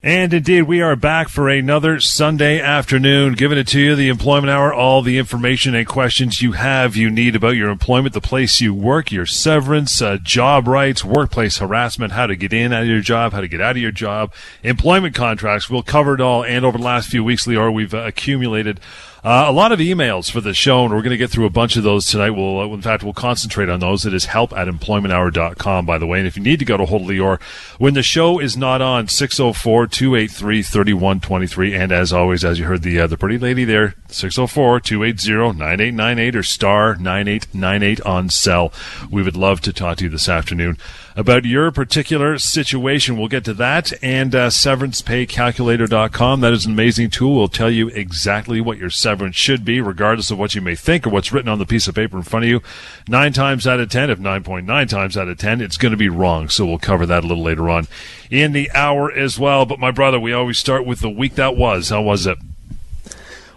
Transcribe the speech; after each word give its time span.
And 0.00 0.32
indeed, 0.32 0.62
we 0.62 0.80
are 0.80 0.94
back 0.94 1.28
for 1.28 1.48
another 1.48 1.98
Sunday 1.98 2.60
afternoon, 2.60 3.32
giving 3.32 3.58
it 3.58 3.66
to 3.68 3.80
you, 3.80 3.96
the 3.96 4.10
Employment 4.10 4.48
Hour, 4.48 4.72
all 4.72 5.02
the 5.02 5.18
information 5.18 5.74
and 5.74 5.88
questions 5.88 6.40
you 6.40 6.52
have, 6.52 6.94
you 6.94 7.10
need 7.10 7.34
about 7.34 7.56
your 7.56 7.68
employment, 7.68 8.14
the 8.14 8.20
place 8.20 8.60
you 8.60 8.72
work, 8.72 9.10
your 9.10 9.26
severance, 9.26 10.00
uh, 10.00 10.18
job 10.22 10.68
rights, 10.68 11.04
workplace 11.04 11.58
harassment, 11.58 12.12
how 12.12 12.28
to 12.28 12.36
get 12.36 12.52
in 12.52 12.72
out 12.72 12.82
of 12.82 12.88
your 12.88 13.00
job, 13.00 13.32
how 13.32 13.40
to 13.40 13.48
get 13.48 13.60
out 13.60 13.72
of 13.72 13.82
your 13.82 13.90
job, 13.90 14.32
employment 14.62 15.16
contracts. 15.16 15.68
We'll 15.68 15.82
cover 15.82 16.14
it 16.14 16.20
all. 16.20 16.44
And 16.44 16.64
over 16.64 16.78
the 16.78 16.84
last 16.84 17.10
few 17.10 17.24
weeks, 17.24 17.48
Lior, 17.48 17.74
we've 17.74 17.92
uh, 17.92 18.04
accumulated 18.04 18.78
uh, 19.24 19.46
a 19.48 19.52
lot 19.52 19.72
of 19.72 19.80
emails 19.80 20.30
for 20.30 20.40
the 20.40 20.54
show, 20.54 20.84
and 20.84 20.94
we're 20.94 21.02
going 21.02 21.10
to 21.10 21.16
get 21.16 21.30
through 21.30 21.46
a 21.46 21.50
bunch 21.50 21.76
of 21.76 21.82
those 21.82 22.06
tonight. 22.06 22.30
We'll, 22.30 22.60
uh, 22.60 22.68
in 22.68 22.82
fact, 22.82 23.02
we'll 23.02 23.12
concentrate 23.12 23.68
on 23.68 23.80
those. 23.80 24.06
It 24.06 24.14
is 24.14 24.26
help 24.26 24.52
at 24.52 24.68
employmenthour.com, 24.68 25.86
by 25.86 25.98
the 25.98 26.06
way. 26.06 26.18
And 26.18 26.26
if 26.26 26.36
you 26.36 26.42
need 26.42 26.60
to 26.60 26.64
go 26.64 26.76
to 26.76 26.86
hold 26.86 27.02
of 27.02 27.08
Lior 27.08 27.40
when 27.78 27.94
the 27.94 28.02
show 28.02 28.38
is 28.38 28.56
not 28.56 28.80
on, 28.80 29.08
604 29.08 29.86
283 29.88 30.62
3123. 30.62 31.74
And 31.74 31.92
as 31.92 32.12
always, 32.12 32.44
as 32.44 32.58
you 32.58 32.66
heard 32.66 32.82
the, 32.82 33.00
uh, 33.00 33.06
the 33.06 33.16
pretty 33.16 33.38
lady 33.38 33.64
there, 33.64 33.94
604 34.08 34.80
280 34.80 35.58
9898 35.58 36.36
or 36.36 36.42
star 36.42 36.94
9898 36.96 38.00
on 38.02 38.30
cell. 38.30 38.72
We 39.10 39.22
would 39.22 39.36
love 39.36 39.60
to 39.62 39.72
talk 39.72 39.98
to 39.98 40.04
you 40.04 40.10
this 40.10 40.28
afternoon 40.28 40.78
about 41.16 41.44
your 41.44 41.70
particular 41.70 42.38
situation. 42.38 43.18
We'll 43.18 43.28
get 43.28 43.44
to 43.44 43.54
that 43.54 43.92
and 44.02 44.34
uh, 44.34 44.48
severancepaycalculator.com. 44.48 46.40
That 46.40 46.52
is 46.52 46.66
an 46.66 46.72
amazing 46.72 47.10
tool. 47.10 47.34
Will 47.34 47.48
tell 47.48 47.70
you 47.70 47.88
exactly 47.88 48.60
what 48.60 48.78
your 48.78 48.90
severance 48.90 49.36
should 49.36 49.64
be, 49.64 49.80
regardless 49.80 50.30
of 50.30 50.38
what 50.38 50.54
you 50.54 50.60
may 50.60 50.74
think 50.74 51.06
or 51.06 51.10
what's 51.10 51.32
written 51.32 51.48
on 51.48 51.58
the 51.58 51.66
piece 51.66 51.88
of 51.88 51.94
paper 51.94 52.16
in 52.16 52.22
front 52.22 52.44
of 52.44 52.50
you. 52.50 52.62
Nine 53.08 53.32
times 53.32 53.66
out 53.66 53.80
of 53.80 53.90
ten, 53.90 54.10
if 54.10 54.18
9.9 54.18 54.88
times 54.88 55.16
out 55.16 55.28
of 55.28 55.38
ten, 55.38 55.60
it's 55.60 55.76
going 55.76 55.92
to 55.92 55.96
be 55.96 56.08
wrong. 56.08 56.48
So 56.48 56.66
we'll 56.66 56.78
cover 56.78 57.06
that 57.06 57.24
a 57.24 57.26
little 57.26 57.44
later 57.44 57.68
on 57.68 57.86
in 58.30 58.52
the 58.52 58.70
hour 58.72 59.10
as 59.10 59.38
well. 59.38 59.66
But 59.66 59.78
my 59.78 59.90
brother, 59.90 60.20
we 60.20 60.32
always 60.32 60.58
start 60.58 60.86
with 60.86 61.00
the 61.00 61.10
week 61.10 61.34
that 61.34 61.56
was. 61.56 61.88
How 61.90 62.02
was 62.02 62.26
it? 62.26 62.38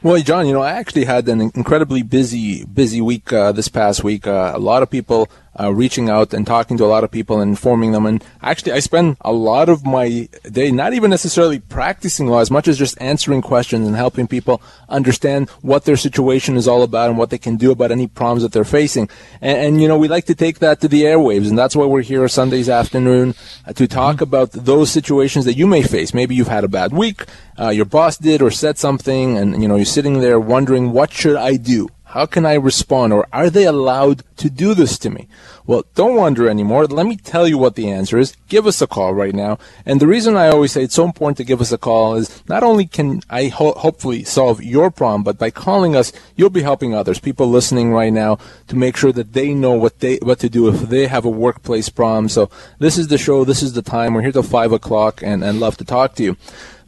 Well, 0.04 0.20
John, 0.24 0.48
you 0.48 0.54
know, 0.54 0.62
I 0.62 0.71
actually 0.71 1.05
had 1.05 1.30
an 1.30 1.41
incredibly 1.41 2.02
busy, 2.02 2.65
busy 2.65 3.02
week 3.02 3.32
uh, 3.32 3.52
this 3.52 3.68
past 3.68 4.04
week. 4.04 4.26
Uh, 4.26 4.52
a 4.55 4.58
lot 4.58 4.82
of 4.82 4.90
people 4.90 5.30
uh, 5.60 5.74
reaching 5.74 6.10
out 6.10 6.34
and 6.34 6.48
talking 6.48 6.77
to 6.77 6.85
a 6.85 6.88
lot 6.88 7.04
of 7.04 7.12
people 7.12 7.40
and 7.40 7.49
informing 7.49 7.91
them. 7.91 8.05
And 8.05 8.24
actually, 8.41 8.71
I 8.71 8.80
spend 8.80 9.18
a 9.21 9.32
lot 9.32 9.70
of 9.70 9.85
my 9.85 10.27
day 10.49 10.71
not 10.71 10.93
even 10.93 11.10
necessarily 11.10 11.60
practicing 11.60 12.27
law 12.27 12.40
as 12.40 12.52
much 12.52 12.68
as 12.68 12.77
just 12.77 12.99
answering 13.02 13.41
questions 13.41 13.88
and 13.88 13.96
helping 13.96 14.27
people 14.27 14.62
understand 14.88 15.49
what 15.62 15.85
their 15.85 15.98
situation 15.98 16.55
is 16.55 16.68
all 16.68 16.84
about 16.84 17.10
and 17.10 17.18
what 17.18 17.30
they 17.30 17.38
can 17.38 17.58
do 17.58 17.71
about 17.71 17.91
any 17.91 18.08
problems 18.08 18.43
that 18.43 18.52
they're 18.52 18.63
facing. 18.63 19.10
And, 19.41 19.58
and 19.58 19.82
you 19.82 19.88
know, 19.88 19.98
we 19.98 20.08
like 20.08 20.26
to 20.26 20.35
take 20.35 20.60
that 20.60 20.82
to 20.82 20.88
the 20.88 21.04
airwaves, 21.04 21.49
and 21.49 21.58
that's 21.58 21.76
why 21.76 21.86
we're 21.86 22.02
here 22.02 22.27
Sundays 22.27 22.70
afternoon 22.70 23.36
uh, 23.65 23.74
to 23.74 23.88
talk 23.88 24.15
mm-hmm. 24.15 24.24
about 24.24 24.52
those 24.52 24.91
situations 24.91 25.46
that 25.46 25.55
you 25.55 25.68
may 25.68 25.84
face. 25.84 26.13
Maybe 26.13 26.36
you've 26.36 26.48
had 26.48 26.63
a 26.63 26.70
bad 26.70 26.93
week, 26.93 27.26
uh, 27.60 27.70
your 27.70 27.86
boss 27.86 28.18
did 28.18 28.41
or 28.41 28.52
said 28.52 28.77
something, 28.77 29.38
and 29.38 29.62
you 29.62 29.68
know, 29.68 29.76
you're 29.76 29.86
sitting 29.86 30.20
there 30.20 30.40
wondering, 30.40 30.91
what 30.91 31.12
should 31.12 31.36
I 31.36 31.58
do? 31.58 31.90
How 32.12 32.26
can 32.26 32.45
I 32.45 32.55
respond? 32.55 33.13
Or 33.13 33.26
are 33.31 33.49
they 33.49 33.65
allowed 33.65 34.23
to 34.35 34.49
do 34.49 34.73
this 34.73 34.98
to 34.99 35.09
me? 35.09 35.29
Well, 35.65 35.85
don't 35.95 36.15
wonder 36.15 36.49
anymore. 36.49 36.85
Let 36.85 37.05
me 37.05 37.15
tell 37.15 37.48
you 37.48 37.57
what 37.57 37.76
the 37.76 37.90
answer 37.90 38.18
is. 38.18 38.35
Give 38.49 38.68
us 38.68 38.81
a 38.81 38.87
call 38.87 39.13
right 39.13 39.34
now. 39.34 39.59
And 39.85 40.01
the 40.01 40.07
reason 40.07 40.35
I 40.35 40.49
always 40.49 40.73
say 40.73 40.84
it's 40.84 40.95
so 40.95 41.05
important 41.05 41.37
to 41.37 41.45
give 41.45 41.62
us 41.62 41.71
a 41.71 41.77
call 41.77 42.15
is 42.15 42.43
not 42.49 42.63
only 42.63 42.85
can 42.85 43.21
I 43.29 43.48
ho- 43.48 43.76
hopefully 43.76 44.26
solve 44.26 44.62
your 44.62 44.91
problem, 44.91 45.23
but 45.23 45.37
by 45.37 45.51
calling 45.51 45.95
us, 45.95 46.12
you'll 46.35 46.49
be 46.49 46.63
helping 46.63 46.93
others, 46.93 47.20
people 47.20 47.48
listening 47.48 47.93
right 47.93 48.12
now, 48.12 48.40
to 48.68 48.75
make 48.75 48.98
sure 48.98 49.13
that 49.13 49.31
they 49.31 49.53
know 49.53 49.73
what 49.73 49.99
they 49.99 50.18
what 50.18 50.40
to 50.40 50.49
do 50.49 50.68
if 50.68 50.90
they 50.90 51.07
have 51.07 51.23
a 51.23 51.29
workplace 51.29 51.87
problem. 51.87 52.27
So 52.27 52.49
this 52.79 52.98
is 52.98 53.07
the 53.07 53.18
show. 53.18 53.46
This 53.46 53.63
is 53.63 53.71
the 53.71 53.81
time. 53.81 54.13
We're 54.13 54.23
here 54.23 54.34
till 54.34 54.43
five 54.43 54.73
o'clock, 54.73 55.23
and 55.23 55.46
and 55.46 55.62
love 55.62 55.77
to 55.77 55.85
talk 55.85 56.15
to 56.15 56.23
you. 56.23 56.35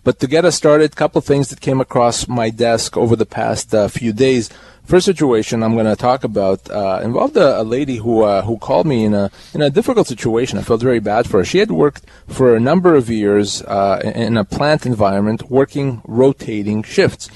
But 0.03 0.19
to 0.19 0.27
get 0.27 0.43
us 0.43 0.55
started, 0.55 0.91
a 0.91 0.95
couple 0.95 1.21
things 1.21 1.49
that 1.49 1.61
came 1.61 1.79
across 1.79 2.27
my 2.27 2.49
desk 2.49 2.97
over 2.97 3.15
the 3.15 3.25
past 3.25 3.73
uh, 3.73 3.87
few 3.87 4.11
days. 4.11 4.49
First 4.83 5.05
situation 5.05 5.63
I'm 5.63 5.75
going 5.75 5.85
to 5.85 5.95
talk 5.95 6.25
about 6.25 6.69
uh, 6.69 6.99
involved 7.01 7.37
a, 7.37 7.61
a, 7.61 7.63
lady 7.63 7.97
who 7.97 8.23
uh, 8.23 8.41
who 8.41 8.57
called 8.57 8.85
me 8.85 9.05
in 9.05 9.13
a 9.13 9.31
in 9.53 9.61
a 9.61 9.69
difficult 9.69 10.07
situation. 10.07 10.59
I 10.59 10.61
felt 10.61 10.81
very 10.81 10.99
bad 10.99 11.29
for 11.29 11.37
her. 11.37 11.45
She 11.45 11.59
had 11.59 11.71
worked 11.71 12.03
for 12.27 12.53
a 12.53 12.59
number 12.59 12.93
of 12.93 13.09
years 13.09 13.61
uh, 13.61 14.01
in 14.03 14.35
a 14.35 14.43
plant 14.43 14.85
environment, 14.85 15.49
working 15.49 16.01
rotating 16.05 16.83
shifts. 16.83 17.29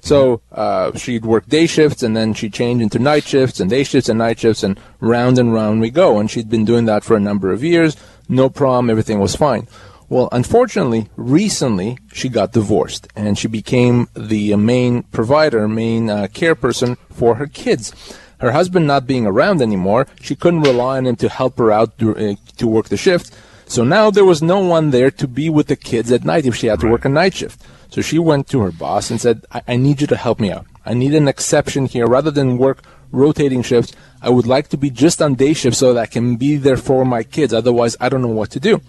So 0.00 0.42
uh, 0.52 0.96
she'd 0.96 1.24
work 1.24 1.46
day 1.46 1.66
shifts 1.66 2.02
and 2.02 2.14
then 2.14 2.34
she'd 2.34 2.52
change 2.52 2.82
into 2.82 2.98
night 2.98 3.24
shifts 3.24 3.58
and 3.58 3.70
day 3.70 3.84
shifts 3.84 4.08
and 4.08 4.18
night 4.18 4.38
shifts 4.38 4.62
and 4.62 4.78
round 5.00 5.38
and 5.38 5.52
round 5.52 5.80
we 5.80 5.90
go. 5.90 6.18
And 6.18 6.30
she'd 6.30 6.50
been 6.50 6.66
doing 6.66 6.84
that 6.86 7.04
for 7.04 7.16
a 7.16 7.20
number 7.20 7.52
of 7.52 7.64
years. 7.64 7.96
No 8.28 8.50
problem. 8.50 8.90
Everything 8.90 9.18
was 9.18 9.34
fine. 9.34 9.66
Well, 10.08 10.28
unfortunately, 10.32 11.08
recently 11.16 11.98
she 12.12 12.28
got 12.28 12.52
divorced 12.52 13.08
and 13.16 13.38
she 13.38 13.48
became 13.48 14.08
the 14.14 14.54
main 14.56 15.04
provider, 15.04 15.66
main 15.66 16.10
uh, 16.10 16.28
care 16.32 16.54
person 16.54 16.96
for 17.10 17.36
her 17.36 17.46
kids. 17.46 17.92
Her 18.38 18.52
husband 18.52 18.86
not 18.86 19.06
being 19.06 19.26
around 19.26 19.62
anymore, 19.62 20.06
she 20.20 20.36
couldn't 20.36 20.62
rely 20.62 20.98
on 20.98 21.06
him 21.06 21.16
to 21.16 21.28
help 21.28 21.56
her 21.58 21.72
out 21.72 21.98
to, 21.98 22.16
uh, 22.16 22.34
to 22.58 22.66
work 22.68 22.88
the 22.88 22.96
shift. 22.96 23.34
So 23.66 23.82
now 23.82 24.10
there 24.10 24.24
was 24.24 24.42
no 24.42 24.60
one 24.60 24.90
there 24.90 25.10
to 25.10 25.26
be 25.26 25.48
with 25.48 25.68
the 25.68 25.76
kids 25.76 26.12
at 26.12 26.24
night 26.24 26.44
if 26.44 26.54
she 26.54 26.66
had 26.66 26.80
to 26.80 26.90
work 26.90 27.04
a 27.04 27.08
night 27.08 27.34
shift. 27.34 27.62
So 27.88 28.02
she 28.02 28.18
went 28.18 28.48
to 28.48 28.60
her 28.60 28.72
boss 28.72 29.10
and 29.10 29.20
said, 29.20 29.46
I, 29.50 29.62
I 29.68 29.76
need 29.76 30.00
you 30.00 30.06
to 30.08 30.16
help 30.16 30.38
me 30.38 30.50
out. 30.50 30.66
I 30.84 30.92
need 30.92 31.14
an 31.14 31.28
exception 31.28 31.86
here. 31.86 32.06
Rather 32.06 32.30
than 32.30 32.58
work 32.58 32.82
rotating 33.10 33.62
shifts, 33.62 33.94
I 34.20 34.28
would 34.28 34.46
like 34.46 34.68
to 34.68 34.76
be 34.76 34.90
just 34.90 35.22
on 35.22 35.34
day 35.34 35.54
shift 35.54 35.76
so 35.76 35.94
that 35.94 36.00
I 36.00 36.06
can 36.06 36.36
be 36.36 36.56
there 36.56 36.76
for 36.76 37.04
my 37.04 37.22
kids. 37.22 37.54
Otherwise, 37.54 37.96
I 38.00 38.08
don't 38.08 38.22
know 38.22 38.28
what 38.28 38.50
to 38.50 38.60
do. 38.60 38.82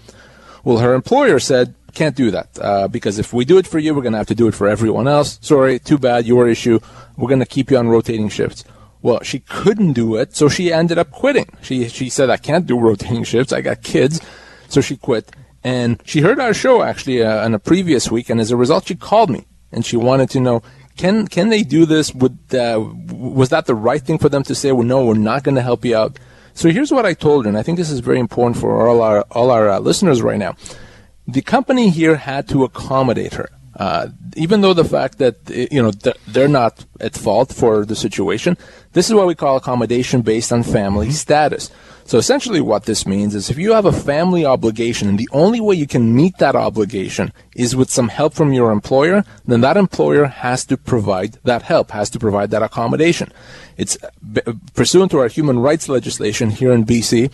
Well, 0.66 0.80
her 0.80 0.94
employer 0.94 1.40
said, 1.40 1.76
can't 1.94 2.16
do 2.16 2.30
that 2.31 2.50
uh, 2.59 2.88
because 2.90 3.18
if 3.20 3.31
we 3.31 3.46
do 3.46 3.58
it 3.58 3.66
for 3.66 3.80
you, 3.80 3.96
we're 3.96 4.02
going 4.02 4.12
to 4.12 4.18
have 4.18 4.28
to 4.28 4.36
do 4.36 4.48
it 4.48 4.53
for 4.53 4.68
everyone 4.68 5.08
else. 5.08 5.40
Sorry, 5.42 5.80
too 5.80 5.98
bad, 5.98 6.26
your 6.26 6.50
issue. 6.50 6.80
We're 7.16 7.30
going 7.30 7.40
to 7.40 7.46
keep 7.46 7.72
you 7.72 7.78
on 7.78 7.88
rotating 7.88 8.28
shifts. 8.28 8.66
Well, 9.02 9.22
she 9.24 9.40
couldn't 9.40 9.94
do 9.94 10.16
it, 10.16 10.36
so 10.36 10.50
she 10.50 10.74
ended 10.74 10.98
up 10.98 11.12
quitting. 11.12 11.48
She 11.62 11.88
she 11.88 12.09
said, 12.09 12.30
I 12.30 12.38
can't 12.38 12.66
do 12.66 12.78
rotating 12.80 13.24
shifts. 13.24 13.54
I 13.54 13.62
got 13.62 13.84
kids, 13.84 14.20
so 14.68 14.81
she 14.81 14.98
quit. 14.98 15.31
And 15.64 16.02
she 16.06 16.22
heard 16.22 16.40
our 16.40 16.54
show 16.54 16.81
actually 16.81 17.24
uh, 17.24 17.46
in 17.46 17.54
a 17.54 17.59
previous 17.59 18.12
week, 18.12 18.30
and 18.30 18.42
as 18.42 18.52
a 18.52 18.58
result, 18.58 18.88
she 18.88 18.96
called 18.96 19.30
me 19.30 19.46
and 19.72 19.86
she 19.86 19.96
wanted 19.96 20.30
to 20.31 20.40
know 20.40 20.64
can 20.98 21.28
can 21.28 21.50
they 21.50 21.62
do 21.62 21.86
this? 21.86 22.14
Would 22.16 22.40
uh, 22.54 22.80
was 23.12 23.50
that 23.50 23.66
the 23.68 23.75
right 23.75 24.02
thing 24.02 24.18
for 24.18 24.30
them 24.30 24.44
to 24.44 24.56
say? 24.56 24.72
Well, 24.72 24.88
no, 24.88 25.06
we're 25.06 25.16
not 25.16 25.44
going 25.44 25.56
to 25.56 25.62
help 25.62 25.86
you 25.86 25.96
out. 25.96 26.18
So 26.56 26.70
here's 26.70 26.90
what 26.90 27.06
I 27.06 27.14
told 27.14 27.44
her, 27.44 27.50
and 27.50 27.58
I 27.58 27.64
think 27.64 27.78
this 27.78 27.92
is 27.92 28.00
very 28.00 28.18
important 28.18 28.58
for 28.58 28.88
all 28.88 29.02
our 29.02 29.26
all 29.32 29.52
our 29.52 29.70
uh, 29.70 29.80
listeners 29.80 30.22
right 30.22 30.40
now. 30.40 30.56
The 31.28 31.42
company 31.42 31.90
here 31.90 32.16
had 32.16 32.48
to 32.50 32.64
accommodate 32.64 33.34
her, 33.34 33.50
uh, 33.75 34.08
even 34.36 34.62
though 34.62 34.74
the 34.74 34.86
fact 34.86 35.18
that 35.18 35.36
you 35.50 35.81
know 35.81 35.91
they're 36.28 36.47
not 36.47 36.86
at 37.00 37.16
fault 37.16 37.53
for 37.53 37.86
the 37.86 37.96
situation. 37.96 38.58
This 38.94 39.08
is 39.09 39.13
what 39.13 39.28
we 39.28 39.36
call 39.36 39.58
accommodation 39.58 40.22
based 40.22 40.52
on 40.52 40.63
family 40.63 41.08
mm-hmm. 41.08 41.13
status. 41.16 41.69
So 42.08 42.19
essentially 42.19 42.62
what 42.62 42.86
this 42.86 43.08
means 43.08 43.34
is 43.34 43.50
if 43.50 43.58
you 43.58 43.74
have 43.74 43.86
a 43.86 43.91
family 43.91 44.46
obligation 44.46 45.09
and 45.09 45.18
the 45.18 45.30
only 45.31 45.59
way 45.59 45.74
you 45.74 45.88
can 45.88 46.16
meet 46.16 46.38
that 46.38 46.56
obligation 46.56 47.34
is 47.56 47.75
with 47.75 47.90
some 47.90 48.09
help 48.09 48.36
from 48.36 48.53
your 48.53 48.72
employer, 48.72 49.24
then 49.46 49.62
that 49.62 49.75
employer 49.75 50.25
has 50.25 50.66
to 50.66 50.78
provide 50.78 51.40
that 51.46 51.63
help, 51.63 51.90
has 51.92 52.12
to 52.12 52.19
provide 52.19 52.52
that 52.52 52.62
accommodation. 52.62 53.31
It's 53.75 53.97
pursuant 54.75 55.09
to 55.12 55.19
our 55.19 55.28
human 55.28 55.57
rights 55.57 55.90
legislation 55.90 56.52
here 56.52 56.72
in 56.72 56.86
BC. 56.86 57.31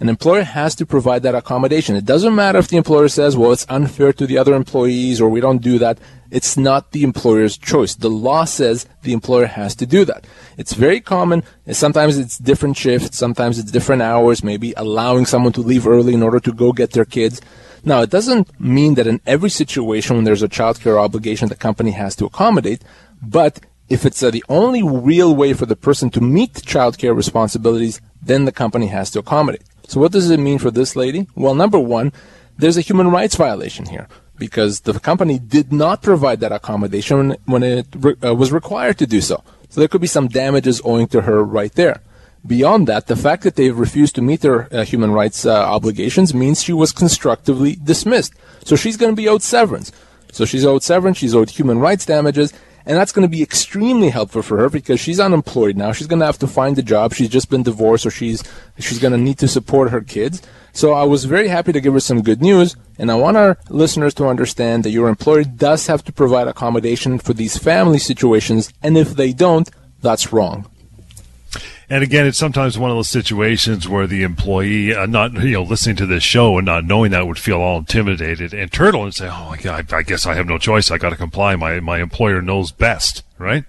An 0.00 0.08
employer 0.08 0.44
has 0.44 0.74
to 0.76 0.86
provide 0.86 1.22
that 1.24 1.34
accommodation. 1.34 1.94
It 1.94 2.06
doesn't 2.06 2.34
matter 2.34 2.58
if 2.58 2.68
the 2.68 2.78
employer 2.78 3.08
says, 3.08 3.36
well, 3.36 3.52
it's 3.52 3.66
unfair 3.68 4.14
to 4.14 4.26
the 4.26 4.38
other 4.38 4.54
employees 4.54 5.20
or 5.20 5.28
we 5.28 5.42
don't 5.42 5.60
do 5.60 5.78
that. 5.78 5.98
It's 6.30 6.56
not 6.56 6.92
the 6.92 7.02
employer's 7.02 7.58
choice. 7.58 7.94
The 7.94 8.08
law 8.08 8.44
says 8.44 8.86
the 9.02 9.12
employer 9.12 9.44
has 9.44 9.74
to 9.76 9.84
do 9.84 10.06
that. 10.06 10.26
It's 10.56 10.72
very 10.72 11.00
common. 11.00 11.42
Sometimes 11.70 12.16
it's 12.16 12.38
different 12.38 12.78
shifts. 12.78 13.18
Sometimes 13.18 13.58
it's 13.58 13.70
different 13.70 14.00
hours, 14.00 14.42
maybe 14.42 14.72
allowing 14.78 15.26
someone 15.26 15.52
to 15.52 15.60
leave 15.60 15.86
early 15.86 16.14
in 16.14 16.22
order 16.22 16.40
to 16.40 16.52
go 16.52 16.72
get 16.72 16.92
their 16.92 17.04
kids. 17.04 17.42
Now, 17.84 18.00
it 18.00 18.10
doesn't 18.10 18.58
mean 18.58 18.94
that 18.94 19.06
in 19.06 19.20
every 19.26 19.50
situation 19.50 20.16
when 20.16 20.24
there's 20.24 20.42
a 20.42 20.48
childcare 20.48 20.98
obligation, 20.98 21.48
the 21.48 21.56
company 21.56 21.90
has 21.90 22.16
to 22.16 22.24
accommodate, 22.26 22.82
but 23.22 23.60
if 23.90 24.06
it's 24.06 24.22
uh, 24.22 24.30
the 24.30 24.44
only 24.48 24.82
real 24.82 25.34
way 25.34 25.52
for 25.52 25.66
the 25.66 25.76
person 25.76 26.10
to 26.10 26.20
meet 26.20 26.54
childcare 26.54 27.14
responsibilities, 27.14 28.00
then 28.22 28.44
the 28.44 28.52
company 28.52 28.86
has 28.86 29.10
to 29.10 29.18
accommodate. 29.18 29.62
So 29.90 29.98
what 29.98 30.12
does 30.12 30.30
it 30.30 30.38
mean 30.38 30.60
for 30.60 30.70
this 30.70 30.94
lady? 30.94 31.26
Well, 31.34 31.56
number 31.56 31.80
one, 31.80 32.12
there's 32.56 32.76
a 32.76 32.80
human 32.80 33.10
rights 33.10 33.34
violation 33.34 33.86
here 33.86 34.06
because 34.38 34.82
the 34.82 35.00
company 35.00 35.40
did 35.40 35.72
not 35.72 36.00
provide 36.00 36.38
that 36.40 36.52
accommodation 36.52 37.34
when 37.44 37.64
it 37.64 37.88
re- 37.96 38.14
uh, 38.24 38.36
was 38.36 38.52
required 38.52 38.98
to 38.98 39.06
do 39.08 39.20
so. 39.20 39.42
So 39.68 39.80
there 39.80 39.88
could 39.88 40.00
be 40.00 40.06
some 40.06 40.28
damages 40.28 40.80
owing 40.84 41.08
to 41.08 41.22
her 41.22 41.42
right 41.42 41.74
there. 41.74 42.02
Beyond 42.46 42.86
that, 42.86 43.08
the 43.08 43.16
fact 43.16 43.42
that 43.42 43.56
they've 43.56 43.76
refused 43.76 44.14
to 44.14 44.22
meet 44.22 44.42
their 44.42 44.72
uh, 44.72 44.84
human 44.84 45.10
rights 45.10 45.44
uh, 45.44 45.52
obligations 45.52 46.32
means 46.32 46.62
she 46.62 46.72
was 46.72 46.92
constructively 46.92 47.74
dismissed. 47.74 48.32
So 48.64 48.76
she's 48.76 48.96
going 48.96 49.10
to 49.10 49.20
be 49.20 49.28
owed 49.28 49.42
severance. 49.42 49.90
So 50.30 50.44
she's 50.44 50.64
owed 50.64 50.84
severance, 50.84 51.18
she's 51.18 51.34
owed 51.34 51.50
human 51.50 51.80
rights 51.80 52.06
damages, 52.06 52.52
And 52.86 52.96
that's 52.96 53.12
going 53.12 53.26
to 53.26 53.36
be 53.36 53.42
extremely 53.42 54.10
helpful 54.10 54.42
for 54.42 54.58
her 54.58 54.70
because 54.70 55.00
she's 55.00 55.20
unemployed 55.20 55.76
now. 55.76 55.92
She's 55.92 56.06
going 56.06 56.20
to 56.20 56.26
have 56.26 56.38
to 56.38 56.46
find 56.46 56.78
a 56.78 56.82
job. 56.82 57.14
She's 57.14 57.28
just 57.28 57.50
been 57.50 57.62
divorced 57.62 58.06
or 58.06 58.10
she's, 58.10 58.42
she's 58.78 58.98
going 58.98 59.12
to 59.12 59.18
need 59.18 59.38
to 59.38 59.48
support 59.48 59.90
her 59.90 60.00
kids. 60.00 60.42
So 60.72 60.92
I 60.92 61.04
was 61.04 61.24
very 61.24 61.48
happy 61.48 61.72
to 61.72 61.80
give 61.80 61.92
her 61.92 62.00
some 62.00 62.22
good 62.22 62.40
news. 62.40 62.76
And 62.98 63.10
I 63.10 63.16
want 63.16 63.36
our 63.36 63.58
listeners 63.68 64.14
to 64.14 64.26
understand 64.26 64.84
that 64.84 64.90
your 64.90 65.08
employer 65.08 65.44
does 65.44 65.86
have 65.86 66.04
to 66.04 66.12
provide 66.12 66.48
accommodation 66.48 67.18
for 67.18 67.32
these 67.34 67.56
family 67.56 67.98
situations. 67.98 68.72
And 68.82 68.96
if 68.96 69.14
they 69.14 69.32
don't, 69.32 69.70
that's 70.00 70.32
wrong. 70.32 70.70
And 71.90 72.04
again, 72.04 72.24
it's 72.24 72.38
sometimes 72.38 72.78
one 72.78 72.92
of 72.92 72.96
those 72.96 73.08
situations 73.08 73.88
where 73.88 74.06
the 74.06 74.22
employee, 74.22 74.94
uh, 74.94 75.06
not 75.06 75.32
you 75.32 75.50
know, 75.50 75.62
listening 75.64 75.96
to 75.96 76.06
this 76.06 76.22
show 76.22 76.56
and 76.56 76.64
not 76.64 76.84
knowing 76.84 77.10
that, 77.10 77.26
would 77.26 77.38
feel 77.38 77.60
all 77.60 77.78
intimidated 77.78 78.54
and 78.54 78.70
turtle 78.70 79.02
and 79.02 79.12
say, 79.12 79.28
"Oh 79.28 79.46
my 79.50 79.56
God, 79.56 79.92
I 79.92 80.02
guess 80.02 80.24
I 80.24 80.34
have 80.34 80.46
no 80.46 80.56
choice. 80.56 80.92
I 80.92 80.98
got 80.98 81.10
to 81.10 81.16
comply. 81.16 81.56
My 81.56 81.80
my 81.80 81.98
employer 81.98 82.40
knows 82.40 82.70
best, 82.70 83.24
right?" 83.38 83.64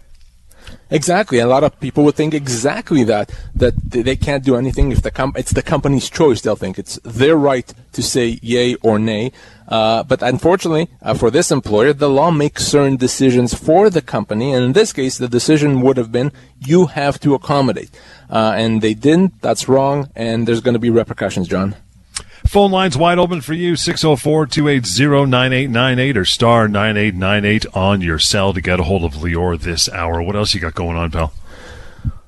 Exactly. 0.91 1.39
A 1.39 1.47
lot 1.47 1.63
of 1.63 1.79
people 1.79 2.03
would 2.03 2.15
think 2.15 2.33
exactly 2.33 3.05
that, 3.05 3.31
that 3.55 3.73
they 3.89 4.17
can't 4.17 4.43
do 4.43 4.57
anything 4.57 4.91
if 4.91 5.01
the 5.01 5.09
com- 5.09 5.33
it's 5.37 5.53
the 5.53 5.61
company's 5.61 6.09
choice. 6.09 6.41
They'll 6.41 6.57
think 6.57 6.77
it's 6.77 6.99
their 7.05 7.37
right 7.37 7.73
to 7.93 8.03
say 8.03 8.39
yay 8.41 8.75
or 8.75 8.99
nay. 8.99 9.31
Uh, 9.69 10.03
but 10.03 10.21
unfortunately, 10.21 10.89
uh, 11.01 11.13
for 11.13 11.31
this 11.31 11.49
employer, 11.49 11.93
the 11.93 12.09
law 12.09 12.29
makes 12.29 12.67
certain 12.67 12.97
decisions 12.97 13.53
for 13.53 13.89
the 13.89 14.01
company. 14.01 14.51
And 14.53 14.65
in 14.65 14.73
this 14.73 14.91
case, 14.91 15.17
the 15.17 15.29
decision 15.29 15.79
would 15.81 15.95
have 15.95 16.11
been 16.11 16.33
you 16.59 16.87
have 16.87 17.21
to 17.21 17.35
accommodate. 17.35 17.97
Uh, 18.29 18.53
and 18.57 18.81
they 18.81 18.93
didn't. 18.93 19.41
That's 19.41 19.69
wrong. 19.69 20.09
And 20.13 20.45
there's 20.45 20.59
going 20.59 20.73
to 20.73 20.79
be 20.79 20.89
repercussions, 20.89 21.47
John. 21.47 21.75
Phone 22.47 22.71
lines 22.71 22.97
wide 22.97 23.19
open 23.19 23.41
for 23.41 23.53
you 23.53 23.75
604 23.75 24.47
280 24.47 25.29
9898 25.29 26.17
or 26.17 26.25
star 26.25 26.67
9898 26.67 27.65
on 27.75 28.01
your 28.01 28.19
cell 28.19 28.53
to 28.53 28.61
get 28.61 28.79
a 28.79 28.83
hold 28.83 29.03
of 29.03 29.13
Lior 29.13 29.59
this 29.59 29.87
hour. 29.89 30.21
What 30.21 30.35
else 30.35 30.53
you 30.53 30.59
got 30.59 30.73
going 30.73 30.97
on, 30.97 31.11
pal? 31.11 31.33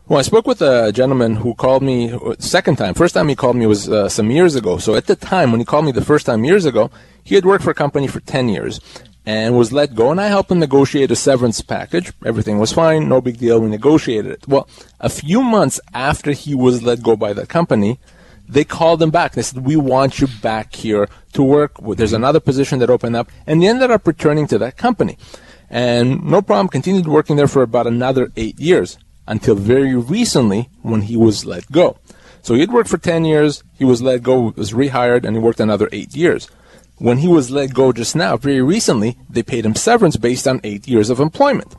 Well, 0.07 0.19
I 0.19 0.21
spoke 0.21 0.45
with 0.45 0.61
a 0.61 0.91
gentleman 0.91 1.37
who 1.37 1.55
called 1.55 1.81
me 1.81 2.17
second 2.37 2.77
time. 2.77 2.93
First 2.93 3.15
time 3.15 3.29
he 3.29 3.35
called 3.35 3.55
me 3.55 3.65
was 3.65 3.89
uh, 3.89 4.07
some 4.09 4.29
years 4.29 4.55
ago. 4.55 4.77
So 4.77 4.95
at 4.95 5.07
the 5.07 5.15
time 5.15 5.51
when 5.51 5.59
he 5.59 5.65
called 5.65 5.85
me 5.85 5.91
the 5.91 6.05
first 6.05 6.25
time 6.25 6.43
years 6.43 6.65
ago, 6.65 6.91
he 7.23 7.35
had 7.35 7.45
worked 7.45 7.63
for 7.63 7.71
a 7.71 7.75
company 7.75 8.07
for 8.07 8.19
10 8.19 8.49
years 8.49 8.79
and 9.25 9.57
was 9.57 9.71
let 9.71 9.95
go 9.95 10.11
and 10.11 10.19
I 10.19 10.27
helped 10.27 10.51
him 10.51 10.59
negotiate 10.59 11.09
a 11.11 11.15
severance 11.15 11.61
package. 11.61 12.11
Everything 12.25 12.59
was 12.59 12.73
fine, 12.73 13.07
no 13.07 13.21
big 13.21 13.37
deal. 13.37 13.59
We 13.59 13.69
negotiated 13.69 14.31
it. 14.31 14.47
Well, 14.47 14.67
a 14.99 15.09
few 15.09 15.41
months 15.41 15.79
after 15.93 16.31
he 16.31 16.53
was 16.53 16.83
let 16.83 17.01
go 17.01 17.15
by 17.15 17.33
the 17.33 17.47
company, 17.47 17.99
they 18.47 18.63
called 18.63 19.01
him 19.01 19.09
back. 19.09 19.33
They 19.33 19.41
said, 19.41 19.65
"We 19.65 19.75
want 19.75 20.19
you 20.19 20.27
back 20.41 20.75
here 20.75 21.07
to 21.33 21.43
work." 21.43 21.73
There's 21.95 22.13
another 22.13 22.39
position 22.39 22.79
that 22.79 22.89
opened 22.89 23.15
up, 23.15 23.29
and 23.47 23.61
he 23.61 23.67
ended 23.67 23.91
up 23.91 24.05
returning 24.07 24.47
to 24.47 24.57
that 24.59 24.77
company, 24.77 25.17
and 25.69 26.23
no 26.23 26.41
problem. 26.41 26.67
Continued 26.67 27.07
working 27.07 27.35
there 27.35 27.47
for 27.47 27.63
about 27.63 27.87
another 27.87 28.31
eight 28.35 28.59
years 28.59 28.97
until 29.27 29.55
very 29.55 29.95
recently 29.95 30.69
when 30.81 31.01
he 31.03 31.15
was 31.15 31.45
let 31.45 31.71
go. 31.71 31.97
So 32.41 32.55
he'd 32.55 32.71
worked 32.71 32.89
for 32.89 32.97
ten 32.97 33.25
years. 33.25 33.63
He 33.77 33.85
was 33.85 34.01
let 34.01 34.23
go, 34.23 34.53
was 34.55 34.73
rehired, 34.73 35.23
and 35.23 35.35
he 35.35 35.41
worked 35.41 35.59
another 35.59 35.89
eight 35.91 36.15
years. 36.15 36.49
When 36.97 37.17
he 37.17 37.27
was 37.27 37.49
let 37.49 37.73
go 37.73 37.91
just 37.91 38.15
now, 38.15 38.37
very 38.37 38.61
recently, 38.61 39.17
they 39.29 39.43
paid 39.43 39.65
him 39.65 39.75
severance 39.75 40.15
based 40.15 40.47
on 40.47 40.61
eight 40.63 40.87
years 40.87 41.09
of 41.09 41.19
employment. 41.19 41.75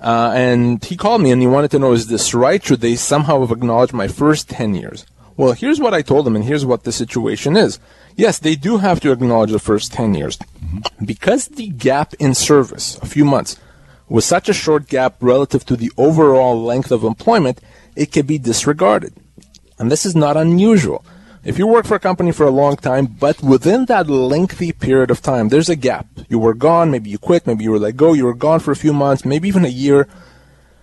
Uh, 0.00 0.32
and 0.34 0.84
he 0.84 0.96
called 0.96 1.22
me 1.22 1.30
and 1.30 1.40
he 1.40 1.46
wanted 1.46 1.70
to 1.70 1.78
know, 1.78 1.92
is 1.92 2.08
this 2.08 2.34
right? 2.34 2.62
Should 2.62 2.80
they 2.80 2.94
somehow 2.94 3.40
have 3.40 3.50
acknowledged 3.50 3.94
my 3.94 4.06
first 4.06 4.50
10 4.50 4.74
years? 4.74 5.06
Well, 5.36 5.52
here's 5.52 5.80
what 5.80 5.94
I 5.94 6.02
told 6.02 6.26
them, 6.26 6.36
and 6.36 6.44
here's 6.44 6.64
what 6.64 6.84
the 6.84 6.92
situation 6.92 7.56
is. 7.56 7.80
Yes, 8.16 8.38
they 8.38 8.54
do 8.54 8.78
have 8.78 9.00
to 9.00 9.10
acknowledge 9.10 9.50
the 9.50 9.58
first 9.58 9.92
10 9.92 10.14
years. 10.14 10.36
Mm-hmm. 10.36 11.04
Because 11.04 11.48
the 11.48 11.68
gap 11.68 12.14
in 12.14 12.34
service, 12.34 12.98
a 13.02 13.06
few 13.06 13.24
months, 13.24 13.58
was 14.08 14.24
such 14.24 14.48
a 14.48 14.52
short 14.52 14.86
gap 14.86 15.16
relative 15.20 15.64
to 15.66 15.76
the 15.76 15.90
overall 15.96 16.62
length 16.62 16.92
of 16.92 17.02
employment, 17.02 17.60
it 17.96 18.12
can 18.12 18.26
be 18.26 18.38
disregarded. 18.38 19.14
And 19.78 19.90
this 19.90 20.06
is 20.06 20.14
not 20.14 20.36
unusual. 20.36 21.04
If 21.44 21.58
you 21.58 21.66
work 21.66 21.84
for 21.86 21.96
a 21.96 22.00
company 22.00 22.32
for 22.32 22.46
a 22.46 22.50
long 22.50 22.76
time, 22.76 23.06
but 23.06 23.42
within 23.42 23.84
that 23.86 24.08
lengthy 24.08 24.72
period 24.72 25.10
of 25.10 25.20
time, 25.20 25.48
there's 25.48 25.68
a 25.68 25.76
gap. 25.76 26.06
You 26.28 26.38
were 26.38 26.54
gone, 26.54 26.90
maybe 26.90 27.10
you 27.10 27.18
quit, 27.18 27.46
maybe 27.46 27.64
you 27.64 27.70
were 27.70 27.78
let 27.78 27.96
go, 27.96 28.14
you 28.14 28.24
were 28.24 28.34
gone 28.34 28.60
for 28.60 28.70
a 28.70 28.76
few 28.76 28.92
months, 28.94 29.24
maybe 29.24 29.48
even 29.48 29.64
a 29.64 29.68
year, 29.68 30.08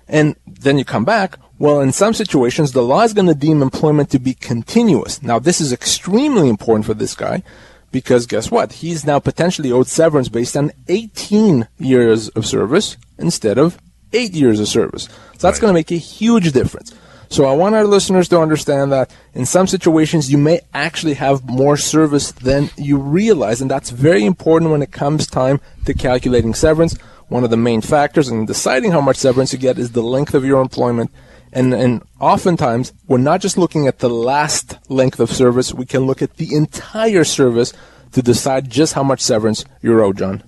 and 0.07 0.35
then 0.45 0.77
you 0.77 0.85
come 0.85 1.05
back, 1.05 1.39
well, 1.61 1.79
in 1.79 1.91
some 1.91 2.15
situations, 2.15 2.71
the 2.71 2.81
law 2.81 3.03
is 3.03 3.13
going 3.13 3.27
to 3.27 3.35
deem 3.35 3.61
employment 3.61 4.09
to 4.09 4.17
be 4.17 4.33
continuous. 4.33 5.21
Now, 5.21 5.37
this 5.37 5.61
is 5.61 5.71
extremely 5.71 6.49
important 6.49 6.87
for 6.87 6.95
this 6.95 7.13
guy 7.13 7.43
because 7.91 8.25
guess 8.25 8.49
what? 8.49 8.73
He's 8.73 9.05
now 9.05 9.19
potentially 9.19 9.71
owed 9.71 9.85
severance 9.85 10.27
based 10.27 10.57
on 10.57 10.71
18 10.87 11.67
years 11.77 12.29
of 12.29 12.47
service 12.47 12.97
instead 13.19 13.59
of 13.59 13.77
8 14.11 14.33
years 14.33 14.59
of 14.59 14.69
service. 14.69 15.03
So 15.03 15.11
that's 15.33 15.57
right. 15.57 15.61
going 15.61 15.69
to 15.69 15.77
make 15.77 15.91
a 15.91 15.97
huge 15.97 16.51
difference. 16.51 16.95
So 17.29 17.45
I 17.45 17.53
want 17.53 17.75
our 17.75 17.85
listeners 17.85 18.27
to 18.29 18.39
understand 18.39 18.91
that 18.91 19.15
in 19.35 19.45
some 19.45 19.67
situations 19.67 20.31
you 20.31 20.39
may 20.39 20.61
actually 20.73 21.13
have 21.13 21.47
more 21.47 21.77
service 21.77 22.31
than 22.31 22.71
you 22.75 22.97
realize, 22.97 23.61
and 23.61 23.69
that's 23.69 23.91
very 23.91 24.25
important 24.25 24.71
when 24.71 24.81
it 24.81 24.91
comes 24.91 25.27
time 25.27 25.61
to 25.85 25.93
calculating 25.93 26.55
severance. 26.55 26.97
One 27.27 27.43
of 27.43 27.51
the 27.51 27.55
main 27.55 27.81
factors 27.81 28.29
in 28.29 28.47
deciding 28.47 28.93
how 28.93 29.01
much 29.01 29.17
severance 29.17 29.53
you 29.53 29.59
get 29.59 29.77
is 29.77 29.91
the 29.91 30.01
length 30.01 30.33
of 30.33 30.43
your 30.43 30.59
employment 30.59 31.11
and, 31.53 31.73
and 31.73 32.03
oftentimes, 32.19 32.93
we're 33.07 33.17
not 33.17 33.41
just 33.41 33.57
looking 33.57 33.87
at 33.87 33.99
the 33.99 34.09
last 34.09 34.77
length 34.89 35.19
of 35.19 35.31
service, 35.31 35.73
we 35.73 35.85
can 35.85 36.01
look 36.01 36.21
at 36.21 36.37
the 36.37 36.55
entire 36.55 37.23
service 37.23 37.73
to 38.13 38.21
decide 38.21 38.69
just 38.69 38.93
how 38.93 39.03
much 39.03 39.21
severance 39.21 39.65
you're 39.81 40.01
owed, 40.01 40.17
John. 40.17 40.43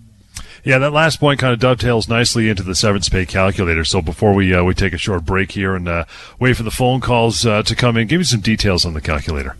Yeah, 0.64 0.78
that 0.78 0.94
last 0.94 1.20
point 1.20 1.40
kind 1.40 1.54
of 1.54 1.60
dovetails 1.60 2.08
nicely 2.08 2.48
into 2.48 2.64
the 2.64 2.76
severance 2.76 3.10
pay 3.10 3.26
calculator. 3.26 3.84
So 3.84 4.02
before 4.02 4.34
we 4.34 4.54
uh, 4.54 4.64
we 4.64 4.74
take 4.74 4.94
a 4.94 4.98
short 4.98 5.26
break 5.26 5.52
here 5.52 5.76
and 5.76 5.90
uh, 5.90 6.06
wait 6.40 6.56
for 6.56 6.64
the 6.64 6.72
phone 6.72 7.02
calls 7.02 7.46
uh, 7.46 7.64
to 7.64 7.76
come 7.76 7.98
in, 7.98 8.08
give 8.08 8.20
me 8.20 8.24
some 8.24 8.40
details 8.40 8.86
on 8.86 8.94
the 8.94 9.02
calculator. 9.02 9.58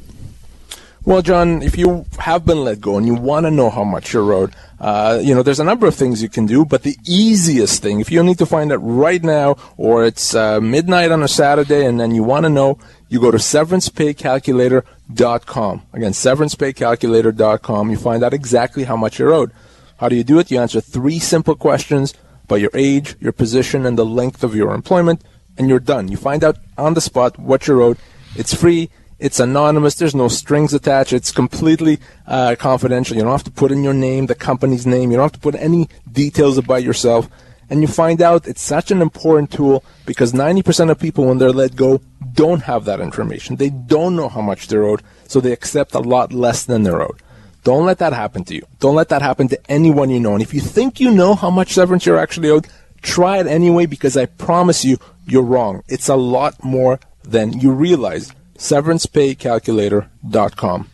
Well, 1.04 1.22
John, 1.22 1.62
if 1.62 1.78
you 1.78 2.06
have 2.20 2.46
been 2.46 2.64
let 2.64 2.80
go 2.80 2.98
and 2.98 3.06
you 3.06 3.16
want 3.16 3.46
to 3.46 3.52
know 3.52 3.70
how 3.70 3.84
much 3.84 4.14
you're 4.14 4.32
owed, 4.32 4.56
uh, 4.84 5.20
you 5.24 5.34
know, 5.34 5.42
there's 5.42 5.62
a 5.62 5.64
number 5.64 5.88
of 5.88 5.96
things 5.96 6.22
you 6.22 6.28
can 6.28 6.46
do, 6.46 6.66
but 6.66 6.84
the 6.84 6.98
easiest 7.06 7.82
thing, 7.82 8.02
if 8.02 8.12
you 8.12 8.22
need 8.22 8.38
to 8.38 8.46
find 8.46 8.70
it 8.70 8.80
right 8.80 9.24
now, 9.24 9.56
or 9.78 10.04
it's 10.04 10.36
uh, 10.36 10.60
midnight 10.60 11.10
on 11.10 11.24
a 11.24 11.28
Saturday 11.30 11.86
and 11.86 12.02
then 12.02 12.14
you 12.14 12.22
want 12.22 12.44
to 12.44 12.50
know, 12.50 12.78
you 13.08 13.22
go 13.22 13.32
to 13.32 13.38
severancepaycalculator.com. 13.38 15.82
Again, 15.94 16.12
severancepaycalculator.com. 16.12 17.92
You 17.92 17.98
find 17.98 18.26
out 18.26 18.34
exactly 18.34 18.84
how 18.84 18.98
much 18.98 19.20
you're 19.20 19.32
owed. 19.32 19.54
How 20.00 20.10
do 20.10 20.18
you 20.18 20.26
do 20.26 20.38
it? 20.40 20.52
You 20.52 20.60
answer 20.60 20.82
three 20.82 21.20
simple 21.20 21.56
questions 21.56 22.14
about 22.44 22.60
your 22.60 22.72
age, 22.74 23.16
your 23.22 23.32
position, 23.32 23.86
and 23.86 23.98
the 23.98 24.06
length 24.06 24.44
of 24.44 24.54
your 24.54 24.76
employment, 24.76 25.24
and 25.58 25.70
you're 25.70 25.80
done. 25.80 26.10
You 26.10 26.18
find 26.18 26.44
out 26.44 26.58
on 26.78 26.94
the 26.94 27.00
spot 27.00 27.40
what 27.40 27.68
you're 27.68 27.82
owed. 27.82 28.00
It's 28.36 28.54
free. 28.54 28.90
It's 29.24 29.40
anonymous. 29.40 29.96
There's 29.96 30.14
no 30.14 30.28
strings 30.28 30.74
attached. 30.74 31.14
It's 31.14 31.32
completely 31.32 32.00
uh, 32.28 32.58
confidential. 32.60 33.16
You 33.16 33.24
don't 33.24 33.32
have 33.32 33.46
to 33.46 33.52
put 33.52 33.72
in 33.72 33.82
your 33.82 33.94
name, 33.94 34.26
the 34.26 34.36
company's 34.36 34.86
name. 34.86 35.12
You 35.12 35.16
don't 35.16 35.24
have 35.24 35.32
to 35.32 35.40
put 35.40 35.56
any 35.56 35.88
details 36.12 36.58
about 36.58 36.84
yourself. 36.84 37.30
And 37.70 37.80
you 37.80 37.88
find 37.88 38.22
out 38.22 38.50
it's 38.50 38.62
such 38.62 38.92
an 38.92 39.02
important 39.02 39.50
tool 39.50 39.86
because 40.06 40.34
90% 40.34 40.92
of 40.92 41.00
people, 41.00 41.24
when 41.28 41.38
they're 41.38 41.54
let 41.54 41.78
go, 41.78 42.02
don't 42.34 42.64
have 42.64 42.84
that 42.84 43.00
information. 43.00 43.56
They 43.56 43.70
don't 43.70 44.18
know 44.18 44.28
how 44.28 44.42
much 44.42 44.68
they're 44.68 44.84
owed, 44.84 45.02
so 45.26 45.40
they 45.40 45.54
accept 45.54 45.96
a 45.96 46.00
lot 46.00 46.34
less 46.34 46.66
than 46.66 46.84
they're 46.84 47.02
owed. 47.02 47.22
Don't 47.64 47.86
let 47.86 48.00
that 48.00 48.12
happen 48.12 48.44
to 48.44 48.56
you. 48.56 48.68
Don't 48.82 48.96
let 48.96 49.08
that 49.08 49.22
happen 49.22 49.48
to 49.48 49.72
anyone 49.72 50.10
you 50.10 50.20
know. 50.20 50.34
And 50.34 50.44
if 50.44 50.54
you 50.54 50.60
think 50.60 51.00
you 51.00 51.10
know 51.10 51.34
how 51.34 51.50
much 51.50 51.72
severance 51.72 52.06
you're 52.06 52.20
actually 52.20 52.50
owed, 52.50 52.68
try 53.02 53.38
it 53.38 53.48
anyway 53.48 53.86
because 53.86 54.18
I 54.18 54.26
promise 54.26 54.84
you, 54.84 54.98
you're 55.26 55.44
wrong. 55.44 55.82
It's 55.88 56.10
a 56.10 56.18
lot 56.18 56.62
more 56.62 57.00
than 57.24 57.58
you 57.58 57.72
realize 57.72 58.34
severancepaycalculator.com. 58.64 60.93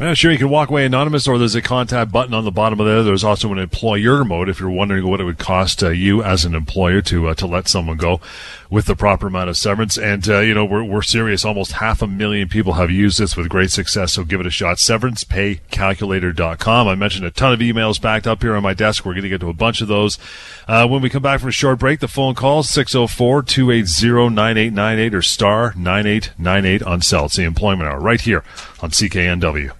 Yeah, 0.00 0.14
sure, 0.14 0.32
you 0.32 0.38
can 0.38 0.48
walk 0.48 0.70
away 0.70 0.86
anonymous, 0.86 1.28
or 1.28 1.36
there's 1.36 1.54
a 1.54 1.60
contact 1.60 2.10
button 2.10 2.32
on 2.32 2.44
the 2.44 2.50
bottom 2.50 2.80
of 2.80 2.86
there. 2.86 3.02
There's 3.02 3.22
also 3.22 3.52
an 3.52 3.58
employer 3.58 4.24
mode 4.24 4.48
if 4.48 4.58
you're 4.58 4.70
wondering 4.70 5.06
what 5.06 5.20
it 5.20 5.24
would 5.24 5.36
cost 5.36 5.82
uh, 5.82 5.90
you 5.90 6.22
as 6.22 6.46
an 6.46 6.54
employer 6.54 7.02
to 7.02 7.28
uh, 7.28 7.34
to 7.34 7.46
let 7.46 7.68
someone 7.68 7.98
go 7.98 8.18
with 8.70 8.86
the 8.86 8.96
proper 8.96 9.26
amount 9.26 9.50
of 9.50 9.58
severance. 9.58 9.98
And 9.98 10.26
uh, 10.26 10.38
you 10.38 10.54
know, 10.54 10.64
we're 10.64 10.84
we're 10.84 11.02
serious. 11.02 11.44
Almost 11.44 11.72
half 11.72 12.00
a 12.00 12.06
million 12.06 12.48
people 12.48 12.72
have 12.74 12.90
used 12.90 13.18
this 13.18 13.36
with 13.36 13.50
great 13.50 13.72
success. 13.72 14.14
So 14.14 14.24
give 14.24 14.40
it 14.40 14.46
a 14.46 14.50
shot. 14.50 14.78
SeverancePayCalculator.com. 14.78 16.88
I 16.88 16.94
mentioned 16.94 17.26
a 17.26 17.30
ton 17.30 17.52
of 17.52 17.60
emails 17.60 18.00
backed 18.00 18.26
up 18.26 18.40
here 18.40 18.56
on 18.56 18.62
my 18.62 18.72
desk. 18.72 19.04
We're 19.04 19.12
going 19.12 19.24
to 19.24 19.28
get 19.28 19.42
to 19.42 19.50
a 19.50 19.52
bunch 19.52 19.82
of 19.82 19.88
those 19.88 20.18
uh, 20.66 20.88
when 20.88 21.02
we 21.02 21.10
come 21.10 21.20
back 21.20 21.40
from 21.40 21.50
a 21.50 21.52
short 21.52 21.78
break. 21.78 22.00
The 22.00 22.08
phone 22.08 22.34
call 22.34 22.62
604-280-9898 22.62 25.12
or 25.12 25.20
star 25.20 25.74
9898 25.76 26.82
on 26.84 27.02
cell. 27.02 27.26
It's 27.26 27.36
the 27.36 27.44
employment 27.44 27.90
hour 27.90 28.00
right 28.00 28.22
here 28.22 28.42
on 28.80 28.92
CKNW. 28.92 29.72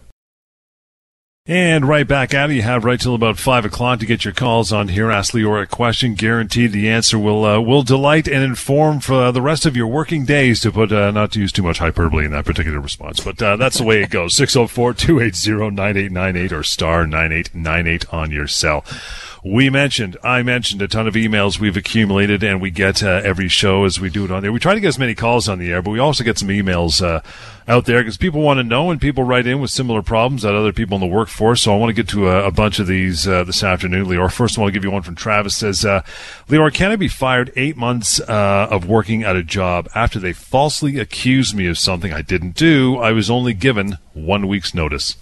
And 1.50 1.86
right 1.88 2.06
back 2.06 2.32
at 2.32 2.48
it. 2.48 2.54
You 2.54 2.62
have 2.62 2.84
right 2.84 3.00
till 3.00 3.16
about 3.16 3.36
five 3.36 3.64
o'clock 3.64 3.98
to 3.98 4.06
get 4.06 4.24
your 4.24 4.32
calls 4.32 4.72
on 4.72 4.86
here. 4.86 5.10
Ask 5.10 5.34
Leora 5.34 5.64
a 5.64 5.66
question. 5.66 6.14
Guaranteed 6.14 6.70
the 6.70 6.88
answer 6.88 7.18
will 7.18 7.44
uh, 7.44 7.58
will 7.58 7.82
delight 7.82 8.28
and 8.28 8.44
inform 8.44 9.00
for 9.00 9.32
the 9.32 9.42
rest 9.42 9.66
of 9.66 9.74
your 9.74 9.88
working 9.88 10.24
days. 10.24 10.60
To 10.60 10.70
put 10.70 10.92
uh, 10.92 11.10
not 11.10 11.32
to 11.32 11.40
use 11.40 11.50
too 11.50 11.64
much 11.64 11.78
hyperbole 11.78 12.24
in 12.24 12.30
that 12.30 12.44
particular 12.44 12.78
response, 12.78 13.18
but 13.18 13.42
uh, 13.42 13.56
that's 13.56 13.78
the 13.78 13.84
way 13.84 14.00
it 14.00 14.10
goes. 14.10 14.34
604-280-9898 14.36 16.52
or 16.52 16.62
star 16.62 17.04
nine 17.04 17.32
eight 17.32 17.52
nine 17.52 17.88
eight 17.88 18.04
on 18.14 18.30
your 18.30 18.46
cell. 18.46 18.84
We 19.42 19.70
mentioned, 19.70 20.18
I 20.22 20.42
mentioned 20.42 20.82
a 20.82 20.88
ton 20.88 21.08
of 21.08 21.14
emails 21.14 21.58
we've 21.58 21.76
accumulated 21.76 22.42
and 22.42 22.60
we 22.60 22.70
get 22.70 23.02
uh, 23.02 23.22
every 23.24 23.48
show 23.48 23.84
as 23.84 23.98
we 23.98 24.10
do 24.10 24.26
it 24.26 24.30
on 24.30 24.42
there. 24.42 24.52
We 24.52 24.60
try 24.60 24.74
to 24.74 24.80
get 24.80 24.88
as 24.88 24.98
many 24.98 25.14
calls 25.14 25.48
on 25.48 25.58
the 25.58 25.72
air, 25.72 25.80
but 25.80 25.92
we 25.92 25.98
also 25.98 26.24
get 26.24 26.38
some 26.38 26.48
emails 26.48 27.02
uh, 27.02 27.22
out 27.66 27.86
there 27.86 28.00
because 28.02 28.18
people 28.18 28.42
want 28.42 28.58
to 28.58 28.64
know 28.64 28.90
and 28.90 29.00
people 29.00 29.24
write 29.24 29.46
in 29.46 29.58
with 29.58 29.70
similar 29.70 30.02
problems 30.02 30.42
that 30.42 30.54
other 30.54 30.74
people 30.74 30.96
in 30.96 31.00
the 31.00 31.06
workforce. 31.06 31.62
So 31.62 31.72
I 31.72 31.78
want 31.78 31.88
to 31.88 31.94
get 31.94 32.08
to 32.10 32.28
a, 32.28 32.48
a 32.48 32.50
bunch 32.50 32.80
of 32.80 32.86
these 32.86 33.26
uh, 33.26 33.44
this 33.44 33.62
afternoon, 33.62 34.04
Lior. 34.04 34.30
First 34.30 34.56
of 34.56 34.58
all, 34.58 34.66
I'll 34.66 34.72
give 34.72 34.84
you 34.84 34.90
one 34.90 35.02
from 35.02 35.14
Travis. 35.14 35.56
Says, 35.56 35.86
uh, 35.86 36.02
Lior, 36.48 36.72
can 36.72 36.90
I 36.90 36.96
be 36.96 37.08
fired 37.08 37.50
eight 37.56 37.78
months 37.78 38.20
uh, 38.20 38.68
of 38.70 38.88
working 38.88 39.22
at 39.22 39.36
a 39.36 39.42
job 39.42 39.88
after 39.94 40.18
they 40.18 40.34
falsely 40.34 40.98
accused 40.98 41.54
me 41.54 41.66
of 41.66 41.78
something 41.78 42.12
I 42.12 42.20
didn't 42.20 42.56
do? 42.56 42.98
I 42.98 43.12
was 43.12 43.30
only 43.30 43.54
given 43.54 43.96
one 44.12 44.48
week's 44.48 44.74
notice. 44.74 45.16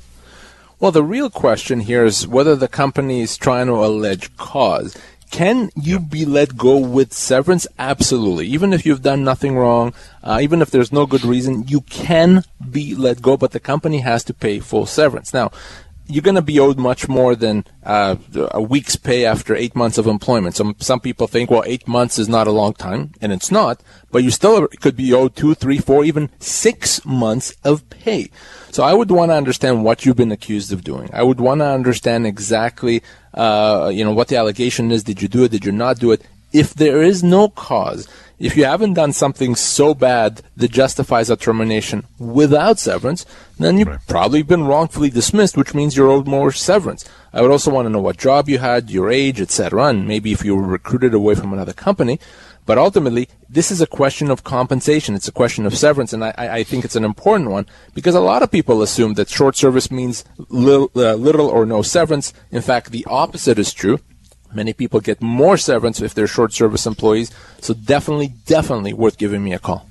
Well, 0.80 0.92
the 0.92 1.02
real 1.02 1.28
question 1.28 1.80
here 1.80 2.04
is 2.04 2.24
whether 2.24 2.54
the 2.54 2.68
company 2.68 3.20
is 3.20 3.36
trying 3.36 3.66
to 3.66 3.84
allege 3.84 4.36
cause. 4.36 4.96
Can 5.28 5.70
you 5.74 5.98
be 5.98 6.24
let 6.24 6.56
go 6.56 6.78
with 6.78 7.12
severance? 7.12 7.66
Absolutely. 7.80 8.46
Even 8.46 8.72
if 8.72 8.86
you've 8.86 9.02
done 9.02 9.24
nothing 9.24 9.56
wrong, 9.56 9.92
uh, 10.22 10.38
even 10.40 10.62
if 10.62 10.70
there's 10.70 10.92
no 10.92 11.04
good 11.04 11.24
reason, 11.24 11.66
you 11.66 11.80
can 11.80 12.44
be 12.70 12.94
let 12.94 13.20
go, 13.20 13.36
but 13.36 13.50
the 13.50 13.58
company 13.58 13.98
has 14.02 14.22
to 14.22 14.32
pay 14.32 14.60
full 14.60 14.86
severance. 14.86 15.34
Now, 15.34 15.50
you're 16.08 16.22
going 16.22 16.34
to 16.34 16.42
be 16.42 16.58
owed 16.58 16.78
much 16.78 17.08
more 17.08 17.36
than 17.36 17.64
uh, 17.84 18.16
a 18.52 18.62
week's 18.62 18.96
pay 18.96 19.24
after 19.26 19.54
eight 19.54 19.76
months 19.76 19.98
of 19.98 20.06
employment. 20.06 20.56
Some 20.56 20.74
some 20.78 21.00
people 21.00 21.26
think, 21.26 21.50
well, 21.50 21.62
eight 21.66 21.86
months 21.86 22.18
is 22.18 22.28
not 22.28 22.46
a 22.46 22.50
long 22.52 22.72
time, 22.72 23.12
and 23.20 23.32
it's 23.32 23.50
not. 23.50 23.82
But 24.10 24.24
you 24.24 24.30
still 24.30 24.66
could 24.80 24.96
be 24.96 25.12
owed 25.12 25.36
two, 25.36 25.54
three, 25.54 25.78
four, 25.78 26.04
even 26.04 26.30
six 26.38 27.04
months 27.04 27.54
of 27.62 27.88
pay. 27.90 28.30
So 28.70 28.82
I 28.82 28.94
would 28.94 29.10
want 29.10 29.30
to 29.30 29.36
understand 29.36 29.84
what 29.84 30.04
you've 30.04 30.16
been 30.16 30.32
accused 30.32 30.72
of 30.72 30.82
doing. 30.82 31.10
I 31.12 31.22
would 31.22 31.40
want 31.40 31.60
to 31.60 31.66
understand 31.66 32.26
exactly, 32.26 33.02
uh, 33.34 33.90
you 33.92 34.04
know, 34.04 34.12
what 34.12 34.28
the 34.28 34.36
allegation 34.36 34.90
is. 34.90 35.04
Did 35.04 35.20
you 35.20 35.28
do 35.28 35.44
it? 35.44 35.50
Did 35.50 35.64
you 35.64 35.72
not 35.72 35.98
do 35.98 36.12
it? 36.12 36.22
If 36.52 36.74
there 36.74 37.02
is 37.02 37.22
no 37.22 37.48
cause, 37.48 38.08
if 38.38 38.56
you 38.56 38.64
haven't 38.64 38.94
done 38.94 39.12
something 39.12 39.56
so 39.56 39.94
bad 39.94 40.42
that 40.56 40.70
justifies 40.70 41.28
a 41.28 41.36
termination 41.36 42.04
without 42.18 42.78
severance, 42.78 43.26
then 43.58 43.78
you've 43.78 43.88
right. 43.88 43.98
probably 44.06 44.42
been 44.42 44.64
wrongfully 44.64 45.10
dismissed, 45.10 45.56
which 45.56 45.74
means 45.74 45.96
you're 45.96 46.10
owed 46.10 46.28
more 46.28 46.52
severance. 46.52 47.04
I 47.32 47.42
would 47.42 47.50
also 47.50 47.72
want 47.72 47.86
to 47.86 47.90
know 47.90 48.00
what 48.00 48.16
job 48.16 48.48
you 48.48 48.58
had, 48.58 48.90
your 48.90 49.10
age, 49.10 49.40
etc., 49.40 49.86
and 49.86 50.06
maybe 50.06 50.32
if 50.32 50.44
you 50.44 50.54
were 50.54 50.62
recruited 50.62 51.14
away 51.14 51.34
from 51.34 51.52
another 51.52 51.72
company. 51.72 52.20
But 52.64 52.78
ultimately, 52.78 53.28
this 53.48 53.70
is 53.70 53.80
a 53.80 53.86
question 53.86 54.30
of 54.30 54.44
compensation. 54.44 55.14
It's 55.14 55.26
a 55.26 55.32
question 55.32 55.64
of 55.64 55.76
severance, 55.76 56.12
and 56.12 56.22
I, 56.22 56.34
I 56.36 56.64
think 56.64 56.84
it's 56.84 56.96
an 56.96 57.04
important 57.04 57.50
one 57.50 57.66
because 57.94 58.14
a 58.14 58.20
lot 58.20 58.42
of 58.42 58.50
people 58.50 58.82
assume 58.82 59.14
that 59.14 59.30
short 59.30 59.56
service 59.56 59.90
means 59.90 60.22
little, 60.48 60.90
uh, 60.94 61.14
little 61.14 61.48
or 61.48 61.64
no 61.64 61.80
severance. 61.80 62.34
In 62.50 62.60
fact, 62.60 62.90
the 62.90 63.06
opposite 63.08 63.58
is 63.58 63.72
true. 63.72 64.00
Many 64.52 64.72
people 64.72 65.00
get 65.00 65.20
more 65.20 65.56
severance 65.56 66.00
if 66.00 66.14
they're 66.14 66.26
short 66.26 66.52
service 66.52 66.86
employees. 66.86 67.30
So 67.60 67.74
definitely, 67.74 68.34
definitely 68.46 68.92
worth 68.92 69.18
giving 69.18 69.44
me 69.44 69.52
a 69.52 69.58
call. 69.58 69.88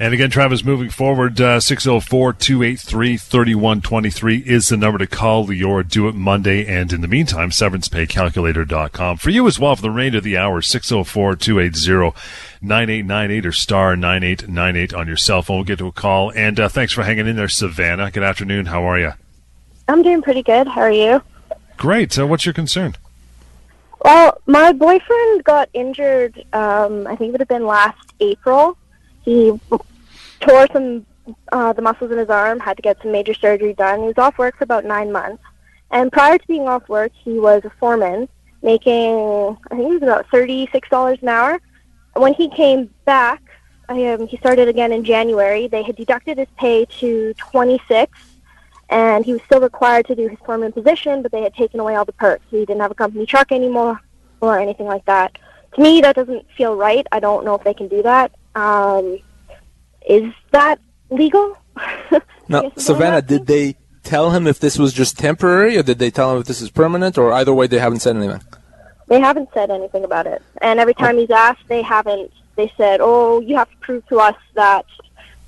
And 0.00 0.14
again, 0.14 0.30
Travis, 0.30 0.64
moving 0.64 0.90
forward, 0.90 1.40
uh, 1.40 1.58
604 1.58 2.32
283 2.34 3.16
3123 3.16 4.36
is 4.46 4.68
the 4.68 4.76
number 4.76 4.96
to 4.96 5.08
call 5.08 5.52
your 5.52 5.82
Do 5.82 6.06
It 6.06 6.14
Monday. 6.14 6.64
And 6.64 6.92
in 6.92 7.00
the 7.00 7.08
meantime, 7.08 7.50
severancepaycalculator.com. 7.50 9.16
For 9.16 9.30
you 9.30 9.48
as 9.48 9.58
well, 9.58 9.74
for 9.74 9.82
the 9.82 9.90
remainder 9.90 10.18
of 10.18 10.24
the 10.24 10.36
hour, 10.36 10.62
604 10.62 11.34
280 11.34 12.16
9898 12.60 13.46
or 13.46 13.52
star 13.52 13.96
9898 13.96 14.94
on 14.94 15.08
your 15.08 15.16
cell 15.16 15.42
phone. 15.42 15.56
We'll 15.56 15.64
get 15.64 15.80
to 15.80 15.88
a 15.88 15.92
call. 15.92 16.30
And 16.30 16.60
uh, 16.60 16.68
thanks 16.68 16.92
for 16.92 17.02
hanging 17.02 17.26
in 17.26 17.34
there, 17.34 17.48
Savannah. 17.48 18.12
Good 18.12 18.22
afternoon. 18.22 18.66
How 18.66 18.84
are 18.84 19.00
you? 19.00 19.14
I'm 19.88 20.02
doing 20.02 20.22
pretty 20.22 20.44
good. 20.44 20.68
How 20.68 20.82
are 20.82 20.92
you? 20.92 21.22
Great. 21.76 22.16
Uh, 22.16 22.26
what's 22.28 22.46
your 22.46 22.52
concern? 22.52 22.94
Well, 24.04 24.40
my 24.46 24.72
boyfriend 24.72 25.44
got 25.44 25.68
injured. 25.72 26.44
Um, 26.52 27.06
I 27.06 27.16
think 27.16 27.28
it 27.28 27.32
would 27.32 27.40
have 27.40 27.48
been 27.48 27.66
last 27.66 28.12
April. 28.20 28.76
He 29.24 29.58
tore 30.40 30.66
some 30.72 31.04
uh, 31.52 31.72
the 31.72 31.82
muscles 31.82 32.10
in 32.10 32.18
his 32.18 32.30
arm. 32.30 32.60
Had 32.60 32.76
to 32.76 32.82
get 32.82 33.00
some 33.02 33.12
major 33.12 33.34
surgery 33.34 33.74
done. 33.74 34.00
He 34.00 34.06
was 34.06 34.18
off 34.18 34.38
work 34.38 34.56
for 34.56 34.64
about 34.64 34.84
nine 34.84 35.10
months. 35.10 35.42
And 35.90 36.12
prior 36.12 36.38
to 36.38 36.46
being 36.46 36.68
off 36.68 36.88
work, 36.88 37.12
he 37.14 37.38
was 37.38 37.64
a 37.64 37.70
foreman, 37.70 38.28
making 38.62 39.56
I 39.70 39.76
think 39.76 39.90
it 39.90 39.94
was 39.94 40.02
about 40.02 40.26
thirty 40.30 40.68
six 40.70 40.88
dollars 40.88 41.18
an 41.22 41.28
hour. 41.28 41.60
When 42.14 42.34
he 42.34 42.48
came 42.50 42.90
back, 43.04 43.42
I, 43.88 44.06
um, 44.06 44.26
he 44.26 44.36
started 44.36 44.68
again 44.68 44.92
in 44.92 45.04
January. 45.04 45.66
They 45.66 45.82
had 45.82 45.96
deducted 45.96 46.38
his 46.38 46.48
pay 46.56 46.84
to 47.00 47.34
twenty 47.34 47.80
six 47.88 48.18
and 48.90 49.24
he 49.24 49.32
was 49.32 49.42
still 49.42 49.60
required 49.60 50.06
to 50.06 50.14
do 50.14 50.28
his 50.28 50.38
foreman 50.44 50.72
position, 50.72 51.22
but 51.22 51.32
they 51.32 51.42
had 51.42 51.54
taken 51.54 51.80
away 51.80 51.94
all 51.94 52.04
the 52.04 52.12
perks. 52.12 52.44
he 52.50 52.58
didn't 52.60 52.80
have 52.80 52.90
a 52.90 52.94
company 52.94 53.26
truck 53.26 53.52
anymore 53.52 54.00
or 54.40 54.58
anything 54.58 54.86
like 54.86 55.04
that. 55.04 55.36
To 55.74 55.82
me, 55.82 56.00
that 56.00 56.16
doesn't 56.16 56.46
feel 56.56 56.74
right. 56.74 57.06
I 57.12 57.20
don't 57.20 57.44
know 57.44 57.54
if 57.54 57.64
they 57.64 57.74
can 57.74 57.88
do 57.88 58.02
that. 58.02 58.32
Um, 58.54 59.18
is 60.08 60.32
that 60.52 60.80
legal? 61.10 61.56
now, 62.48 62.72
Savannah, 62.76 63.22
did 63.22 63.46
they 63.46 63.76
tell 64.02 64.30
him 64.30 64.46
if 64.46 64.58
this 64.58 64.78
was 64.78 64.92
just 64.94 65.18
temporary, 65.18 65.76
or 65.76 65.82
did 65.82 65.98
they 65.98 66.10
tell 66.10 66.32
him 66.32 66.40
if 66.40 66.46
this 66.46 66.62
is 66.62 66.70
permanent, 66.70 67.18
or 67.18 67.32
either 67.32 67.52
way, 67.52 67.66
they 67.66 67.78
haven't 67.78 68.00
said 68.00 68.16
anything? 68.16 68.40
They 69.08 69.20
haven't 69.20 69.50
said 69.52 69.70
anything 69.70 70.04
about 70.04 70.26
it. 70.26 70.42
And 70.62 70.80
every 70.80 70.94
time 70.94 71.16
oh. 71.16 71.20
he's 71.20 71.30
asked, 71.30 71.66
they 71.68 71.82
haven't. 71.82 72.30
They 72.56 72.72
said, 72.76 73.00
"Oh, 73.00 73.40
you 73.40 73.56
have 73.56 73.70
to 73.70 73.76
prove 73.76 74.06
to 74.08 74.18
us 74.18 74.36
that 74.54 74.86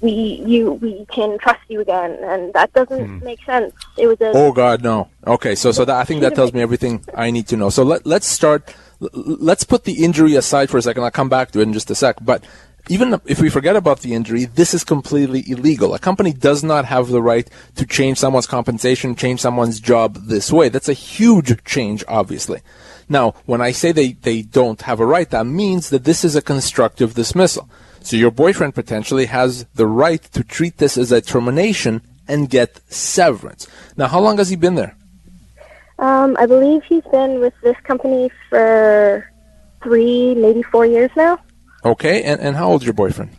we 0.00 0.42
you 0.46 0.72
we 0.74 1.04
can 1.06 1.38
trust 1.38 1.60
you 1.68 1.80
again 1.80 2.16
and 2.22 2.52
that 2.52 2.72
doesn't 2.72 3.06
hmm. 3.06 3.24
make 3.24 3.42
sense 3.44 3.72
it 3.96 4.06
was 4.06 4.20
a 4.20 4.32
oh 4.34 4.52
god 4.52 4.82
no 4.82 5.08
okay 5.26 5.54
so 5.54 5.72
so 5.72 5.84
that, 5.84 5.96
i 5.96 6.04
think 6.04 6.20
that 6.20 6.34
tells 6.34 6.52
me 6.52 6.60
everything 6.60 7.04
i 7.14 7.30
need 7.30 7.46
to 7.46 7.56
know 7.56 7.70
so 7.70 7.82
let, 7.82 8.04
let's 8.06 8.26
start 8.26 8.74
let's 9.12 9.64
put 9.64 9.84
the 9.84 10.04
injury 10.04 10.34
aside 10.36 10.70
for 10.70 10.78
a 10.78 10.82
second 10.82 11.02
i'll 11.02 11.10
come 11.10 11.28
back 11.28 11.50
to 11.50 11.60
it 11.60 11.64
in 11.64 11.72
just 11.72 11.90
a 11.90 11.94
sec 11.94 12.16
but 12.22 12.44
even 12.88 13.20
if 13.26 13.40
we 13.40 13.50
forget 13.50 13.76
about 13.76 14.00
the 14.00 14.14
injury, 14.14 14.46
this 14.46 14.74
is 14.74 14.84
completely 14.84 15.44
illegal. 15.46 15.94
A 15.94 15.98
company 15.98 16.32
does 16.32 16.64
not 16.64 16.86
have 16.86 17.08
the 17.08 17.22
right 17.22 17.48
to 17.76 17.86
change 17.86 18.18
someone's 18.18 18.46
compensation, 18.46 19.14
change 19.14 19.40
someone's 19.40 19.80
job 19.80 20.14
this 20.26 20.50
way. 20.50 20.68
That's 20.70 20.88
a 20.88 20.94
huge 20.94 21.62
change, 21.64 22.02
obviously. 22.08 22.60
Now, 23.08 23.34
when 23.44 23.60
I 23.60 23.72
say 23.72 23.92
they, 23.92 24.12
they 24.12 24.42
don't 24.42 24.80
have 24.82 24.98
a 24.98 25.06
right, 25.06 25.28
that 25.30 25.46
means 25.46 25.90
that 25.90 26.04
this 26.04 26.24
is 26.24 26.34
a 26.34 26.42
constructive 26.42 27.14
dismissal. 27.14 27.68
So 28.02 28.16
your 28.16 28.30
boyfriend 28.30 28.74
potentially 28.74 29.26
has 29.26 29.66
the 29.74 29.86
right 29.86 30.22
to 30.32 30.42
treat 30.42 30.78
this 30.78 30.96
as 30.96 31.12
a 31.12 31.20
termination 31.20 32.02
and 32.26 32.48
get 32.48 32.80
severance. 32.92 33.66
Now, 33.96 34.08
how 34.08 34.20
long 34.20 34.38
has 34.38 34.48
he 34.48 34.56
been 34.56 34.74
there? 34.74 34.96
Um, 35.98 36.36
I 36.38 36.46
believe 36.46 36.82
he's 36.84 37.04
been 37.04 37.40
with 37.40 37.52
this 37.62 37.76
company 37.84 38.30
for 38.48 39.30
three, 39.82 40.34
maybe 40.34 40.62
four 40.62 40.86
years 40.86 41.10
now. 41.16 41.38
Okay, 41.84 42.22
and, 42.22 42.40
and 42.40 42.56
how 42.56 42.70
old 42.70 42.82
is 42.82 42.86
your 42.86 42.94
boyfriend? 42.94 43.30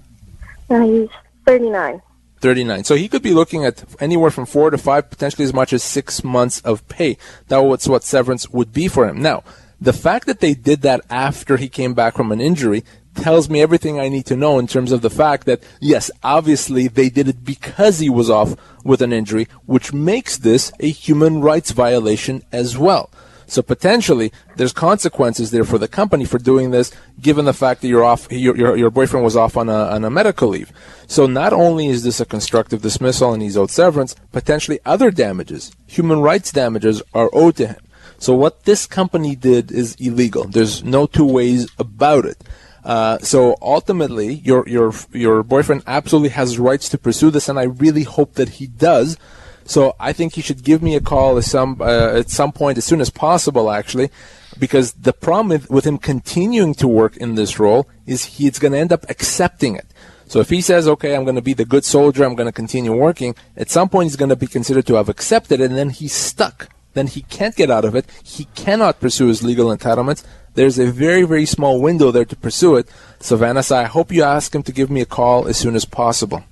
Uh, 0.69 0.81
he's 0.81 1.09
39. 1.45 2.01
39. 2.39 2.83
So 2.83 2.95
he 2.95 3.07
could 3.07 3.21
be 3.21 3.33
looking 3.33 3.65
at 3.65 3.83
anywhere 3.99 4.31
from 4.31 4.45
four 4.45 4.69
to 4.69 4.77
five, 4.77 5.09
potentially 5.09 5.45
as 5.45 5.53
much 5.53 5.73
as 5.73 5.83
six 5.83 6.23
months 6.23 6.59
of 6.61 6.87
pay. 6.87 7.17
That 7.47 7.67
That's 7.67 7.87
what 7.87 8.03
severance 8.03 8.49
would 8.49 8.73
be 8.73 8.87
for 8.87 9.07
him. 9.07 9.21
Now, 9.21 9.43
the 9.79 9.93
fact 9.93 10.27
that 10.27 10.39
they 10.39 10.53
did 10.53 10.81
that 10.81 11.01
after 11.09 11.57
he 11.57 11.69
came 11.69 11.93
back 11.93 12.15
from 12.15 12.31
an 12.31 12.41
injury 12.41 12.83
tells 13.15 13.49
me 13.49 13.61
everything 13.61 13.99
I 13.99 14.09
need 14.09 14.25
to 14.27 14.35
know 14.35 14.59
in 14.59 14.67
terms 14.67 14.91
of 14.91 15.01
the 15.01 15.09
fact 15.09 15.45
that, 15.45 15.61
yes, 15.79 16.09
obviously 16.23 16.87
they 16.87 17.09
did 17.09 17.27
it 17.27 17.43
because 17.43 17.99
he 17.99 18.09
was 18.09 18.29
off 18.29 18.55
with 18.83 19.01
an 19.01 19.13
injury, 19.13 19.47
which 19.65 19.93
makes 19.93 20.37
this 20.37 20.71
a 20.79 20.89
human 20.89 21.41
rights 21.41 21.71
violation 21.71 22.43
as 22.51 22.77
well. 22.77 23.09
So 23.47 23.61
potentially, 23.61 24.31
there's 24.55 24.71
consequences 24.71 25.51
there 25.51 25.65
for 25.65 25.77
the 25.77 25.89
company 25.89 26.23
for 26.23 26.37
doing 26.37 26.71
this, 26.71 26.89
given 27.19 27.43
the 27.43 27.53
fact 27.53 27.81
that 27.81 27.89
you're 27.89 28.03
off, 28.03 28.31
your, 28.31 28.55
your, 28.55 28.77
your 28.77 28.89
boyfriend 28.89 29.25
was 29.25 29.35
off 29.35 29.57
on 29.57 29.67
a, 29.67 29.73
on 29.73 30.05
a 30.05 30.09
medical 30.09 30.47
leave. 30.47 30.71
So 31.07 31.27
not 31.27 31.51
only 31.51 31.87
is 31.87 32.03
this 32.03 32.21
a 32.21 32.25
constructive 32.25 32.81
dismissal 32.81 33.33
and 33.33 33.41
he's 33.41 33.57
owed 33.57 33.69
severance, 33.69 34.15
potentially 34.31 34.79
other 34.85 35.11
damages, 35.11 35.73
human 35.85 36.21
rights 36.21 36.53
damages 36.53 37.03
are 37.13 37.29
owed 37.33 37.57
to 37.57 37.67
him. 37.67 37.81
So 38.19 38.33
what 38.33 38.63
this 38.63 38.85
company 38.85 39.35
did 39.35 39.69
is 39.69 39.95
illegal. 39.95 40.45
There's 40.45 40.81
no 40.81 41.05
two 41.05 41.25
ways 41.25 41.67
about 41.77 42.23
it. 42.23 42.37
Uh, 42.83 43.19
so 43.19 43.55
ultimately, 43.61 44.33
your 44.33 44.67
your 44.67 44.93
your 45.11 45.43
boyfriend 45.43 45.83
absolutely 45.85 46.29
has 46.29 46.57
rights 46.57 46.89
to 46.89 46.97
pursue 46.97 47.29
this, 47.29 47.47
and 47.47 47.59
I 47.59 47.63
really 47.63 48.03
hope 48.03 48.33
that 48.33 48.49
he 48.49 48.67
does. 48.67 49.17
So 49.65 49.95
I 49.99 50.13
think 50.13 50.33
he 50.33 50.41
should 50.41 50.63
give 50.63 50.81
me 50.81 50.95
a 50.95 51.01
call 51.01 51.37
at 51.37 51.43
some 51.43 51.81
uh, 51.81 52.17
at 52.17 52.29
some 52.29 52.51
point 52.51 52.77
as 52.77 52.85
soon 52.85 53.01
as 53.01 53.09
possible, 53.09 53.69
actually, 53.69 54.09
because 54.57 54.93
the 54.93 55.13
problem 55.13 55.61
with, 55.69 55.85
him 55.85 55.97
continuing 55.97 56.73
to 56.75 56.87
work 56.87 57.15
in 57.17 57.35
this 57.35 57.59
role 57.59 57.87
is 58.07 58.25
he's 58.25 58.57
going 58.57 58.73
to 58.73 58.79
end 58.79 58.91
up 58.91 59.05
accepting 59.09 59.75
it. 59.75 59.87
So 60.25 60.39
if 60.39 60.49
he 60.49 60.61
says, 60.61 60.87
"Okay, 60.87 61.15
I'm 61.15 61.23
going 61.23 61.35
to 61.35 61.41
be 61.41 61.53
the 61.53 61.65
good 61.65 61.85
soldier, 61.85 62.23
I'm 62.23 62.35
going 62.35 62.47
to 62.47 62.51
continue 62.51 62.93
working," 62.93 63.35
at 63.55 63.69
some 63.69 63.89
point 63.89 64.07
he's 64.07 64.15
going 64.15 64.29
to 64.29 64.35
be 64.35 64.47
considered 64.47 64.87
to 64.87 64.95
have 64.95 65.09
accepted 65.09 65.61
it, 65.61 65.65
and 65.65 65.77
then 65.77 65.91
he's 65.91 66.13
stuck. 66.13 66.69
Then 66.93 67.07
he 67.07 67.21
can't 67.21 67.55
get 67.55 67.71
out 67.71 67.85
of 67.85 67.95
it. 67.95 68.05
He 68.23 68.45
cannot 68.55 68.99
pursue 68.99 69.27
his 69.27 69.43
legal 69.43 69.75
entitlements 69.75 70.25
there's 70.55 70.79
a 70.79 70.91
very, 70.91 71.23
very 71.23 71.45
small 71.45 71.81
window 71.81 72.11
there 72.11 72.25
to 72.25 72.35
pursue 72.35 72.75
it. 72.75 72.89
Savannah, 73.19 73.63
so 73.63 73.77
I 73.77 73.83
hope 73.85 74.11
you 74.11 74.23
ask 74.23 74.53
him 74.53 74.63
to 74.63 74.71
give 74.71 74.89
me 74.89 75.01
a 75.01 75.05
call 75.05 75.47
as 75.47 75.57
soon 75.57 75.75
as 75.75 75.85
possible. 75.85 76.43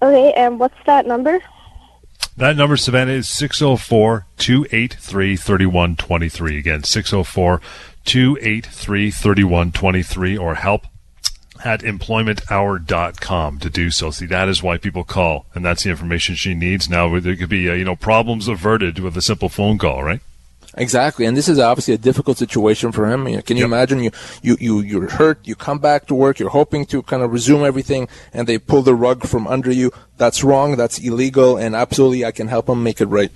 Okay, 0.00 0.32
and 0.34 0.60
what's 0.60 0.78
that 0.86 1.06
number? 1.06 1.40
That 2.36 2.56
number, 2.56 2.76
Savannah, 2.76 3.12
is 3.12 3.28
604 3.28 4.26
283 4.36 5.36
3123. 5.36 6.58
Again, 6.58 6.84
604 6.84 7.60
283 8.04 9.10
3123 9.10 10.38
or 10.38 10.54
help 10.54 10.86
at 11.64 11.80
employmenthour.com 11.80 13.58
to 13.58 13.70
do 13.70 13.90
so. 13.90 14.10
See, 14.12 14.26
that 14.26 14.48
is 14.48 14.62
why 14.62 14.78
people 14.78 15.02
call, 15.02 15.46
and 15.54 15.64
that's 15.64 15.82
the 15.82 15.90
information 15.90 16.36
she 16.36 16.54
needs. 16.54 16.88
Now, 16.88 17.18
there 17.18 17.34
could 17.34 17.48
be, 17.48 17.68
uh, 17.68 17.74
you 17.74 17.84
know, 17.84 17.96
problems 17.96 18.46
averted 18.46 19.00
with 19.00 19.16
a 19.16 19.22
simple 19.22 19.48
phone 19.48 19.78
call, 19.78 20.04
right? 20.04 20.20
Exactly, 20.78 21.26
and 21.26 21.36
this 21.36 21.48
is 21.48 21.58
obviously 21.58 21.94
a 21.94 21.98
difficult 21.98 22.38
situation 22.38 22.92
for 22.92 23.10
him. 23.10 23.24
Can 23.42 23.56
you 23.56 23.64
yep. 23.64 23.68
imagine 23.68 24.00
you, 24.00 24.10
you 24.42 24.56
you 24.60 24.80
you're 24.80 25.10
hurt, 25.10 25.40
you 25.46 25.56
come 25.56 25.78
back 25.78 26.06
to 26.06 26.14
work, 26.14 26.38
you're 26.38 26.50
hoping 26.50 26.86
to 26.86 27.02
kind 27.02 27.22
of 27.22 27.32
resume 27.32 27.64
everything, 27.64 28.08
and 28.32 28.46
they 28.46 28.58
pull 28.58 28.82
the 28.82 28.94
rug 28.94 29.24
from 29.24 29.46
under 29.48 29.72
you. 29.72 29.90
That's 30.16 30.44
wrong. 30.44 30.76
That's 30.76 30.98
illegal, 30.98 31.56
and 31.56 31.74
absolutely, 31.74 32.24
I 32.24 32.30
can 32.30 32.48
help 32.48 32.68
him 32.68 32.82
make 32.82 33.00
it 33.00 33.06
right. 33.06 33.32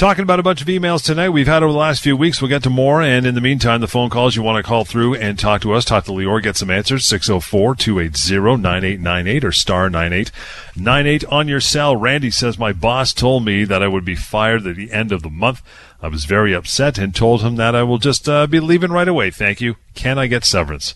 Talking 0.00 0.22
about 0.22 0.40
a 0.40 0.42
bunch 0.42 0.62
of 0.62 0.66
emails 0.66 1.04
tonight 1.04 1.28
we've 1.28 1.46
had 1.46 1.62
over 1.62 1.74
the 1.74 1.78
last 1.78 2.02
few 2.02 2.16
weeks. 2.16 2.40
We'll 2.40 2.48
get 2.48 2.62
to 2.62 2.70
more. 2.70 3.02
And 3.02 3.26
in 3.26 3.34
the 3.34 3.40
meantime, 3.42 3.82
the 3.82 3.86
phone 3.86 4.08
calls 4.08 4.34
you 4.34 4.42
want 4.42 4.56
to 4.56 4.66
call 4.66 4.86
through 4.86 5.16
and 5.16 5.38
talk 5.38 5.60
to 5.60 5.74
us, 5.74 5.84
talk 5.84 6.06
to 6.06 6.12
Lior, 6.12 6.42
get 6.42 6.56
some 6.56 6.70
answers. 6.70 7.04
604 7.04 7.74
280 7.74 8.62
9898 8.62 9.44
or 9.44 9.52
star 9.52 9.90
9898 9.90 11.24
on 11.26 11.48
your 11.48 11.60
cell. 11.60 11.96
Randy 11.96 12.30
says, 12.30 12.58
My 12.58 12.72
boss 12.72 13.12
told 13.12 13.44
me 13.44 13.64
that 13.64 13.82
I 13.82 13.88
would 13.88 14.06
be 14.06 14.14
fired 14.14 14.66
at 14.66 14.76
the 14.76 14.90
end 14.90 15.12
of 15.12 15.22
the 15.22 15.28
month. 15.28 15.60
I 16.02 16.08
was 16.08 16.24
very 16.24 16.54
upset 16.54 16.98
and 16.98 17.14
told 17.14 17.42
him 17.42 17.56
that 17.56 17.74
I 17.74 17.82
will 17.82 17.98
just 17.98 18.28
uh, 18.28 18.46
be 18.46 18.60
leaving 18.60 18.90
right 18.90 19.08
away. 19.08 19.30
Thank 19.30 19.60
you. 19.60 19.76
Can 19.94 20.18
I 20.18 20.26
get 20.26 20.44
severance? 20.44 20.94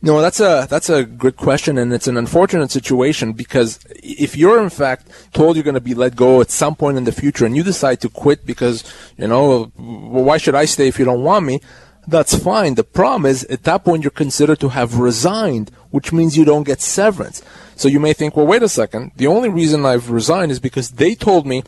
No, 0.00 0.20
that's 0.20 0.38
a 0.38 0.68
that's 0.70 0.88
a 0.88 1.02
good 1.02 1.36
question, 1.36 1.76
and 1.76 1.92
it's 1.92 2.06
an 2.06 2.16
unfortunate 2.16 2.70
situation 2.70 3.32
because 3.32 3.80
if 3.96 4.36
you're 4.36 4.62
in 4.62 4.70
fact 4.70 5.08
told 5.32 5.56
you're 5.56 5.64
going 5.64 5.74
to 5.74 5.80
be 5.80 5.94
let 5.94 6.14
go 6.14 6.40
at 6.40 6.52
some 6.52 6.76
point 6.76 6.96
in 6.96 7.04
the 7.04 7.10
future, 7.10 7.44
and 7.44 7.56
you 7.56 7.64
decide 7.64 8.00
to 8.02 8.08
quit 8.08 8.46
because 8.46 8.84
you 9.16 9.26
know, 9.26 9.72
well, 9.76 10.24
why 10.24 10.38
should 10.38 10.54
I 10.54 10.66
stay 10.66 10.86
if 10.86 11.00
you 11.00 11.04
don't 11.04 11.24
want 11.24 11.46
me? 11.46 11.60
That's 12.06 12.36
fine. 12.36 12.76
The 12.76 12.84
problem 12.84 13.26
is 13.26 13.42
at 13.44 13.64
that 13.64 13.84
point 13.84 14.04
you're 14.04 14.12
considered 14.12 14.60
to 14.60 14.68
have 14.68 14.98
resigned, 14.98 15.70
which 15.90 16.12
means 16.12 16.38
you 16.38 16.44
don't 16.44 16.62
get 16.62 16.80
severance. 16.80 17.42
So 17.74 17.88
you 17.88 17.98
may 17.98 18.12
think, 18.12 18.36
well, 18.36 18.46
wait 18.46 18.62
a 18.62 18.68
second. 18.68 19.12
The 19.16 19.26
only 19.26 19.48
reason 19.48 19.84
I've 19.84 20.10
resigned 20.10 20.52
is 20.52 20.60
because 20.60 20.92
they 20.92 21.16
told 21.16 21.44
me 21.44 21.64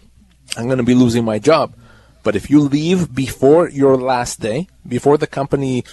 I'm 0.56 0.66
going 0.66 0.78
to 0.78 0.84
be 0.84 0.94
losing 0.94 1.25
my 1.25 1.40
job. 1.40 1.75
But 2.22 2.36
if 2.36 2.50
you 2.50 2.60
leave 2.60 3.14
before 3.14 3.68
your 3.68 3.96
last 3.96 4.40
day, 4.40 4.68
before 4.86 5.16
the 5.18 5.26
company 5.26 5.84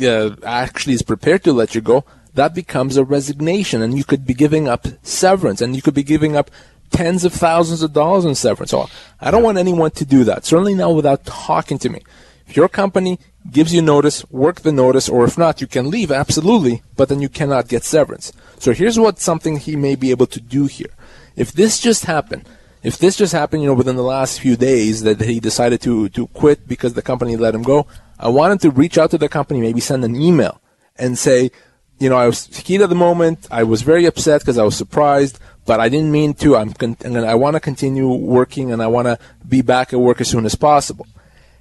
uh, 0.00 0.36
actually 0.44 0.94
is 0.94 1.02
prepared 1.02 1.44
to 1.44 1.52
let 1.52 1.74
you 1.74 1.80
go, 1.80 2.04
that 2.34 2.54
becomes 2.54 2.96
a 2.96 3.04
resignation, 3.04 3.80
and 3.82 3.96
you 3.96 4.04
could 4.04 4.26
be 4.26 4.34
giving 4.34 4.68
up 4.68 4.86
severance, 5.02 5.60
and 5.60 5.76
you 5.76 5.82
could 5.82 5.94
be 5.94 6.02
giving 6.02 6.36
up 6.36 6.50
tens 6.90 7.24
of 7.24 7.32
thousands 7.32 7.82
of 7.82 7.92
dollars 7.92 8.24
in 8.24 8.34
severance. 8.34 8.70
So 8.70 8.88
I 9.20 9.30
don't 9.30 9.42
want 9.42 9.58
anyone 9.58 9.90
to 9.92 10.04
do 10.04 10.24
that. 10.24 10.44
Certainly 10.44 10.74
not 10.74 10.94
without 10.94 11.24
talking 11.24 11.78
to 11.78 11.88
me. 11.88 12.02
If 12.46 12.56
your 12.56 12.68
company 12.68 13.18
gives 13.50 13.74
you 13.74 13.82
notice, 13.82 14.28
work 14.30 14.60
the 14.60 14.72
notice, 14.72 15.08
or 15.08 15.24
if 15.24 15.38
not, 15.38 15.60
you 15.60 15.66
can 15.66 15.90
leave, 15.90 16.10
absolutely, 16.10 16.82
but 16.96 17.08
then 17.08 17.20
you 17.20 17.28
cannot 17.28 17.68
get 17.68 17.84
severance. 17.84 18.32
So 18.58 18.72
here's 18.72 18.98
what 18.98 19.18
something 19.18 19.56
he 19.56 19.76
may 19.76 19.94
be 19.94 20.10
able 20.10 20.26
to 20.26 20.40
do 20.40 20.66
here. 20.66 20.90
If 21.36 21.52
this 21.52 21.80
just 21.80 22.04
happened, 22.04 22.48
if 22.84 22.98
this 22.98 23.16
just 23.16 23.32
happened, 23.32 23.62
you 23.62 23.68
know, 23.68 23.74
within 23.74 23.96
the 23.96 24.02
last 24.02 24.38
few 24.40 24.56
days 24.56 25.02
that 25.02 25.18
he 25.18 25.40
decided 25.40 25.80
to, 25.80 26.10
to 26.10 26.26
quit 26.28 26.68
because 26.68 26.92
the 26.92 27.02
company 27.02 27.34
let 27.34 27.54
him 27.54 27.62
go, 27.62 27.86
I 28.20 28.28
wanted 28.28 28.60
to 28.60 28.70
reach 28.70 28.98
out 28.98 29.10
to 29.12 29.18
the 29.18 29.28
company, 29.28 29.60
maybe 29.62 29.80
send 29.80 30.04
an 30.04 30.14
email 30.14 30.60
and 30.96 31.18
say, 31.18 31.50
you 31.98 32.10
know, 32.10 32.16
I 32.16 32.26
was 32.26 32.46
heat 32.58 32.82
at 32.82 32.90
the 32.90 32.94
moment. 32.94 33.48
I 33.50 33.62
was 33.62 33.80
very 33.80 34.04
upset 34.04 34.42
because 34.42 34.58
I 34.58 34.64
was 34.64 34.76
surprised, 34.76 35.38
but 35.64 35.80
I 35.80 35.88
didn't 35.88 36.12
mean 36.12 36.34
to. 36.34 36.56
I'm, 36.56 36.74
con- 36.74 36.98
I 37.02 37.34
want 37.34 37.54
to 37.54 37.60
continue 37.60 38.12
working 38.12 38.70
and 38.70 38.82
I 38.82 38.86
want 38.86 39.06
to 39.06 39.18
be 39.48 39.62
back 39.62 39.94
at 39.94 40.00
work 40.00 40.20
as 40.20 40.28
soon 40.28 40.44
as 40.44 40.54
possible. 40.54 41.06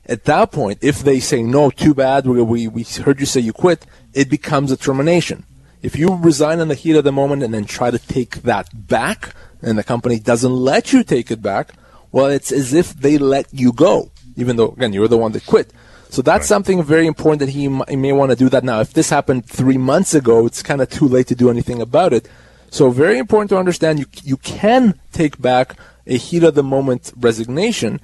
At 0.05 0.25
that 0.25 0.51
point, 0.51 0.79
if 0.81 0.99
they 1.03 1.21
say, 1.21 1.41
no, 1.41 1.69
too 1.69 1.93
bad, 1.93 2.25
we, 2.25 2.41
we, 2.41 2.67
we 2.67 2.83
heard 2.83 3.21
you 3.21 3.25
say 3.25 3.39
you 3.39 3.53
quit, 3.53 3.85
it 4.13 4.29
becomes 4.29 4.71
a 4.71 4.77
termination. 4.77 5.45
If 5.81 5.95
you 5.95 6.15
resign 6.15 6.59
in 6.59 6.67
the 6.67 6.75
heat 6.75 6.97
of 6.97 7.05
the 7.05 7.13
moment 7.13 7.43
and 7.43 7.53
then 7.53 7.63
try 7.63 7.91
to 7.91 7.99
take 7.99 8.41
that 8.43 8.87
back, 8.87 9.33
and 9.63 9.77
the 9.77 9.83
company 9.83 10.19
doesn't 10.19 10.53
let 10.53 10.93
you 10.93 11.03
take 11.03 11.31
it 11.31 11.41
back, 11.41 11.73
well, 12.11 12.27
it's 12.27 12.51
as 12.51 12.73
if 12.73 12.93
they 12.93 13.17
let 13.17 13.47
you 13.51 13.73
go, 13.73 14.11
even 14.35 14.55
though, 14.55 14.69
again, 14.69 14.93
you're 14.93 15.07
the 15.07 15.17
one 15.17 15.31
that 15.31 15.45
quit. 15.45 15.73
So 16.09 16.21
that's 16.21 16.43
right. 16.43 16.47
something 16.47 16.83
very 16.83 17.07
important 17.07 17.39
that 17.39 17.49
he, 17.49 17.61
he 17.89 17.95
may 17.95 18.11
want 18.11 18.29
to 18.29 18.35
do 18.35 18.47
that 18.49 18.63
now. 18.63 18.81
If 18.81 18.93
this 18.93 19.09
happened 19.09 19.47
three 19.47 19.79
months 19.79 20.13
ago, 20.13 20.45
it's 20.45 20.61
kind 20.61 20.79
of 20.79 20.89
too 20.89 21.07
late 21.07 21.25
to 21.27 21.35
do 21.35 21.49
anything 21.49 21.81
about 21.81 22.13
it. 22.13 22.29
So 22.69 22.91
very 22.91 23.17
important 23.17 23.49
to 23.49 23.57
understand 23.57 23.99
you, 23.99 24.05
you 24.23 24.37
can 24.37 24.99
take 25.11 25.41
back 25.41 25.75
a 26.05 26.17
heat 26.17 26.43
of 26.43 26.53
the 26.53 26.63
moment 26.63 27.13
resignation. 27.17 27.99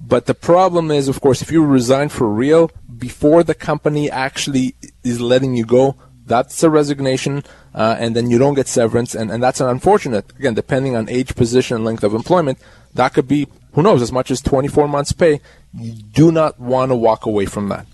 But 0.00 0.26
the 0.26 0.34
problem 0.34 0.90
is, 0.90 1.08
of 1.08 1.20
course, 1.20 1.42
if 1.42 1.50
you 1.50 1.64
resign 1.64 2.10
for 2.10 2.28
real 2.28 2.70
before 2.96 3.42
the 3.42 3.54
company 3.54 4.10
actually 4.10 4.74
is 5.02 5.20
letting 5.20 5.56
you 5.56 5.64
go, 5.64 5.96
that's 6.28 6.62
a 6.62 6.70
resignation, 6.70 7.42
uh, 7.74 7.96
and 7.98 8.14
then 8.14 8.30
you 8.30 8.38
don't 8.38 8.54
get 8.54 8.68
severance, 8.68 9.14
and, 9.14 9.30
and 9.30 9.42
that's 9.42 9.60
an 9.60 9.68
unfortunate. 9.68 10.30
Again, 10.38 10.54
depending 10.54 10.94
on 10.94 11.08
age, 11.08 11.34
position, 11.34 11.84
length 11.84 12.04
of 12.04 12.14
employment, 12.14 12.58
that 12.94 13.14
could 13.14 13.26
be 13.26 13.48
who 13.72 13.82
knows 13.82 14.02
as 14.02 14.12
much 14.12 14.30
as 14.30 14.40
24 14.40 14.88
months' 14.88 15.12
pay. 15.12 15.40
You 15.74 15.92
do 15.92 16.32
not 16.32 16.58
want 16.58 16.90
to 16.90 16.96
walk 16.96 17.26
away 17.26 17.46
from 17.46 17.68
that. 17.68 17.86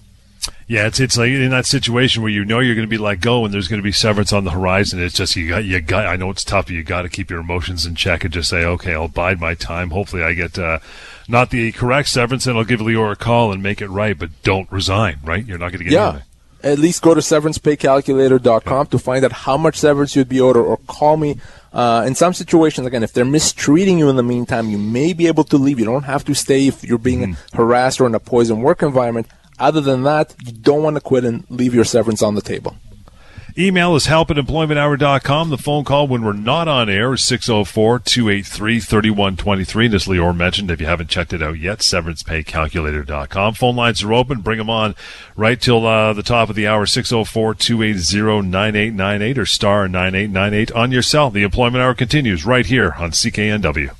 Yeah, 0.67 0.87
it's 0.87 1.01
it's 1.01 1.17
like 1.17 1.31
in 1.31 1.51
that 1.51 1.67
situation 1.67 2.23
where 2.23 2.33
you 2.33 2.45
know 2.45 2.61
you're 2.61 2.75
going 2.75 2.87
to 2.87 2.91
be 2.91 2.99
let 2.99 3.21
go 3.21 3.45
and 3.45 3.53
there's 3.53 3.69
going 3.69 3.81
to 3.81 3.85
be 3.85 3.93
severance 3.93 4.33
on 4.33 4.45
the 4.45 4.51
horizon. 4.51 5.03
It's 5.03 5.15
just 5.15 5.37
you 5.37 5.49
got 5.49 5.65
you 5.65 5.81
got. 5.81 6.07
I 6.07 6.17
know 6.17 6.31
it's 6.31 6.45
tough, 6.45 6.67
but 6.67 6.75
you 6.75 6.83
got 6.83 7.03
to 7.03 7.09
keep 7.09 7.31
your 7.31 7.41
emotions 7.41 7.85
in 7.85 7.95
check 7.95 8.25
and 8.25 8.33
just 8.33 8.49
say, 8.51 8.65
okay, 8.65 8.95
I'll 8.95 9.09
bide 9.09 9.41
my 9.41 9.55
time. 9.55 9.91
Hopefully, 9.91 10.23
I 10.23 10.33
get 10.33 10.59
uh, 10.59 10.79
not 11.29 11.51
the 11.51 11.73
correct 11.73 12.09
severance, 12.09 12.47
and 12.47 12.57
I'll 12.57 12.65
give 12.65 12.81
Lior 12.81 13.13
a 13.13 13.17
call 13.17 13.53
and 13.53 13.63
make 13.63 13.83
it 13.83 13.89
right. 13.89 14.19
But 14.19 14.31
don't 14.43 14.71
resign. 14.73 15.19
Right? 15.23 15.45
You're 15.45 15.59
not 15.59 15.71
going 15.71 15.79
to 15.79 15.85
get 15.85 15.93
yeah. 15.93 16.09
Anything 16.09 16.34
at 16.65 16.79
least 16.79 17.03
go 17.03 17.15
to 17.15 17.21
severancepaycalculator.com 17.21 18.87
to 18.87 18.99
find 18.99 19.25
out 19.25 19.33
how 19.33 19.57
much 19.57 19.77
severance 19.77 20.17
you'd 20.17 20.29
be 20.29 20.41
owed, 20.41 20.57
or, 20.57 20.65
or 20.65 20.77
call 20.79 21.17
me. 21.17 21.39
Uh, 21.73 22.05
in 22.07 22.15
some 22.15 22.33
situations, 22.33 22.87
again, 22.87 23.03
if 23.03 23.13
they're 23.13 23.25
mistreating 23.25 23.99
you 23.99 24.09
in 24.09 24.17
the 24.17 24.23
meantime, 24.23 24.71
you 24.71 24.79
may 24.79 25.13
be 25.13 25.27
able 25.27 25.45
to 25.45 25.59
leave. 25.59 25.79
You 25.79 25.85
don't 25.85 26.05
have 26.05 26.25
to 26.25 26.35
stay 26.35 26.67
if 26.67 26.83
you're 26.83 26.99
being 26.99 27.21
mm-hmm. 27.21 27.57
harassed 27.57 28.01
or 28.01 28.07
in 28.07 28.15
a 28.15 28.21
poison 28.21 28.63
work 28.63 28.83
environment. 28.83 29.27
Other 29.59 29.81
than 29.81 30.03
that, 30.05 30.35
you 30.45 30.53
don't 30.53 30.83
want 30.83 30.97
to 30.97 31.01
quit 31.01 31.25
and 31.25 31.45
leave 31.51 31.75
your 31.75 31.85
severance 31.85 32.23
on 32.23 32.35
the 32.35 32.43
table. 32.43 32.77
Email 33.57 33.95
is 33.95 34.07
help 34.07 34.33
at 34.33 34.37
employmenthour.com. 34.37 35.51
The 35.51 35.59
phone 35.59 35.85
call 35.85 36.09
when 36.09 36.25
we're 36.25 36.33
not 36.33 36.67
on 36.67 36.91
air 36.91 37.15
is 37.15 37.23
604 37.23 38.01
283 38.01 38.81
3123. 38.81 39.95
As 39.95 40.07
Lior 40.07 40.37
mentioned, 40.37 40.73
if 40.73 40.81
you 40.81 40.87
haven't 40.87 41.09
checked 41.09 41.33
it 41.33 41.41
out 41.41 41.61
yet, 41.61 41.79
severancepaycalculator.com. 41.79 43.55
Phone 43.55 43.77
lines 43.77 44.03
are 44.03 44.13
open. 44.13 44.41
Bring 44.41 44.59
them 44.59 44.71
on 44.71 44.97
right 45.37 45.61
till 45.61 45.87
uh, 45.87 46.13
the 46.13 46.25
top 46.25 46.51
of 46.51 46.57
the 46.57 46.67
hour 46.67 46.85
604 46.85 47.55
280 47.55 48.49
9898 48.49 49.39
or 49.39 49.47
star 49.47 49.87
9898 49.87 50.73
on 50.73 50.91
your 50.91 51.03
cell. 51.03 51.31
The 51.31 51.45
Employment 51.45 51.81
Hour 51.81 51.95
continues 51.95 52.45
right 52.45 52.67
here 52.67 52.95
on 52.99 53.13
CKNW. 53.13 53.95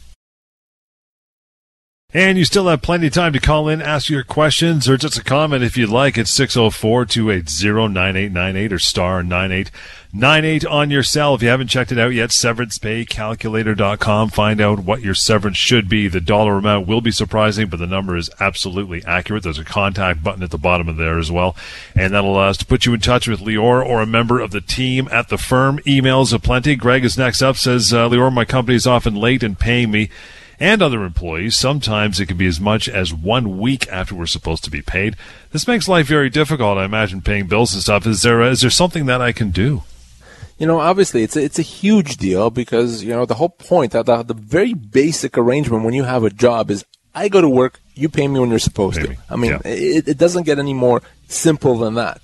And 2.17 2.39
you 2.39 2.45
still 2.45 2.69
have 2.69 2.81
plenty 2.81 3.09
of 3.09 3.13
time 3.13 3.33
to 3.33 3.41
call 3.41 3.69
in, 3.69 3.83
ask 3.83 4.09
your 4.09 4.23
questions, 4.23 4.89
or 4.89 4.97
just 4.97 5.19
a 5.19 5.25
comment 5.25 5.65
if 5.65 5.77
you'd 5.77 5.91
like. 5.91 6.17
It's 6.17 6.31
604 6.31 7.07
280 7.07 7.93
9898 7.93 8.73
or 8.73 8.79
star 8.79 9.25
9898 9.25 10.65
on 10.65 10.91
your 10.93 11.03
cell. 11.03 11.35
If 11.35 11.43
you 11.43 11.49
haven't 11.49 11.67
checked 11.67 11.91
it 11.91 11.99
out 11.99 12.13
yet, 12.13 12.31
severancepaycalculator.com. 12.31 14.29
Find 14.29 14.61
out 14.61 14.79
what 14.79 15.03
your 15.03 15.17
severance 15.17 15.57
should 15.57 15.89
be. 15.89 16.07
The 16.07 16.21
dollar 16.21 16.57
amount 16.57 16.87
will 16.87 17.01
be 17.01 17.11
surprising, 17.11 17.67
but 17.67 17.81
the 17.81 17.87
number 17.89 18.17
is 18.17 18.31
absolutely 18.39 19.05
accurate. 19.05 19.43
There's 19.43 19.59
a 19.59 19.65
contact 19.65 20.23
button 20.23 20.45
at 20.45 20.53
the 20.53 20.57
bottom 20.57 20.89
of 20.89 20.97
there 20.97 21.19
as 21.19 21.33
well. 21.33 21.57
And 21.97 22.15
that'll 22.15 22.37
allow 22.37 22.51
us 22.51 22.59
to 22.59 22.67
put 22.67 22.87
you 22.87 22.95
in 22.95 23.01
touch 23.01 23.27
with 23.27 23.41
Lior 23.41 23.85
or 23.85 24.01
a 24.01 24.07
member 24.07 24.39
of 24.39 24.53
the 24.53 24.61
team 24.61 25.09
at 25.11 25.31
the 25.31 25.39
firm. 25.39 25.81
Emails 25.81 26.33
aplenty. 26.33 26.77
Greg 26.77 27.05
is 27.05 27.19
next 27.19 27.43
up, 27.43 27.57
says, 27.57 27.93
uh, 27.93 28.09
Lior, 28.09 28.33
my 28.33 28.45
company 28.45 28.77
is 28.77 28.87
often 28.87 29.17
late 29.17 29.43
in 29.43 29.57
paying 29.57 29.91
me 29.91 30.11
and 30.61 30.83
other 30.83 31.05
employees. 31.05 31.57
Sometimes 31.57 32.21
it 32.21 32.27
can 32.27 32.37
be 32.37 32.47
as 32.47 32.61
much 32.61 32.89
as 32.89 33.13
one 33.13 33.59
week 33.59 33.89
after 33.89 34.15
we're 34.15 34.27
supposed 34.27 34.65
to 34.65 34.71
be 34.71 34.83
paid. 34.83 35.17
This 35.53 35.67
makes 35.67 35.89
life 35.89 36.07
very 36.07 36.31
difficult. 36.31 36.79
I 36.79 36.85
imagine 36.85 37.23
paying 37.23 37.47
bills 37.47 37.75
and 37.75 37.83
stuff. 37.83 38.07
Is 38.07 38.23
there 38.23 38.43
is 38.43 38.61
there 38.61 38.71
something 38.71 39.07
that 39.07 39.21
I 39.21 39.33
can 39.33 39.51
do? 39.51 39.83
You 40.59 40.69
know, 40.69 40.79
obviously, 40.79 41.25
it's 41.25 41.37
a, 41.37 41.43
it's 41.43 41.59
a 41.59 41.63
huge 41.63 42.17
deal 42.17 42.51
because 42.51 43.03
you 43.03 43.11
know 43.11 43.27
the 43.27 43.35
whole 43.35 43.49
point, 43.49 43.93
the, 43.93 44.03
the 44.03 44.35
very 44.35 44.73
basic 44.73 45.37
arrangement 45.37 45.85
when 45.85 45.95
you 45.95 46.05
have 46.05 46.23
a 46.23 46.31
job 46.31 46.71
is 46.71 46.85
I 47.15 47.29
go 47.29 47.41
to 47.41 47.49
work, 47.49 47.81
you 47.95 48.09
pay 48.09 48.27
me 48.27 48.41
when 48.41 48.51
you're 48.51 48.59
supposed 48.59 49.01
pay 49.01 49.07
to. 49.07 49.17
I 49.31 49.37
mean, 49.37 49.53
yeah. 49.53 49.61
it, 49.65 50.09
it 50.09 50.19
doesn't 50.19 50.45
get 50.45 50.59
any 50.59 50.75
more 50.75 51.03
simple 51.29 51.79
than 51.79 51.95
that. 51.95 52.21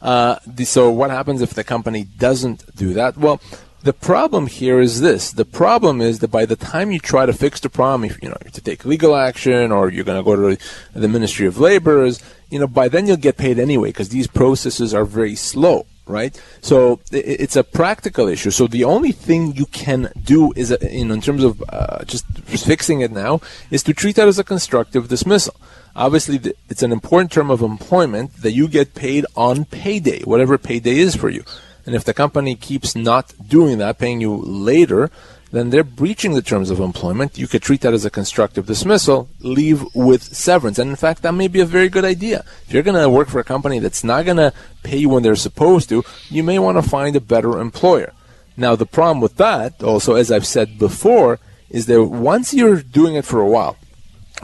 Uh, 0.00 0.36
the, 0.46 0.64
so 0.64 0.90
what 0.90 1.10
happens 1.10 1.42
if 1.42 1.54
the 1.54 1.62
company 1.62 2.04
doesn't 2.04 2.74
do 2.74 2.94
that? 2.94 3.16
Well, 3.16 3.40
the 3.82 3.92
problem 3.92 4.46
here 4.46 4.80
is 4.80 5.00
this. 5.00 5.32
The 5.32 5.44
problem 5.44 6.00
is 6.00 6.20
that 6.20 6.28
by 6.28 6.46
the 6.46 6.56
time 6.56 6.92
you 6.92 6.98
try 6.98 7.26
to 7.26 7.32
fix 7.32 7.60
the 7.60 7.68
problem, 7.68 8.08
if 8.08 8.22
you 8.22 8.28
know 8.28 8.36
to 8.52 8.60
take 8.60 8.84
legal 8.84 9.16
action 9.16 9.72
or 9.72 9.90
you're 9.90 10.04
going 10.04 10.18
to 10.18 10.24
go 10.24 10.36
to 10.36 10.62
the 10.94 11.08
Ministry 11.08 11.46
of 11.46 11.58
Labor, 11.58 12.06
you 12.50 12.58
know 12.58 12.66
by 12.66 12.88
then 12.88 13.06
you'll 13.06 13.16
get 13.16 13.36
paid 13.36 13.58
anyway 13.58 13.88
because 13.88 14.10
these 14.10 14.26
processes 14.26 14.94
are 14.94 15.04
very 15.04 15.34
slow, 15.34 15.86
right? 16.06 16.40
So 16.60 17.00
it's 17.10 17.56
a 17.56 17.64
practical 17.64 18.28
issue. 18.28 18.50
So 18.50 18.66
the 18.66 18.84
only 18.84 19.12
thing 19.12 19.56
you 19.56 19.66
can 19.66 20.12
do 20.22 20.52
is, 20.54 20.70
uh, 20.70 20.76
in 20.80 21.20
terms 21.20 21.42
of 21.42 21.62
uh, 21.68 22.04
just 22.04 22.24
fixing 22.44 23.00
it 23.00 23.10
now, 23.10 23.40
is 23.70 23.82
to 23.84 23.92
treat 23.92 24.16
that 24.16 24.28
as 24.28 24.38
a 24.38 24.44
constructive 24.44 25.08
dismissal. 25.08 25.56
Obviously, 25.94 26.40
it's 26.70 26.82
an 26.82 26.92
important 26.92 27.32
term 27.32 27.50
of 27.50 27.60
employment 27.60 28.34
that 28.42 28.52
you 28.52 28.68
get 28.68 28.94
paid 28.94 29.26
on 29.36 29.64
payday, 29.66 30.22
whatever 30.22 30.56
payday 30.56 30.98
is 30.98 31.14
for 31.16 31.28
you. 31.28 31.44
And 31.84 31.94
if 31.94 32.04
the 32.04 32.14
company 32.14 32.54
keeps 32.54 32.94
not 32.94 33.34
doing 33.48 33.78
that, 33.78 33.98
paying 33.98 34.20
you 34.20 34.36
later, 34.36 35.10
then 35.50 35.70
they're 35.70 35.84
breaching 35.84 36.32
the 36.32 36.42
terms 36.42 36.70
of 36.70 36.80
employment. 36.80 37.36
You 37.36 37.46
could 37.46 37.62
treat 37.62 37.82
that 37.82 37.92
as 37.92 38.04
a 38.04 38.10
constructive 38.10 38.66
dismissal, 38.66 39.28
leave 39.40 39.84
with 39.94 40.22
severance. 40.22 40.78
And 40.78 40.90
in 40.90 40.96
fact, 40.96 41.22
that 41.22 41.32
may 41.32 41.48
be 41.48 41.60
a 41.60 41.66
very 41.66 41.90
good 41.90 42.04
idea. 42.04 42.44
If 42.66 42.72
you're 42.72 42.82
going 42.82 43.00
to 43.00 43.10
work 43.10 43.28
for 43.28 43.38
a 43.38 43.44
company 43.44 43.78
that's 43.78 44.02
not 44.02 44.24
going 44.24 44.38
to 44.38 44.52
pay 44.82 44.96
you 44.96 45.10
when 45.10 45.22
they're 45.22 45.36
supposed 45.36 45.90
to, 45.90 46.04
you 46.30 46.42
may 46.42 46.58
want 46.58 46.82
to 46.82 46.88
find 46.88 47.14
a 47.16 47.20
better 47.20 47.60
employer. 47.60 48.14
Now, 48.56 48.76
the 48.76 48.86
problem 48.86 49.20
with 49.20 49.36
that, 49.36 49.82
also, 49.82 50.14
as 50.14 50.32
I've 50.32 50.46
said 50.46 50.78
before, 50.78 51.38
is 51.68 51.86
that 51.86 52.04
once 52.04 52.54
you're 52.54 52.82
doing 52.82 53.14
it 53.14 53.24
for 53.24 53.40
a 53.40 53.48
while, 53.48 53.76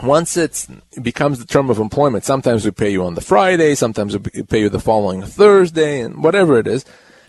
once 0.02 0.36
it 0.36 0.66
becomes 1.02 1.38
the 1.38 1.46
term 1.46 1.70
of 1.70 1.78
employment, 1.78 2.24
sometimes 2.24 2.64
we 2.64 2.70
pay 2.70 2.90
you 2.90 3.04
on 3.04 3.14
the 3.14 3.20
Friday, 3.20 3.74
sometimes 3.74 4.16
we 4.16 4.42
pay 4.42 4.60
you 4.60 4.68
the 4.68 4.78
following 4.78 5.22
Thursday, 5.22 6.00
and 6.00 6.22
whatever 6.22 6.58
it 6.58 6.66
is, 6.66 6.84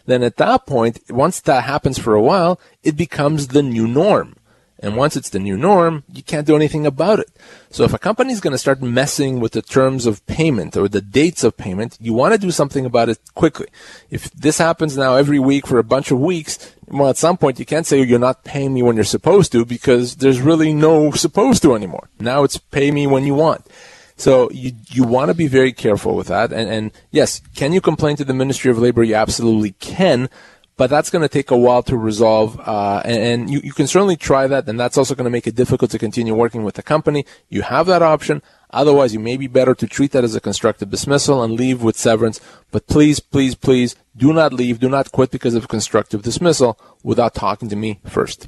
then 0.10 0.24
at 0.24 0.38
that 0.38 0.65
point, 0.65 1.02
once 1.10 1.39
that 1.41 1.63
happens 1.63 1.98
for 1.98 2.13
a 2.15 2.22
while, 2.22 2.60
it 2.84 2.95
becomes 2.95 3.50
the 3.50 3.63
new 3.63 3.88
norm. 3.88 4.36
And 4.82 4.95
once 4.95 5.17
it's 5.17 5.30
the 5.30 5.39
new 5.39 5.58
norm, 5.58 6.04
you 6.12 6.24
can't 6.24 6.48
do 6.48 6.56
anything 6.56 6.86
about 6.86 7.19
it. 7.19 7.30
So 7.69 7.84
if 7.84 7.93
a 7.93 8.00
company 8.00 8.32
is 8.32 8.39
going 8.39 8.54
to 8.54 8.58
start 8.58 8.82
messing 8.82 9.41
with 9.41 9.52
the 9.52 9.62
terms 9.62 10.06
of 10.06 10.26
payment 10.26 10.78
or 10.78 10.88
the 10.88 11.02
dates 11.02 11.43
of 11.43 11.58
payment, 11.58 11.98
you 12.00 12.13
want 12.13 12.34
to 12.34 12.39
do 12.39 12.50
something 12.50 12.86
about 12.86 13.10
it 13.10 13.19
quickly. 13.36 13.67
If 14.10 14.32
this 14.32 14.58
happens 14.58 14.95
now 14.95 15.15
every 15.15 15.39
week 15.39 15.67
for 15.67 15.80
a 15.80 15.84
bunch 15.84 16.12
of 16.12 16.19
weeks, 16.19 16.74
well, 16.88 17.10
at 17.10 17.17
some 17.17 17.36
point 17.36 17.60
you 17.60 17.65
can't 17.65 17.86
say 17.86 18.02
you're 18.02 18.19
not 18.19 18.45
paying 18.45 18.74
me 18.74 18.82
when 18.82 18.95
you're 18.95 19.04
supposed 19.04 19.52
to 19.52 19.65
because 19.65 20.15
there's 20.15 20.39
really 20.39 20.74
no 20.74 21.12
supposed 21.12 21.62
to 21.63 21.76
anymore. 21.76 22.10
Now 22.17 22.43
it's 22.43 22.58
pay 22.58 22.89
me 22.91 23.06
when 23.06 23.26
you 23.26 23.36
want. 23.36 23.67
So 24.20 24.52
you 24.52 24.74
you 24.90 25.06
want 25.06 25.30
to 25.30 25.34
be 25.34 25.48
very 25.48 25.72
careful 25.72 26.14
with 26.14 26.28
that. 26.28 26.52
And, 26.52 26.70
and 26.70 26.92
yes, 27.10 27.42
can 27.56 27.72
you 27.72 27.80
complain 27.80 28.18
to 28.18 28.26
the 28.26 28.34
Ministry 28.34 28.70
of 28.70 28.78
Labor? 28.78 29.02
You 29.02 29.16
absolutely 29.16 29.72
can. 29.80 30.30
But 30.76 30.90
that's 30.90 31.10
going 31.10 31.24
to 31.24 31.28
take 31.28 31.52
a 31.52 31.58
while 31.58 31.84
to 31.84 31.98
resolve, 31.98 32.58
uh, 32.62 33.02
and, 33.04 33.18
and 33.18 33.50
you, 33.50 33.60
you 33.62 33.74
can 33.74 33.86
certainly 33.86 34.16
try 34.16 34.48
that, 34.48 34.66
and 34.70 34.80
that's 34.80 34.98
also 34.98 35.14
going 35.14 35.26
to 35.26 35.30
make 35.30 35.46
it 35.46 35.54
difficult 35.54 35.92
to 35.92 36.00
continue 36.00 36.34
working 36.34 36.64
with 36.64 36.76
the 36.76 36.84
company. 36.84 37.26
You 37.50 37.64
have 37.64 37.86
that 37.88 38.02
option. 38.02 38.42
Otherwise, 38.70 39.14
you 39.14 39.20
may 39.20 39.36
be 39.36 39.48
better 39.48 39.76
to 39.76 39.88
treat 39.88 40.12
that 40.12 40.24
as 40.24 40.36
a 40.36 40.40
constructive 40.40 40.90
dismissal 40.90 41.44
and 41.44 41.54
leave 41.54 41.84
with 41.84 41.98
severance. 41.98 42.40
But 42.72 42.88
please, 42.88 43.20
please, 43.20 43.56
please 43.56 43.98
do 44.16 44.32
not 44.32 44.54
leave. 44.54 44.80
Do 44.80 44.88
not 44.88 45.12
quit 45.12 45.32
because 45.32 45.54
of 45.54 45.68
constructive 45.68 46.22
dismissal 46.22 46.80
without 47.04 47.36
talking 47.36 47.68
to 47.68 47.76
me 47.76 48.00
first. 48.06 48.48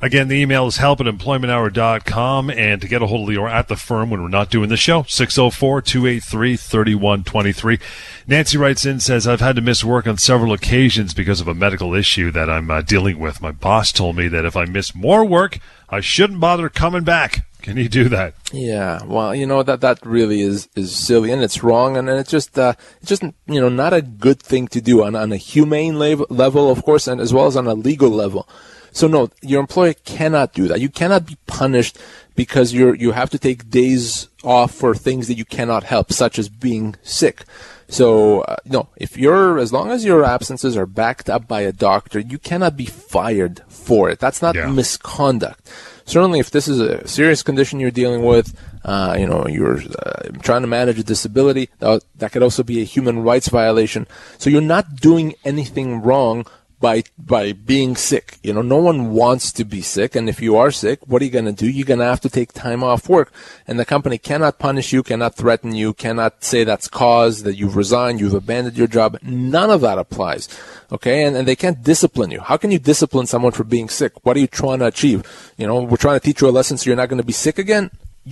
Again, 0.00 0.28
the 0.28 0.36
email 0.36 0.68
is 0.68 0.76
help 0.76 1.00
at 1.00 1.06
employmenthour.com. 1.06 2.50
And 2.50 2.80
to 2.80 2.88
get 2.88 3.02
a 3.02 3.06
hold 3.06 3.28
of 3.28 3.34
Lior 3.34 3.50
at 3.50 3.68
the 3.68 3.76
firm 3.76 4.10
when 4.10 4.22
we're 4.22 4.28
not 4.28 4.50
doing 4.50 4.68
the 4.68 4.76
show, 4.76 5.02
604 5.02 5.82
283 5.82 6.56
3123. 6.56 7.78
Nancy 8.26 8.56
writes 8.56 8.86
in, 8.86 9.00
says, 9.00 9.26
I've 9.26 9.40
had 9.40 9.56
to 9.56 9.62
miss 9.62 9.82
work 9.82 10.06
on 10.06 10.16
several 10.18 10.52
occasions 10.52 11.14
because 11.14 11.40
of 11.40 11.48
a 11.48 11.54
medical 11.54 11.94
issue 11.94 12.30
that 12.30 12.48
I'm 12.48 12.70
uh, 12.70 12.82
dealing 12.82 13.18
with. 13.18 13.42
My 13.42 13.50
boss 13.50 13.90
told 13.90 14.16
me 14.16 14.28
that 14.28 14.44
if 14.44 14.56
I 14.56 14.66
miss 14.66 14.94
more 14.94 15.24
work, 15.24 15.58
I 15.88 16.00
shouldn't 16.00 16.40
bother 16.40 16.68
coming 16.68 17.02
back. 17.02 17.44
Can 17.60 17.76
you 17.76 17.88
do 17.88 18.08
that? 18.08 18.34
Yeah, 18.52 19.02
well, 19.04 19.34
you 19.34 19.44
know 19.44 19.64
that 19.64 19.80
that 19.80 19.98
really 20.06 20.40
is 20.40 20.68
is 20.76 20.94
silly 20.96 21.32
and 21.32 21.42
it's 21.42 21.64
wrong, 21.64 21.96
and, 21.96 22.08
and 22.08 22.18
it's 22.18 22.30
just 22.30 22.56
uh, 22.56 22.74
it's 23.00 23.08
just 23.08 23.22
you 23.22 23.60
know 23.60 23.68
not 23.68 23.92
a 23.92 24.00
good 24.00 24.40
thing 24.40 24.68
to 24.68 24.80
do 24.80 25.02
on 25.02 25.16
on 25.16 25.32
a 25.32 25.36
humane 25.36 25.98
level, 25.98 26.26
level, 26.30 26.70
of 26.70 26.84
course, 26.84 27.08
and 27.08 27.20
as 27.20 27.34
well 27.34 27.46
as 27.46 27.56
on 27.56 27.66
a 27.66 27.74
legal 27.74 28.10
level. 28.10 28.48
So 28.92 29.06
no, 29.06 29.30
your 29.42 29.60
employer 29.60 29.94
cannot 30.04 30.52
do 30.52 30.68
that. 30.68 30.80
You 30.80 30.88
cannot 30.88 31.26
be 31.26 31.36
punished 31.46 31.98
because 32.34 32.72
you're 32.72 32.94
you 32.94 33.12
have 33.12 33.30
to 33.30 33.38
take 33.38 33.70
days 33.70 34.28
off 34.44 34.72
for 34.72 34.94
things 34.94 35.26
that 35.28 35.34
you 35.34 35.44
cannot 35.44 35.84
help, 35.84 36.12
such 36.12 36.38
as 36.38 36.48
being 36.48 36.96
sick. 37.02 37.44
So 37.88 38.42
uh, 38.42 38.56
no, 38.64 38.88
if 38.96 39.16
you're 39.16 39.58
as 39.58 39.72
long 39.72 39.90
as 39.90 40.04
your 40.04 40.24
absences 40.24 40.76
are 40.76 40.86
backed 40.86 41.28
up 41.28 41.48
by 41.48 41.62
a 41.62 41.72
doctor, 41.72 42.20
you 42.20 42.38
cannot 42.38 42.76
be 42.76 42.86
fired 42.86 43.62
for 43.68 44.10
it. 44.10 44.18
That's 44.18 44.42
not 44.42 44.54
yeah. 44.54 44.70
misconduct. 44.70 45.68
Certainly, 46.04 46.38
if 46.38 46.50
this 46.50 46.68
is 46.68 46.80
a 46.80 47.06
serious 47.06 47.42
condition 47.42 47.80
you're 47.80 47.90
dealing 47.90 48.24
with, 48.24 48.58
uh, 48.82 49.14
you 49.18 49.26
know, 49.26 49.46
you're 49.46 49.78
uh, 49.78 50.30
trying 50.40 50.62
to 50.62 50.66
manage 50.66 50.98
a 50.98 51.02
disability, 51.02 51.68
that, 51.80 52.02
that 52.16 52.32
could 52.32 52.42
also 52.42 52.62
be 52.62 52.80
a 52.80 52.84
human 52.84 53.22
rights 53.22 53.48
violation. 53.48 54.06
So 54.38 54.48
you're 54.48 54.62
not 54.62 54.96
doing 54.96 55.34
anything 55.44 56.00
wrong 56.00 56.46
by 56.80 57.04
by 57.18 57.52
being 57.52 57.96
sick. 57.96 58.38
You 58.42 58.52
know, 58.52 58.62
no 58.62 58.76
one 58.76 59.12
wants 59.12 59.52
to 59.52 59.64
be 59.64 59.80
sick, 59.80 60.14
and 60.14 60.28
if 60.28 60.40
you 60.40 60.56
are 60.56 60.70
sick, 60.70 61.00
what 61.06 61.22
are 61.22 61.24
you 61.24 61.30
going 61.30 61.44
to 61.44 61.52
do? 61.52 61.68
You're 61.68 61.86
going 61.86 62.00
to 62.00 62.06
have 62.06 62.20
to 62.22 62.30
take 62.30 62.52
time 62.52 62.82
off 62.84 63.08
work, 63.08 63.32
and 63.66 63.78
the 63.78 63.84
company 63.84 64.18
cannot 64.18 64.58
punish 64.58 64.92
you, 64.92 65.02
cannot 65.02 65.34
threaten 65.34 65.74
you, 65.74 65.92
cannot 65.94 66.44
say 66.44 66.64
that's 66.64 66.88
cause 66.88 67.42
that 67.42 67.56
you've 67.56 67.76
resigned, 67.76 68.20
you've 68.20 68.34
abandoned 68.34 68.76
your 68.76 68.86
job. 68.86 69.18
None 69.22 69.70
of 69.70 69.80
that 69.80 69.98
applies. 69.98 70.48
Okay, 70.90 71.24
and, 71.24 71.36
and 71.36 71.46
they 71.46 71.56
can't 71.56 71.82
discipline 71.82 72.30
you. 72.30 72.40
How 72.40 72.56
can 72.56 72.70
you 72.70 72.78
discipline 72.78 73.26
someone 73.26 73.52
for 73.52 73.64
being 73.64 73.88
sick? 73.88 74.24
What 74.24 74.36
are 74.36 74.40
you 74.40 74.46
trying 74.46 74.78
to 74.78 74.86
achieve? 74.86 75.52
You 75.58 75.66
know, 75.66 75.82
we're 75.82 75.96
trying 75.96 76.18
to 76.18 76.24
teach 76.24 76.40
you 76.40 76.48
a 76.48 76.50
lesson 76.50 76.78
so 76.78 76.88
you're 76.88 76.96
not 76.96 77.08
going 77.08 77.20
to 77.20 77.26
be 77.26 77.32
sick 77.32 77.58
again 77.58 77.90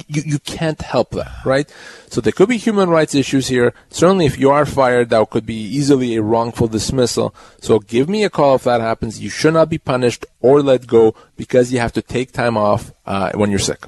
you, 0.09 0.23
you 0.25 0.39
can't 0.41 0.81
help 0.81 1.11
that, 1.11 1.31
right? 1.45 1.73
So 2.09 2.21
there 2.21 2.33
could 2.33 2.49
be 2.49 2.57
human 2.57 2.89
rights 2.89 3.15
issues 3.15 3.49
here. 3.49 3.75
Certainly, 3.91 4.27
if 4.27 4.39
you 4.39 4.51
are 4.51 4.67
fired, 4.67 5.11
that 5.11 5.31
could 5.31 5.47
be 5.47 5.61
easily 5.61 6.17
a 6.17 6.23
wrongful 6.23 6.69
dismissal. 6.69 7.35
So 7.61 7.79
give 7.79 8.09
me 8.09 8.25
a 8.25 8.31
call 8.31 8.57
if 8.57 8.65
that 8.65 8.81
happens. 8.81 9.21
You 9.21 9.31
should 9.31 9.55
not 9.55 9.69
be 9.69 9.79
punished 9.79 10.25
or 10.41 10.63
let 10.63 10.87
go 10.87 11.15
because 11.37 11.73
you 11.73 11.79
have 11.79 11.93
to 11.95 12.03
take 12.03 12.33
time 12.33 12.57
off 12.57 12.93
uh, 13.07 13.33
when 13.35 13.51
you're 13.51 13.59
sick. 13.59 13.87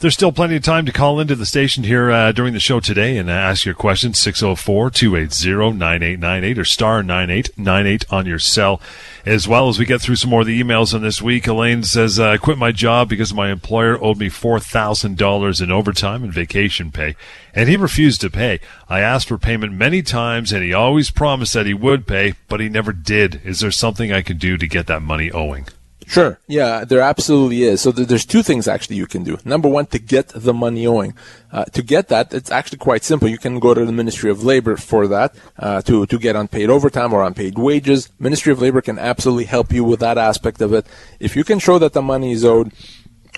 There's 0.00 0.14
still 0.14 0.32
plenty 0.32 0.56
of 0.56 0.62
time 0.62 0.86
to 0.86 0.92
call 0.92 1.20
into 1.20 1.36
the 1.36 1.44
station 1.44 1.84
here 1.84 2.10
uh, 2.10 2.32
during 2.32 2.54
the 2.54 2.58
show 2.58 2.80
today 2.80 3.18
and 3.18 3.30
ask 3.30 3.66
your 3.66 3.74
questions 3.74 4.18
604-280-9898 4.20 6.56
or 6.56 6.64
star 6.64 7.02
9898 7.02 8.06
on 8.10 8.24
your 8.24 8.38
cell. 8.38 8.80
As 9.26 9.46
well 9.46 9.68
as 9.68 9.78
we 9.78 9.84
get 9.84 10.00
through 10.00 10.16
some 10.16 10.30
more 10.30 10.40
of 10.40 10.46
the 10.46 10.58
emails 10.58 10.94
on 10.94 11.02
this 11.02 11.20
week, 11.20 11.46
Elaine 11.46 11.82
says, 11.82 12.18
uh, 12.18 12.30
I 12.30 12.38
quit 12.38 12.56
my 12.56 12.72
job 12.72 13.10
because 13.10 13.34
my 13.34 13.50
employer 13.50 14.02
owed 14.02 14.16
me 14.16 14.30
$4,000 14.30 15.62
in 15.62 15.70
overtime 15.70 16.24
and 16.24 16.32
vacation 16.32 16.90
pay, 16.90 17.14
and 17.54 17.68
he 17.68 17.76
refused 17.76 18.22
to 18.22 18.30
pay. 18.30 18.58
I 18.88 19.00
asked 19.00 19.28
for 19.28 19.36
payment 19.36 19.74
many 19.74 20.00
times, 20.00 20.50
and 20.50 20.64
he 20.64 20.72
always 20.72 21.10
promised 21.10 21.52
that 21.52 21.66
he 21.66 21.74
would 21.74 22.06
pay, 22.06 22.36
but 22.48 22.60
he 22.60 22.70
never 22.70 22.94
did. 22.94 23.42
Is 23.44 23.60
there 23.60 23.70
something 23.70 24.10
I 24.10 24.22
can 24.22 24.38
do 24.38 24.56
to 24.56 24.66
get 24.66 24.86
that 24.86 25.02
money 25.02 25.30
owing? 25.30 25.66
Sure. 26.10 26.40
Yeah, 26.48 26.84
there 26.84 27.00
absolutely 27.00 27.62
is. 27.62 27.80
So 27.82 27.92
there's 27.92 28.26
two 28.26 28.42
things 28.42 28.66
actually 28.66 28.96
you 28.96 29.06
can 29.06 29.22
do. 29.22 29.38
Number 29.44 29.68
one, 29.68 29.86
to 29.86 30.00
get 30.00 30.26
the 30.34 30.52
money 30.52 30.84
owing. 30.84 31.14
Uh, 31.52 31.66
to 31.66 31.84
get 31.84 32.08
that, 32.08 32.34
it's 32.34 32.50
actually 32.50 32.78
quite 32.78 33.04
simple. 33.04 33.28
You 33.28 33.38
can 33.38 33.60
go 33.60 33.74
to 33.74 33.84
the 33.86 33.92
Ministry 33.92 34.28
of 34.28 34.42
Labor 34.42 34.76
for 34.76 35.06
that, 35.06 35.36
uh, 35.56 35.82
to, 35.82 36.06
to 36.06 36.18
get 36.18 36.34
unpaid 36.34 36.68
overtime 36.68 37.12
or 37.12 37.24
unpaid 37.24 37.60
wages. 37.60 38.08
Ministry 38.18 38.50
of 38.50 38.60
Labor 38.60 38.80
can 38.80 38.98
absolutely 38.98 39.44
help 39.44 39.72
you 39.72 39.84
with 39.84 40.00
that 40.00 40.18
aspect 40.18 40.60
of 40.60 40.72
it. 40.72 40.84
If 41.20 41.36
you 41.36 41.44
can 41.44 41.60
show 41.60 41.78
that 41.78 41.92
the 41.92 42.02
money 42.02 42.32
is 42.32 42.44
owed, 42.44 42.72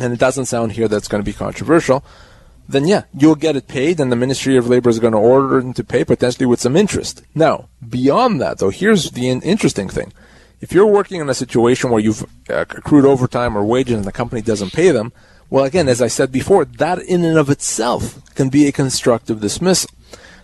and 0.01 0.15
it 0.15 0.19
doesn't 0.19 0.47
sound 0.47 0.73
here 0.73 0.89
that's 0.89 1.09
going 1.09 1.23
to 1.23 1.31
be 1.31 1.37
controversial, 1.37 2.03
then 2.67 2.89
yeah, 2.89 3.03
you'll 3.13 3.35
get 3.35 3.55
it 3.55 3.69
paid, 3.69 4.01
and 4.01 4.11
the 4.11 4.17
Ministry 4.17 4.57
of 4.57 4.67
Labor 4.67 4.89
is 4.89 4.99
going 4.99 5.13
to 5.13 5.19
order 5.19 5.61
them 5.61 5.75
to 5.75 5.85
pay 5.85 6.07
potentially 6.07 6.47
with 6.47 6.61
some 6.61 6.79
interest. 6.79 7.23
Now, 7.35 7.69
beyond 7.87 8.41
that, 8.41 8.61
though, 8.61 8.71
here's 8.71 9.11
the 9.11 9.29
interesting 9.29 9.91
thing 9.91 10.11
if 10.63 10.73
you're 10.73 10.87
working 10.87 11.21
in 11.21 11.29
a 11.29 11.35
situation 11.35 11.91
where 11.91 12.01
you've 12.01 12.23
uh, 12.49 12.61
accrued 12.61 13.05
overtime 13.05 13.59
or 13.59 13.65
wages 13.65 13.97
and 13.97 14.05
the 14.05 14.13
company 14.13 14.41
doesn't 14.41 14.73
pay 14.73 14.93
them, 14.93 15.13
well, 15.51 15.65
again, 15.65 15.89
as 15.89 16.01
I 16.01 16.07
said 16.07 16.31
before, 16.31 16.65
that 16.65 17.01
in 17.01 17.25
and 17.25 17.37
of 17.37 17.51
itself 17.51 18.25
can 18.37 18.49
be 18.49 18.67
a 18.67 18.73
constructive 18.73 19.41
dismissal. 19.41 19.91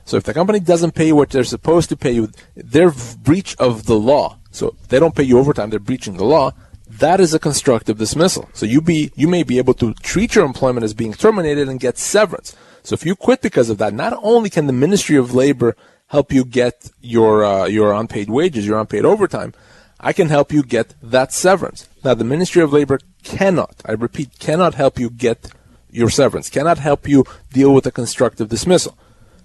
So 0.05 0.17
if 0.17 0.25
the 0.25 0.35
company 0.35 0.59
doesn't 0.59 0.97
pay 0.97 1.13
what 1.13 1.31
they're 1.31 1.45
supposed 1.45 1.89
to 1.91 1.97
pay 1.97 2.11
you, 2.11 2.31
their 2.57 2.91
breach 2.91 3.57
of 3.59 3.87
the 3.87 3.95
law. 3.95 4.39
So 4.51 4.75
if 4.83 4.89
they 4.89 4.99
don't 4.99 5.15
pay 5.15 5.23
you 5.23 5.39
overtime, 5.39 5.71
they're 5.71 5.79
breaching 5.79 6.17
the 6.17 6.25
law. 6.25 6.53
That 6.91 7.21
is 7.21 7.33
a 7.33 7.39
constructive 7.39 7.99
dismissal. 7.99 8.49
So 8.55 8.67
you 8.67 8.81
be 8.81 9.13
you 9.15 9.29
may 9.29 9.45
be 9.45 9.59
able 9.59 9.75
to 9.75 9.95
treat 9.95 10.35
your 10.35 10.45
employment 10.45 10.85
as 10.85 10.95
being 10.95 11.13
terminated 11.13 11.69
and 11.69 11.79
get 11.79 11.97
severance. 11.97 12.57
So 12.83 12.95
if 12.95 13.07
you 13.07 13.15
quit 13.15 13.41
because 13.41 13.71
of 13.71 13.79
that, 13.79 13.95
not 13.95 14.19
only 14.23 14.51
can 14.51 14.67
the 14.67 14.73
Ministry 14.73 15.17
of 15.17 15.35
Labor 15.35 15.77
help 16.07 16.33
you 16.33 16.45
get 16.45 16.91
your 17.01 17.45
uh, 17.45 17.67
your 17.67 17.93
unpaid 17.93 18.31
wages, 18.31 18.67
your 18.67 18.81
unpaid 18.81 19.05
overtime, 19.05 19.53
I 20.01 20.13
can 20.13 20.29
help 20.29 20.53
you 20.53 20.63
get 20.63 20.95
that 21.03 21.33
severance. 21.33 21.89
Now, 22.05 22.15
the 22.15 22.25
Ministry 22.25 22.63
of 22.63 22.73
Labor 22.73 23.01
cannot, 23.23 23.83
I 23.85 23.93
repeat, 23.93 24.39
cannot 24.39 24.75
help 24.75 24.99
you 24.99 25.11
get 25.11 25.51
your 25.91 26.11
severance, 26.11 26.49
cannot 26.51 26.79
help 26.79 27.09
you 27.09 27.25
deal 27.53 27.75
with 27.75 27.87
a 27.87 27.91
constructive 27.91 28.49
dismissal, 28.49 28.97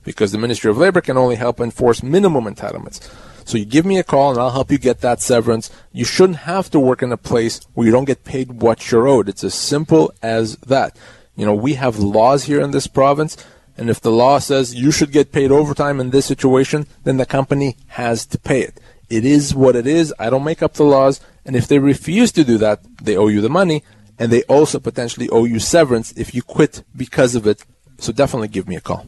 because 0.03 0.31
the 0.31 0.37
Ministry 0.37 0.69
of 0.69 0.77
Labor 0.77 1.01
can 1.01 1.17
only 1.17 1.35
help 1.35 1.59
enforce 1.59 2.03
minimum 2.03 2.45
entitlements. 2.45 2.99
So 3.45 3.57
you 3.57 3.65
give 3.65 3.85
me 3.85 3.97
a 3.97 4.03
call 4.03 4.31
and 4.31 4.39
I'll 4.39 4.51
help 4.51 4.71
you 4.71 4.77
get 4.77 5.01
that 5.01 5.21
severance. 5.21 5.69
You 5.91 6.05
shouldn't 6.05 6.39
have 6.39 6.71
to 6.71 6.79
work 6.79 7.01
in 7.03 7.11
a 7.11 7.17
place 7.17 7.59
where 7.73 7.85
you 7.85 7.91
don't 7.91 8.05
get 8.05 8.23
paid 8.23 8.61
what 8.61 8.89
you're 8.89 9.07
owed. 9.07 9.27
It's 9.27 9.43
as 9.43 9.53
simple 9.53 10.13
as 10.21 10.55
that. 10.57 10.95
You 11.35 11.45
know, 11.45 11.53
we 11.53 11.73
have 11.73 11.99
laws 11.99 12.45
here 12.45 12.61
in 12.61 12.71
this 12.71 12.87
province 12.87 13.35
And 13.77 13.89
if 13.89 13.99
the 13.99 14.11
law 14.11 14.39
says 14.39 14.75
you 14.75 14.91
should 14.91 15.11
get 15.11 15.31
paid 15.31 15.51
overtime 15.51 15.99
in 15.99 16.11
this 16.11 16.25
situation, 16.25 16.85
then 17.03 17.17
the 17.17 17.25
company 17.25 17.75
has 17.87 18.25
to 18.27 18.37
pay 18.37 18.61
it. 18.61 18.79
It 19.09 19.25
is 19.25 19.53
what 19.53 19.75
it 19.75 19.87
is. 19.87 20.13
I 20.19 20.29
don't 20.29 20.43
make 20.43 20.61
up 20.61 20.73
the 20.73 20.83
laws. 20.83 21.19
And 21.45 21.55
if 21.55 21.67
they 21.67 21.79
refuse 21.79 22.31
to 22.33 22.43
do 22.43 22.57
that, 22.59 22.81
they 23.01 23.17
owe 23.17 23.27
you 23.27 23.41
the 23.41 23.49
money. 23.49 23.83
And 24.17 24.31
they 24.31 24.43
also 24.43 24.79
potentially 24.79 25.29
owe 25.29 25.45
you 25.45 25.59
severance 25.59 26.11
if 26.13 26.33
you 26.33 26.41
quit 26.41 26.83
because 26.95 27.35
of 27.35 27.47
it. 27.47 27.63
So 27.97 28.11
definitely 28.11 28.47
give 28.49 28.67
me 28.67 28.75
a 28.75 28.81
call. 28.81 29.07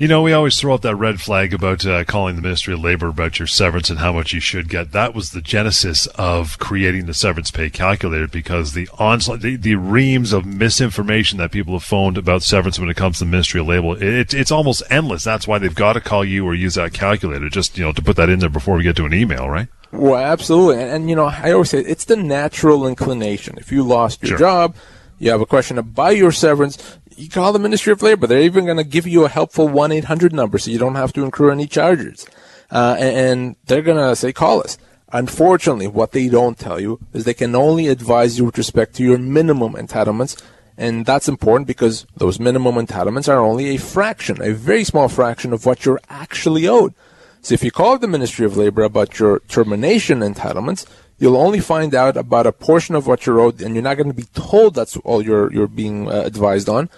You 0.00 0.06
know, 0.06 0.22
we 0.22 0.32
always 0.32 0.56
throw 0.60 0.74
up 0.74 0.82
that 0.82 0.94
red 0.94 1.20
flag 1.20 1.52
about 1.52 1.84
uh, 1.84 2.04
calling 2.04 2.36
the 2.36 2.42
Ministry 2.42 2.72
of 2.72 2.78
Labor 2.78 3.08
about 3.08 3.40
your 3.40 3.48
severance 3.48 3.90
and 3.90 3.98
how 3.98 4.12
much 4.12 4.32
you 4.32 4.38
should 4.38 4.68
get. 4.68 4.92
That 4.92 5.12
was 5.12 5.30
the 5.32 5.40
genesis 5.40 6.06
of 6.14 6.56
creating 6.60 7.06
the 7.06 7.14
severance 7.14 7.50
pay 7.50 7.68
calculator 7.68 8.28
because 8.28 8.74
the 8.74 8.88
onslaught, 8.96 9.40
the, 9.40 9.56
the 9.56 9.74
reams 9.74 10.32
of 10.32 10.46
misinformation 10.46 11.38
that 11.38 11.50
people 11.50 11.72
have 11.72 11.82
phoned 11.82 12.16
about 12.16 12.44
severance 12.44 12.78
when 12.78 12.88
it 12.88 12.96
comes 12.96 13.18
to 13.18 13.24
the 13.24 13.30
Ministry 13.30 13.60
of 13.60 13.66
Labor, 13.66 14.00
it, 14.00 14.32
it's 14.32 14.52
almost 14.52 14.84
endless. 14.88 15.24
That's 15.24 15.48
why 15.48 15.58
they've 15.58 15.74
got 15.74 15.94
to 15.94 16.00
call 16.00 16.24
you 16.24 16.46
or 16.46 16.54
use 16.54 16.76
that 16.76 16.92
calculator 16.92 17.48
just, 17.48 17.76
you 17.76 17.84
know, 17.84 17.92
to 17.92 18.00
put 18.00 18.14
that 18.18 18.28
in 18.28 18.38
there 18.38 18.48
before 18.48 18.76
we 18.76 18.84
get 18.84 18.94
to 18.96 19.04
an 19.04 19.12
email, 19.14 19.50
right? 19.50 19.66
Well, 19.90 20.14
absolutely. 20.14 20.80
And, 20.80 20.92
and 20.92 21.10
you 21.10 21.16
know, 21.16 21.24
I 21.26 21.50
always 21.50 21.70
say 21.70 21.80
it's 21.80 22.04
the 22.04 22.14
natural 22.14 22.86
inclination. 22.86 23.58
If 23.58 23.72
you 23.72 23.82
lost 23.82 24.22
your 24.22 24.28
Sure. 24.28 24.38
job, 24.38 24.76
you 25.18 25.32
have 25.32 25.40
a 25.40 25.46
question 25.46 25.76
about 25.76 26.16
your 26.16 26.30
severance, 26.30 26.78
you 27.18 27.28
call 27.28 27.52
the 27.52 27.58
Ministry 27.58 27.92
of 27.92 28.00
Labor. 28.00 28.26
They're 28.26 28.40
even 28.40 28.64
going 28.64 28.76
to 28.76 28.84
give 28.84 29.06
you 29.06 29.24
a 29.24 29.28
helpful 29.28 29.68
1 29.68 29.90
800 29.90 30.32
number 30.32 30.56
so 30.58 30.70
you 30.70 30.78
don't 30.78 30.94
have 30.94 31.12
to 31.14 31.24
incur 31.24 31.50
any 31.50 31.66
charges. 31.66 32.26
Uh, 32.70 32.96
and, 32.98 33.16
and 33.16 33.56
they're 33.66 33.82
going 33.82 33.98
to 33.98 34.14
say, 34.14 34.32
call 34.32 34.60
us. 34.60 34.78
Unfortunately, 35.10 35.88
what 35.88 36.12
they 36.12 36.28
don't 36.28 36.58
tell 36.58 36.78
you 36.78 37.00
is 37.12 37.24
they 37.24 37.34
can 37.34 37.54
only 37.54 37.88
advise 37.88 38.38
you 38.38 38.44
with 38.44 38.58
respect 38.58 38.94
to 38.94 39.02
your 39.02 39.18
minimum 39.18 39.72
entitlements. 39.72 40.40
And 40.76 41.04
that's 41.04 41.28
important 41.28 41.66
because 41.66 42.06
those 42.16 42.38
minimum 42.38 42.76
entitlements 42.76 43.28
are 43.28 43.40
only 43.40 43.74
a 43.74 43.78
fraction, 43.78 44.40
a 44.40 44.52
very 44.52 44.84
small 44.84 45.08
fraction 45.08 45.52
of 45.52 45.66
what 45.66 45.84
you're 45.84 46.00
actually 46.08 46.68
owed. 46.68 46.94
So 47.40 47.54
if 47.54 47.64
you 47.64 47.72
call 47.72 47.98
the 47.98 48.06
Ministry 48.06 48.46
of 48.46 48.56
Labor 48.56 48.82
about 48.82 49.18
your 49.18 49.40
termination 49.48 50.20
entitlements, 50.20 50.86
you'll 51.18 51.36
only 51.36 51.60
find 51.60 51.94
out 51.94 52.16
about 52.16 52.46
a 52.46 52.52
portion 52.52 52.94
of 52.94 53.06
what 53.06 53.26
you're 53.26 53.40
owed, 53.40 53.60
and 53.60 53.74
you're 53.74 53.82
not 53.82 53.96
going 53.96 54.08
to 54.08 54.14
be 54.14 54.28
told 54.34 54.74
that's 54.74 54.96
all 54.98 55.22
you're 55.22 55.52
you're 55.52 55.66
being 55.66 56.08
uh, 56.08 56.22
advised 56.24 56.68
on. 56.68 56.88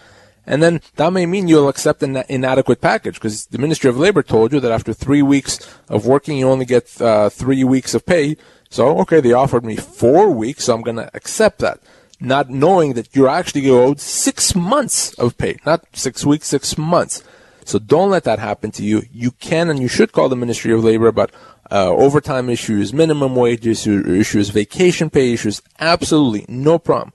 And 0.46 0.62
then 0.62 0.80
that 0.96 1.12
may 1.12 1.26
mean 1.26 1.48
you'll 1.48 1.68
accept 1.68 2.02
an 2.02 2.24
inadequate 2.28 2.80
package 2.80 3.14
because 3.14 3.46
the 3.46 3.58
Ministry 3.58 3.88
of 3.88 3.98
Labor 3.98 4.22
told 4.22 4.52
you 4.52 4.60
that 4.60 4.72
after 4.72 4.92
three 4.92 5.22
weeks 5.22 5.60
of 5.88 6.06
working, 6.06 6.38
you 6.38 6.48
only 6.48 6.64
get 6.64 7.00
uh, 7.00 7.28
three 7.28 7.62
weeks 7.62 7.94
of 7.94 8.04
pay. 8.04 8.36
So, 8.68 8.98
okay, 9.00 9.20
they 9.20 9.32
offered 9.32 9.64
me 9.64 9.76
four 9.76 10.30
weeks, 10.30 10.64
so 10.64 10.74
I'm 10.74 10.82
going 10.82 10.96
to 10.96 11.10
accept 11.14 11.60
that. 11.60 11.80
Not 12.20 12.50
knowing 12.50 12.94
that 12.94 13.14
you're 13.14 13.28
actually 13.28 13.68
owed 13.70 14.00
six 14.00 14.54
months 14.54 15.14
of 15.14 15.38
pay, 15.38 15.58
not 15.64 15.84
six 15.92 16.26
weeks, 16.26 16.48
six 16.48 16.76
months. 16.76 17.22
So 17.64 17.78
don't 17.78 18.10
let 18.10 18.24
that 18.24 18.38
happen 18.38 18.70
to 18.72 18.82
you. 18.82 19.02
You 19.12 19.32
can 19.32 19.70
and 19.70 19.80
you 19.80 19.88
should 19.88 20.12
call 20.12 20.28
the 20.28 20.36
Ministry 20.36 20.72
of 20.72 20.84
Labor 20.84 21.08
about 21.08 21.30
uh, 21.70 21.88
overtime 21.90 22.50
issues, 22.50 22.92
minimum 22.92 23.36
wage 23.36 23.66
issues, 23.66 24.06
issues, 24.06 24.48
vacation 24.50 25.10
pay 25.10 25.32
issues. 25.32 25.62
Absolutely, 25.78 26.44
no 26.48 26.78
problem. 26.78 27.12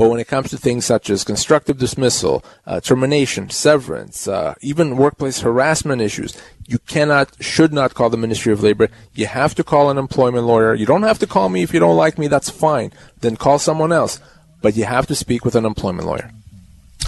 But 0.00 0.08
when 0.08 0.18
it 0.18 0.28
comes 0.28 0.48
to 0.48 0.56
things 0.56 0.86
such 0.86 1.10
as 1.10 1.24
constructive 1.24 1.76
dismissal, 1.76 2.42
uh, 2.66 2.80
termination, 2.80 3.50
severance, 3.50 4.26
uh, 4.26 4.54
even 4.62 4.96
workplace 4.96 5.40
harassment 5.40 6.00
issues, 6.00 6.34
you 6.66 6.78
cannot, 6.78 7.36
should 7.38 7.70
not 7.74 7.92
call 7.92 8.08
the 8.08 8.16
Ministry 8.16 8.50
of 8.50 8.62
Labor. 8.62 8.88
You 9.12 9.26
have 9.26 9.54
to 9.56 9.62
call 9.62 9.90
an 9.90 9.98
employment 9.98 10.46
lawyer. 10.46 10.72
You 10.72 10.86
don't 10.86 11.02
have 11.02 11.18
to 11.18 11.26
call 11.26 11.50
me 11.50 11.62
if 11.62 11.74
you 11.74 11.80
don't 11.80 11.98
like 11.98 12.16
me. 12.16 12.28
That's 12.28 12.48
fine. 12.48 12.94
Then 13.20 13.36
call 13.36 13.58
someone 13.58 13.92
else. 13.92 14.20
But 14.62 14.74
you 14.74 14.84
have 14.84 15.06
to 15.08 15.14
speak 15.14 15.44
with 15.44 15.54
an 15.54 15.66
employment 15.66 16.06
lawyer. 16.06 16.30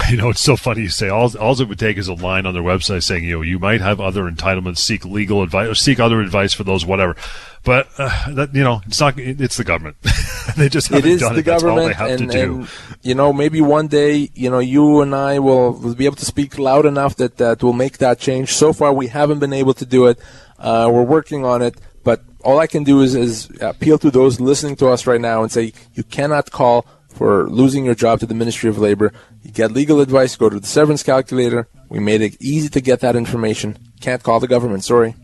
You 0.11 0.17
know, 0.17 0.31
it's 0.31 0.41
so 0.43 0.57
funny 0.57 0.83
you 0.83 0.89
say 0.89 1.09
all, 1.09 1.35
all 1.39 1.59
it 1.59 1.69
would 1.69 1.79
take 1.79 1.97
is 1.97 2.09
a 2.09 2.15
line 2.15 2.45
on 2.45 2.53
their 2.55 2.63
website 2.63 3.03
saying, 3.03 3.25
you 3.25 3.37
know, 3.37 3.43
you 3.43 3.59
might 3.59 3.81
have 3.81 4.01
other 4.01 4.25
entitlements, 4.31 4.79
seek 4.79 5.05
legal 5.05 5.43
advice, 5.43 5.69
or 5.69 5.75
seek 5.75 6.01
other 6.01 6.21
advice 6.21 6.53
for 6.53 6.65
those, 6.65 6.85
whatever. 6.85 7.17
But, 7.63 7.89
uh, 7.99 8.33
that, 8.33 8.55
you 8.55 8.63
know, 8.65 8.83
it's 8.87 9.01
not, 9.01 9.19
it's 9.19 9.57
the 9.57 9.65
government. 9.65 9.97
they 10.57 10.69
just 10.69 10.91
It 10.91 10.97
haven't 10.97 11.11
is 11.11 11.21
done 11.21 11.35
the 11.35 11.41
it. 11.41 11.45
That's 11.45 11.63
all 11.63 11.77
they 11.77 11.93
government, 11.93 11.97
have 11.97 12.21
and, 12.21 12.31
to 12.31 12.39
do. 12.47 12.55
and 12.57 12.69
you 13.03 13.15
know, 13.15 13.33
maybe 13.33 13.61
one 13.61 13.87
day, 13.87 14.31
you 14.35 14.51
know, 14.51 14.59
you 14.59 15.01
and 15.03 15.15
I 15.15 15.39
will, 15.39 15.73
will 15.73 15.95
be 15.95 16.07
able 16.07 16.17
to 16.17 16.27
speak 16.27 16.59
loud 16.59 16.85
enough 16.85 17.17
that 17.17 17.37
that 17.39 17.63
will 17.63 17.73
make 17.73 17.99
that 17.99 18.19
change. 18.19 18.53
So 18.53 18.73
far, 18.73 18.93
we 18.93 19.07
haven't 19.07 19.39
been 19.39 19.53
able 19.53 19.75
to 19.75 19.87
do 19.87 20.07
it. 20.07 20.19
Uh, 20.59 20.91
we're 20.93 21.03
working 21.05 21.45
on 21.45 21.63
it, 21.63 21.77
but 22.05 22.23
all 22.45 22.59
I 22.59 22.67
can 22.67 22.85
do 22.85 23.01
is, 23.03 23.15
is 23.15 23.51
appeal 23.61 23.99
to 23.99 24.11
those 24.11 24.41
listening 24.41 24.77
to 24.77 24.89
us 24.89 25.07
right 25.07 25.21
now 25.21 25.43
and 25.43 25.51
say 25.53 25.73
you 25.95 26.03
cannot 26.03 26.51
call 26.51 26.87
for 27.15 27.49
losing 27.49 27.85
your 27.85 27.95
job 27.95 28.21
to 28.21 28.27
the 28.27 28.35
Ministry 28.35 28.69
of 28.69 28.79
Labor. 28.79 29.13
You 29.43 29.51
get 29.51 29.73
legal 29.73 30.01
advice, 30.01 30.37
go 30.37 30.49
to 30.49 30.59
the 30.59 30.67
severance 30.67 31.03
calculator. 31.03 31.69
We 31.89 32.01
made 32.01 32.23
it 32.23 32.37
easy 32.41 32.69
to 32.71 32.81
get 32.81 33.01
that 33.01 33.17
information. 33.17 33.79
Can't 34.01 34.23
call 34.23 34.41
the 34.41 34.49
government. 34.49 34.85
Sorry. 34.85 35.15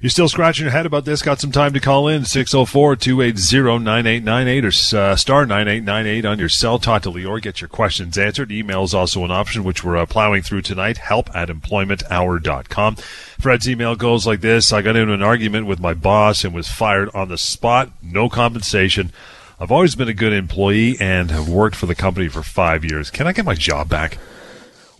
You're 0.00 0.10
still 0.10 0.28
scratching 0.28 0.64
your 0.64 0.72
head 0.72 0.86
about 0.86 1.04
this? 1.04 1.22
Got 1.22 1.40
some 1.40 1.50
time 1.50 1.72
to 1.72 1.80
call 1.80 2.06
in 2.06 2.24
604 2.24 2.96
280 2.96 3.84
9898 3.84 4.64
or 4.64 4.68
uh, 4.98 5.16
star 5.16 5.44
9898 5.44 6.24
on 6.24 6.38
your 6.38 6.48
cell. 6.48 6.78
Talk 6.78 7.02
to 7.02 7.10
Lior. 7.10 7.42
Get 7.42 7.60
your 7.60 7.68
questions 7.68 8.16
answered. 8.16 8.52
Email 8.52 8.84
is 8.84 8.94
also 8.94 9.24
an 9.24 9.32
option, 9.32 9.64
which 9.64 9.82
we're 9.82 9.96
uh, 9.96 10.06
plowing 10.06 10.42
through 10.42 10.62
tonight. 10.62 10.98
Help 10.98 11.34
at 11.34 11.48
employmenthour.com. 11.48 12.96
Fred's 13.40 13.68
email 13.68 13.96
goes 13.96 14.26
like 14.26 14.40
this 14.40 14.72
I 14.72 14.82
got 14.82 14.96
into 14.96 15.12
an 15.12 15.22
argument 15.22 15.66
with 15.66 15.80
my 15.80 15.94
boss 15.94 16.44
and 16.44 16.54
was 16.54 16.68
fired 16.68 17.10
on 17.12 17.28
the 17.28 17.38
spot. 17.38 17.90
No 18.00 18.28
compensation. 18.28 19.12
I've 19.60 19.72
always 19.72 19.96
been 19.96 20.08
a 20.08 20.14
good 20.14 20.32
employee 20.32 20.96
and 21.00 21.32
have 21.32 21.48
worked 21.48 21.74
for 21.74 21.86
the 21.86 21.96
company 21.96 22.28
for 22.28 22.44
five 22.44 22.84
years. 22.84 23.10
Can 23.10 23.26
I 23.26 23.32
get 23.32 23.44
my 23.44 23.54
job 23.54 23.88
back? 23.88 24.18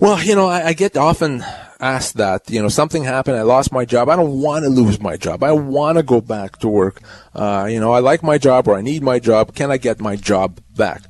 Well, 0.00 0.20
you 0.20 0.34
know, 0.34 0.48
I, 0.48 0.68
I 0.68 0.72
get 0.72 0.96
often 0.96 1.44
asked 1.78 2.16
that. 2.16 2.50
You 2.50 2.60
know, 2.60 2.68
something 2.68 3.04
happened. 3.04 3.36
I 3.36 3.42
lost 3.42 3.70
my 3.70 3.84
job. 3.84 4.08
I 4.08 4.16
don't 4.16 4.40
want 4.40 4.64
to 4.64 4.68
lose 4.68 5.00
my 5.00 5.16
job. 5.16 5.44
I 5.44 5.52
want 5.52 5.96
to 5.98 6.02
go 6.02 6.20
back 6.20 6.58
to 6.58 6.68
work. 6.68 7.00
Uh, 7.34 7.68
you 7.70 7.78
know, 7.78 7.92
I 7.92 8.00
like 8.00 8.24
my 8.24 8.36
job 8.36 8.66
or 8.66 8.76
I 8.76 8.80
need 8.80 9.02
my 9.02 9.20
job. 9.20 9.54
Can 9.54 9.70
I 9.70 9.76
get 9.76 10.00
my 10.00 10.16
job 10.16 10.60
back? 10.76 11.02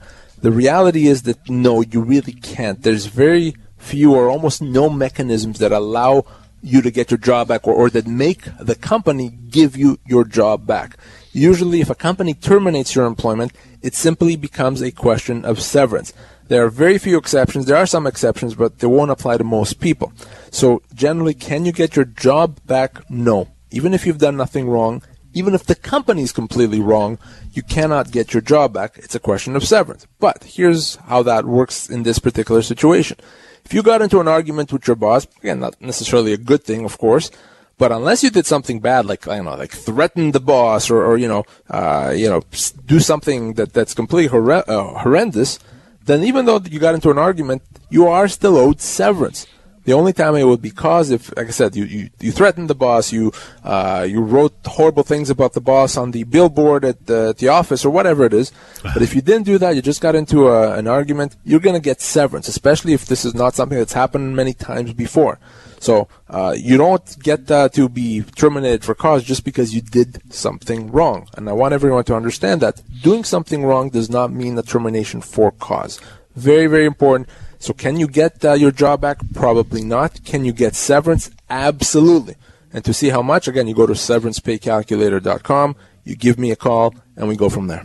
The 0.42 0.52
reality 0.52 1.06
is 1.06 1.22
that 1.22 1.48
no, 1.48 1.80
you 1.80 2.02
really 2.02 2.34
can't. 2.34 2.82
There's 2.82 3.06
very 3.06 3.54
few 3.78 4.14
or 4.14 4.28
almost 4.28 4.60
no 4.60 4.90
mechanisms 4.90 5.58
that 5.60 5.72
allow 5.72 6.26
you 6.62 6.82
to 6.82 6.90
get 6.90 7.10
your 7.10 7.18
job 7.18 7.48
back 7.48 7.66
or, 7.66 7.74
or 7.74 7.90
that 7.90 8.06
make 8.06 8.44
the 8.60 8.74
company 8.74 9.30
give 9.30 9.76
you 9.76 9.98
your 10.06 10.24
job 10.24 10.66
back. 10.66 10.98
Usually, 11.32 11.80
if 11.80 11.90
a 11.90 11.94
company 11.94 12.34
terminates 12.34 12.94
your 12.94 13.06
employment, 13.06 13.52
it 13.82 13.94
simply 13.94 14.36
becomes 14.36 14.80
a 14.80 14.90
question 14.90 15.44
of 15.44 15.60
severance. 15.60 16.12
There 16.48 16.64
are 16.64 16.70
very 16.70 16.96
few 16.98 17.18
exceptions. 17.18 17.66
There 17.66 17.76
are 17.76 17.86
some 17.86 18.06
exceptions, 18.06 18.54
but 18.54 18.78
they 18.78 18.86
won't 18.86 19.10
apply 19.10 19.36
to 19.36 19.44
most 19.44 19.80
people. 19.80 20.12
So, 20.50 20.82
generally, 20.94 21.34
can 21.34 21.66
you 21.66 21.72
get 21.72 21.94
your 21.94 22.06
job 22.06 22.58
back? 22.66 23.08
No. 23.10 23.48
Even 23.70 23.92
if 23.92 24.06
you've 24.06 24.18
done 24.18 24.36
nothing 24.36 24.68
wrong, 24.68 25.02
even 25.34 25.54
if 25.54 25.64
the 25.64 25.74
company 25.74 26.22
is 26.22 26.32
completely 26.32 26.80
wrong, 26.80 27.18
you 27.52 27.62
cannot 27.62 28.10
get 28.10 28.32
your 28.32 28.40
job 28.40 28.72
back. 28.72 28.96
It's 28.96 29.14
a 29.14 29.20
question 29.20 29.56
of 29.56 29.64
severance. 29.64 30.06
But 30.18 30.42
here's 30.44 30.96
how 30.96 31.22
that 31.24 31.44
works 31.44 31.90
in 31.90 32.02
this 32.02 32.18
particular 32.18 32.62
situation. 32.62 33.18
If 33.64 33.74
you 33.74 33.82
got 33.82 34.00
into 34.00 34.20
an 34.20 34.28
argument 34.28 34.72
with 34.72 34.86
your 34.86 34.96
boss, 34.96 35.26
again, 35.42 35.60
not 35.60 35.78
necessarily 35.80 36.32
a 36.32 36.38
good 36.38 36.64
thing, 36.64 36.86
of 36.86 36.96
course, 36.96 37.30
but 37.78 37.92
unless 37.92 38.22
you 38.22 38.30
did 38.30 38.44
something 38.44 38.80
bad, 38.80 39.06
like 39.06 39.26
I 39.28 39.36
don't 39.36 39.46
know, 39.46 39.54
like 39.54 39.72
threaten 39.72 40.32
the 40.32 40.40
boss, 40.40 40.90
or, 40.90 41.04
or 41.04 41.16
you 41.16 41.28
know, 41.28 41.44
uh, 41.70 42.12
you 42.14 42.28
know, 42.28 42.42
do 42.84 43.00
something 43.00 43.54
that 43.54 43.72
that's 43.72 43.94
completely 43.94 44.36
horre- 44.36 44.68
uh, 44.68 44.98
horrendous, 44.98 45.58
then 46.04 46.24
even 46.24 46.44
though 46.44 46.60
you 46.60 46.80
got 46.80 46.94
into 46.94 47.10
an 47.10 47.18
argument, 47.18 47.62
you 47.88 48.06
are 48.06 48.28
still 48.28 48.56
owed 48.56 48.80
severance. 48.80 49.46
The 49.84 49.94
only 49.94 50.12
time 50.12 50.36
it 50.36 50.44
would 50.44 50.60
be 50.60 50.70
caused 50.70 51.12
if, 51.12 51.34
like 51.34 51.46
I 51.46 51.50
said, 51.50 51.74
you, 51.74 51.84
you, 51.84 52.10
you 52.20 52.30
threatened 52.30 52.68
the 52.68 52.74
boss, 52.74 53.10
you 53.10 53.32
uh, 53.64 54.04
you 54.06 54.20
wrote 54.20 54.54
horrible 54.66 55.02
things 55.02 55.30
about 55.30 55.54
the 55.54 55.62
boss 55.62 55.96
on 55.96 56.10
the 56.10 56.24
billboard 56.24 56.84
at 56.84 57.06
the, 57.06 57.28
at 57.30 57.38
the 57.38 57.48
office 57.48 57.86
or 57.86 57.90
whatever 57.90 58.26
it 58.26 58.34
is. 58.34 58.52
But 58.82 59.00
if 59.00 59.14
you 59.14 59.22
didn't 59.22 59.44
do 59.44 59.56
that, 59.56 59.76
you 59.76 59.80
just 59.80 60.02
got 60.02 60.14
into 60.14 60.48
a, 60.48 60.76
an 60.76 60.88
argument, 60.88 61.36
you're 61.42 61.60
going 61.60 61.76
to 61.76 61.80
get 61.80 62.02
severance, 62.02 62.48
especially 62.48 62.92
if 62.92 63.06
this 63.06 63.24
is 63.24 63.34
not 63.34 63.54
something 63.54 63.78
that's 63.78 63.94
happened 63.94 64.36
many 64.36 64.52
times 64.52 64.92
before. 64.92 65.38
So 65.80 66.08
uh, 66.28 66.54
you 66.56 66.76
don't 66.76 67.18
get 67.22 67.50
uh, 67.50 67.68
to 67.70 67.88
be 67.88 68.22
terminated 68.22 68.84
for 68.84 68.94
cause 68.94 69.24
just 69.24 69.44
because 69.44 69.74
you 69.74 69.80
did 69.80 70.20
something 70.32 70.90
wrong. 70.90 71.28
And 71.34 71.48
I 71.48 71.52
want 71.52 71.74
everyone 71.74 72.04
to 72.04 72.16
understand 72.16 72.60
that 72.62 72.82
doing 73.02 73.24
something 73.24 73.64
wrong 73.64 73.90
does 73.90 74.10
not 74.10 74.32
mean 74.32 74.58
a 74.58 74.62
termination 74.62 75.20
for 75.20 75.52
cause. 75.52 76.00
Very, 76.34 76.66
very 76.66 76.84
important. 76.84 77.28
So 77.58 77.72
can 77.72 77.98
you 77.98 78.06
get 78.06 78.44
uh, 78.44 78.52
your 78.52 78.70
job 78.70 79.00
back? 79.00 79.18
Probably 79.34 79.82
not. 79.82 80.24
Can 80.24 80.44
you 80.44 80.52
get 80.52 80.74
severance? 80.74 81.30
Absolutely. 81.50 82.36
And 82.72 82.84
to 82.84 82.92
see 82.92 83.08
how 83.08 83.22
much, 83.22 83.48
again, 83.48 83.66
you 83.66 83.74
go 83.74 83.86
to 83.86 83.94
severancepaycalculator.com, 83.94 85.76
you 86.04 86.16
give 86.16 86.38
me 86.38 86.50
a 86.50 86.56
call, 86.56 86.94
and 87.16 87.28
we 87.28 87.36
go 87.36 87.48
from 87.48 87.66
there. 87.66 87.84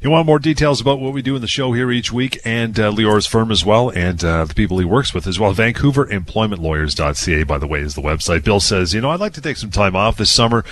You 0.00 0.10
want 0.10 0.26
more 0.26 0.38
details 0.38 0.80
about 0.80 1.00
what 1.00 1.12
we 1.12 1.22
do 1.22 1.34
in 1.34 1.42
the 1.42 1.48
show 1.48 1.72
here 1.72 1.90
each 1.90 2.12
week 2.12 2.40
and 2.44 2.78
uh, 2.78 2.90
Lior's 2.90 3.26
firm 3.26 3.50
as 3.50 3.64
well 3.64 3.90
and 3.90 4.22
uh, 4.24 4.44
the 4.44 4.54
people 4.54 4.78
he 4.78 4.84
works 4.84 5.12
with 5.12 5.26
as 5.26 5.38
well. 5.38 5.54
VancouverEmploymentLawyers.ca, 5.54 7.42
by 7.44 7.58
the 7.58 7.66
way, 7.66 7.80
is 7.80 7.94
the 7.94 8.02
website. 8.02 8.44
Bill 8.44 8.60
says, 8.60 8.94
you 8.94 9.00
know, 9.00 9.10
I'd 9.10 9.20
like 9.20 9.34
to 9.34 9.40
take 9.40 9.56
some 9.56 9.70
time 9.70 9.94
off 9.94 10.16
this 10.16 10.30
summer, 10.30 10.64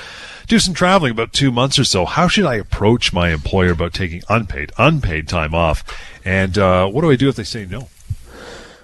do 0.47 0.59
some 0.59 0.75
traveling 0.75 1.13
about 1.13 1.33
two 1.33 1.51
months 1.53 1.79
or 1.79 1.85
so. 1.85 2.05
How 2.05 2.29
should 2.29 2.47
I 2.47 2.57
approach 2.57 3.13
my 3.13 3.31
employer 3.31 3.73
about 3.73 3.95
taking 3.95 4.23
unpaid, 4.29 4.73
unpaid 4.79 5.29
time 5.29 5.55
off? 5.55 5.85
And 6.25 6.57
uh, 6.57 6.89
what 6.89 7.03
do 7.03 7.11
I 7.11 7.17
do 7.17 7.29
if 7.29 7.37
they 7.37 7.45
say 7.45 7.67
no? 7.67 7.89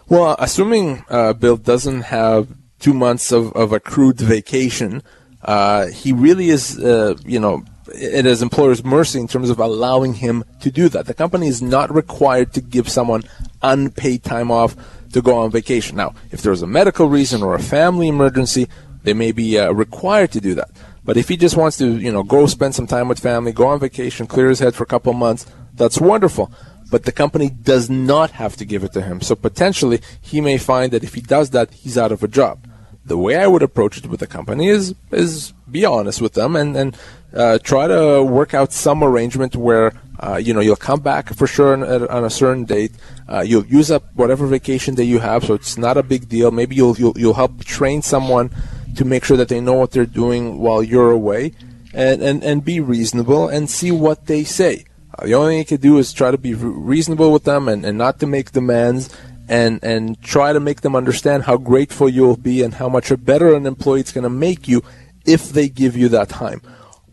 Well, 0.09 0.37
assuming 0.39 1.05
uh, 1.11 1.35
Bill 1.35 1.57
doesn't 1.57 2.03
have 2.03 2.49
two 2.79 2.95
months 2.95 3.33
of, 3.33 3.53
of 3.53 3.73
accrued 3.73 4.19
vacation, 4.19 5.03
uh, 5.43 5.89
he 5.89 6.13
really 6.13 6.49
is, 6.49 6.79
uh, 6.79 7.17
you 7.25 7.39
know, 7.39 7.65
at 7.95 8.25
his 8.25 8.43
employer's 8.43 8.85
mercy 8.85 9.21
in 9.21 9.29
terms 9.29 9.51
of 9.51 9.59
allowing 9.59 10.15
him 10.15 10.45
to 10.61 10.71
do 10.71 10.89
that. 10.91 11.07
The 11.07 11.15
company 11.15 11.49
is 11.49 11.63
not 11.63 11.95
required 11.95 12.53
to 12.55 12.61
give 12.61 12.89
someone 12.89 13.23
unpaid 13.63 14.23
time 14.23 14.51
off 14.51 14.77
to 15.13 15.23
go 15.23 15.39
on 15.39 15.51
vacation. 15.51 15.97
Now, 15.97 16.15
if 16.31 16.43
there's 16.43 16.63
a 16.63 16.67
medical 16.67 17.09
reason 17.09 17.43
or 17.43 17.55
a 17.55 17.63
family 17.63 18.09
emergency, 18.09 18.69
they 19.05 19.15
may 19.15 19.33
be 19.33 19.59
uh, 19.59 19.73
required 19.73 20.33
to 20.33 20.41
do 20.41 20.55
that. 20.55 20.71
But 21.05 21.17
if 21.17 21.29
he 21.29 21.37
just 21.37 21.57
wants 21.57 21.79
to, 21.79 21.99
you 21.99 22.13
know, 22.13 22.23
go 22.23 22.47
spend 22.47 22.75
some 22.75 22.87
time 22.87 23.09
with 23.09 23.19
family, 23.19 23.53
go 23.53 23.69
on 23.69 23.81
vacation, 23.81 24.27
clear 24.27 24.49
his 24.49 24.59
head 24.59 24.75
for 24.75 24.83
a 24.83 24.87
couple 24.87 25.13
months, 25.15 25.47
that's 25.73 25.99
wonderful. 25.99 26.53
But 26.91 27.05
the 27.05 27.13
company 27.13 27.49
does 27.49 27.89
not 27.89 28.33
have 28.33 28.57
to 28.57 28.65
give 28.65 28.85
it 28.85 28.93
to 28.93 29.01
him. 29.03 29.21
So 29.21 29.35
potentially, 29.35 30.01
he 30.21 30.41
may 30.41 30.59
find 30.59 30.93
that 30.93 31.05
if 31.05 31.15
he 31.15 31.21
does 31.21 31.51
that, 31.51 31.73
he's 31.73 31.97
out 31.97 32.13
of 32.13 32.23
a 32.23 32.29
job. 32.29 32.67
The 33.05 33.17
way 33.17 33.37
I 33.37 33.47
would 33.47 33.63
approach 33.63 33.97
it 33.97 34.07
with 34.07 34.21
the 34.21 34.27
company 34.27 34.69
is 34.69 34.95
is 35.11 35.55
be 35.71 35.87
honest 35.87 36.21
with 36.21 36.35
them 36.35 36.55
and 36.55 36.77
and 36.77 36.95
uh, 37.35 37.59
try 37.59 37.87
to 37.87 38.23
work 38.23 38.55
out 38.55 38.73
some 38.73 39.03
arrangement 39.03 39.55
where 39.55 39.93
uh, 40.21 40.37
you 40.37 40.53
know 40.53 40.61
you'll 40.61 40.77
come 40.77 41.01
back 41.01 41.33
for 41.35 41.47
sure 41.47 41.73
on, 41.73 42.09
on 42.09 42.25
a 42.25 42.31
certain 42.31 42.65
date. 42.65 42.93
Uh, 43.29 43.41
you'll 43.41 43.67
use 43.67 43.91
up 43.91 44.05
whatever 44.15 44.47
vacation 44.47 44.95
that 44.97 45.05
you 45.05 45.19
have, 45.19 45.45
so 45.45 45.55
it's 45.55 45.79
not 45.79 45.97
a 45.97 46.03
big 46.03 46.29
deal. 46.29 46.51
Maybe 46.51 46.77
you'll 46.77 46.97
you'll, 46.97 47.19
you'll 47.19 47.35
help 47.35 47.65
train 47.65 48.03
someone 48.03 48.51
to 48.97 49.05
make 49.05 49.25
sure 49.25 49.37
that 49.37 49.49
they 49.49 49.61
know 49.61 49.75
what 49.75 49.93
they're 49.93 50.07
doing 50.07 50.59
while 50.59 50.83
you're 50.83 51.11
away, 51.11 51.53
and 51.93 52.23
and, 52.23 52.43
and 52.43 52.65
be 52.65 52.81
reasonable 52.81 53.49
and 53.49 53.71
see 53.71 53.91
what 53.91 54.27
they 54.27 54.43
say. 54.45 54.85
Uh, 55.17 55.27
the 55.27 55.35
only 55.35 55.53
thing 55.53 55.59
you 55.59 55.65
can 55.65 55.81
do 55.81 55.99
is 55.99 56.13
try 56.13 56.31
to 56.31 56.39
be 56.39 56.55
reasonable 56.55 57.33
with 57.33 57.45
them 57.45 57.69
and, 57.69 57.85
and 57.85 57.99
not 57.99 58.19
to 58.21 58.27
make 58.27 58.53
demands 58.53 59.15
and 59.49 59.83
and 59.83 60.21
try 60.23 60.53
to 60.53 60.61
make 60.61 60.81
them 60.83 60.95
understand 60.95 61.45
how 61.45 61.57
grateful 61.57 62.09
you'll 62.09 62.37
be 62.37 62.63
and 62.63 62.75
how 62.75 62.89
much 62.89 63.11
a 63.11 63.17
better 63.17 63.55
an 63.55 63.67
employee 63.67 64.01
it's 64.01 64.13
going 64.13 64.25
to 64.25 64.31
make 64.31 64.69
you 64.69 64.83
if 65.25 65.51
they 65.51 65.69
give 65.69 65.97
you 65.97 66.09
that 66.09 66.29
time 66.29 66.61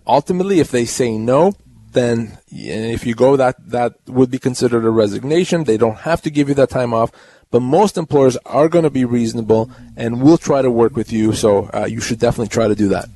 ultimately, 0.08 0.60
if 0.60 0.72
they 0.72 0.86
say 0.86 1.18
no, 1.18 1.54
then 1.92 2.38
if 2.52 3.06
you 3.06 3.16
go, 3.16 3.36
that 3.38 3.56
that 3.70 3.96
would 4.08 4.30
be 4.30 4.40
considered 4.40 4.86
a 4.86 4.90
resignation. 4.90 5.64
They 5.64 5.78
don't 5.78 6.00
have 6.00 6.22
to 6.24 6.30
give 6.30 6.50
you 6.50 6.56
that 6.56 6.70
time 6.70 6.94
off. 6.94 7.12
But 7.52 7.62
most 7.62 7.98
employers 7.98 8.38
are 8.46 8.68
going 8.68 8.84
to 8.84 8.90
be 8.90 9.06
reasonable 9.06 9.72
and 9.96 10.22
will 10.22 10.38
try 10.38 10.62
to 10.62 10.70
work 10.70 10.96
with 10.96 11.14
you. 11.14 11.34
So 11.34 11.70
uh, 11.74 11.86
you 11.86 12.02
should 12.02 12.20
definitely 12.20 12.50
try 12.50 12.68
to 12.68 12.76
do 12.76 12.90
that. 12.90 13.08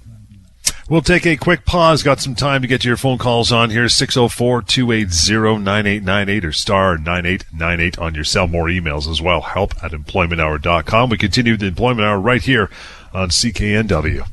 We'll 0.90 1.02
take 1.02 1.28
a 1.28 1.38
quick 1.38 1.66
pause. 1.66 2.02
Got 2.02 2.20
some 2.20 2.34
time 2.34 2.64
to 2.64 2.68
get 2.68 2.84
your 2.84 2.98
phone 2.98 3.20
calls 3.20 3.52
on 3.52 3.70
here. 3.70 3.88
604 3.88 4.64
280 4.64 5.64
9898 5.64 6.46
or 6.46 6.52
star 6.52 6.98
9898 6.98 8.00
on 8.00 8.16
your 8.16 8.24
cell. 8.24 8.48
More 8.48 8.68
emails 8.68 9.08
as 9.10 9.22
well. 9.22 9.42
Help 9.42 9.84
at 9.84 9.92
employmenthour.com. 9.92 11.10
We 11.10 11.18
continue 11.18 11.58
the 11.58 11.68
employment 11.68 12.08
hour 12.08 12.20
right 12.20 12.42
here 12.42 12.72
on 13.14 13.30
CKNW. 13.30 14.28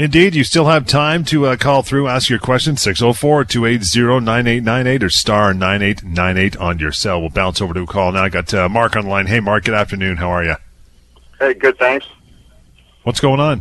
Indeed, 0.00 0.34
you 0.34 0.44
still 0.44 0.64
have 0.64 0.86
time 0.86 1.26
to 1.26 1.44
uh, 1.44 1.56
call 1.56 1.82
through, 1.82 2.08
ask 2.08 2.30
your 2.30 2.38
question, 2.38 2.76
604-280-9898 2.76 5.02
or 5.02 5.10
star 5.10 5.52
9898 5.52 6.56
on 6.56 6.78
your 6.78 6.90
cell. 6.90 7.20
We'll 7.20 7.28
bounce 7.28 7.60
over 7.60 7.74
to 7.74 7.82
a 7.82 7.86
call 7.86 8.12
now. 8.12 8.22
I 8.22 8.30
got 8.30 8.54
uh, 8.54 8.66
Mark 8.70 8.96
on 8.96 9.06
line. 9.06 9.26
Hey, 9.26 9.40
Mark, 9.40 9.64
good 9.64 9.74
afternoon. 9.74 10.16
How 10.16 10.30
are 10.30 10.42
you? 10.42 10.54
Hey, 11.38 11.52
good, 11.52 11.76
thanks. 11.76 12.06
What's 13.02 13.20
going 13.20 13.40
on? 13.40 13.60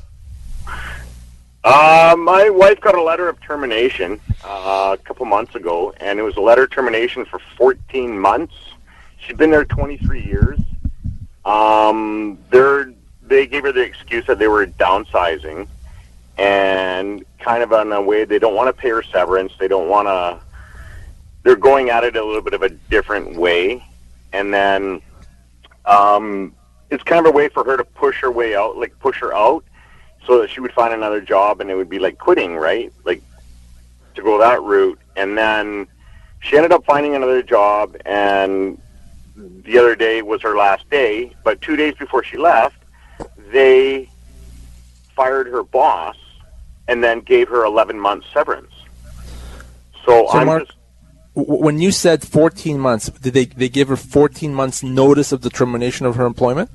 Uh, 1.66 2.16
my 2.18 2.50
wife 2.50 2.80
got 2.80 2.96
a 2.96 3.04
letter 3.04 3.28
of 3.28 3.42
termination 3.42 4.22
uh, 4.46 4.96
a 4.98 5.04
couple 5.04 5.26
months 5.26 5.56
ago, 5.56 5.94
and 5.98 6.20
it 6.20 6.24
was 6.24 6.38
a 6.38 6.42
letter 6.42 6.64
of 6.64 6.72
termination 6.72 7.26
for 7.26 7.40
14 7.58 8.18
months. 8.18 8.56
She's 9.18 9.36
been 9.36 9.52
there 9.52 9.66
23 9.66 10.24
years. 10.24 10.58
Um, 11.44 12.38
they're, 12.50 12.94
they 13.24 13.46
gave 13.46 13.64
her 13.64 13.74
the 13.74 13.82
excuse 13.82 14.26
that 14.28 14.40
they 14.40 14.48
were 14.48 14.68
downsizing 14.68 15.68
and 16.40 17.26
kind 17.40 17.62
of 17.62 17.72
in 17.74 17.92
a 17.92 18.02
way 18.02 18.24
they 18.24 18.40
don't 18.40 18.56
want 18.56 18.74
to 18.74 18.82
pay 18.82 18.90
her 18.90 19.04
severance. 19.04 19.52
They 19.60 19.68
don't 19.68 19.90
want 19.90 20.08
to. 20.08 20.40
They're 21.44 21.58
going 21.58 21.90
at 21.90 22.04
it 22.04 22.16
a 22.16 22.24
little 22.24 22.42
bit 22.42 22.54
of 22.54 22.64
a 22.64 22.70
different 22.70 23.36
way, 23.36 23.84
and 24.32 24.54
then 24.54 25.02
um, 25.86 26.56
it's 26.90 27.04
kind 27.04 27.26
of 27.26 27.32
a 27.32 27.36
way 27.36 27.50
for 27.50 27.64
her 27.66 27.76
to 27.76 27.84
push 27.84 28.22
her 28.22 28.32
way 28.32 28.56
out, 28.56 28.78
like 28.78 28.98
push 29.00 29.20
her 29.20 29.34
out, 29.34 29.66
so 30.26 30.40
that 30.40 30.50
she 30.50 30.62
would 30.62 30.72
find 30.72 30.94
another 30.94 31.20
job, 31.20 31.60
and 31.60 31.70
it 31.70 31.76
would 31.76 31.90
be 31.90 32.00
like 32.00 32.18
quitting, 32.18 32.56
right? 32.56 32.92
Like 33.04 33.22
to 34.16 34.22
go 34.22 34.40
that 34.40 34.62
route, 34.62 35.00
and 35.18 35.38
then 35.38 35.88
she 36.40 36.56
ended 36.56 36.72
up 36.72 36.86
finding 36.86 37.16
another 37.16 37.44
job, 37.44 37.98
and 38.06 38.82
the 39.36 39.78
other 39.78 39.96
day 39.96 40.22
was 40.22 40.42
her 40.42 40.56
last 40.56 40.90
day. 40.90 41.36
But 41.44 41.62
two 41.62 41.76
days 41.76 41.96
before 41.96 42.24
she 42.24 42.38
left, 42.38 42.78
they 43.52 44.10
fired 45.16 45.48
her 45.48 45.64
boss 45.64 46.16
and 46.90 47.04
then 47.04 47.22
gave 47.22 47.48
her 47.50 47.64
11 47.64 48.00
months 48.00 48.26
severance. 48.34 48.74
So, 50.06 50.28
so 50.28 50.30
I'm 50.30 50.48
Mark, 50.48 50.66
just, 50.66 50.78
when 51.36 51.80
you 51.80 51.92
said 51.92 52.28
14 52.28 52.80
months, 52.80 53.10
did 53.10 53.34
they 53.34 53.46
they 53.46 53.70
give 53.70 53.88
her 53.90 53.96
14 53.96 54.54
months 54.54 54.82
notice 54.82 55.32
of 55.32 55.42
the 55.42 55.52
termination 55.52 56.08
of 56.08 56.16
her 56.16 56.26
employment? 56.26 56.70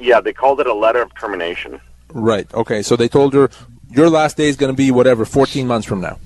Yeah, 0.00 0.20
they 0.20 0.32
called 0.32 0.60
it 0.60 0.66
a 0.66 0.74
letter 0.74 1.00
of 1.00 1.14
termination. 1.14 1.80
Right. 2.12 2.52
Okay. 2.52 2.82
So 2.82 2.96
they 2.96 3.08
told 3.08 3.34
her 3.34 3.48
your 3.90 4.10
last 4.10 4.36
day 4.36 4.48
is 4.48 4.56
going 4.56 4.72
to 4.72 4.76
be 4.76 4.90
whatever 4.90 5.24
14 5.24 5.66
months 5.66 5.86
from 5.86 6.00
now. 6.00 6.18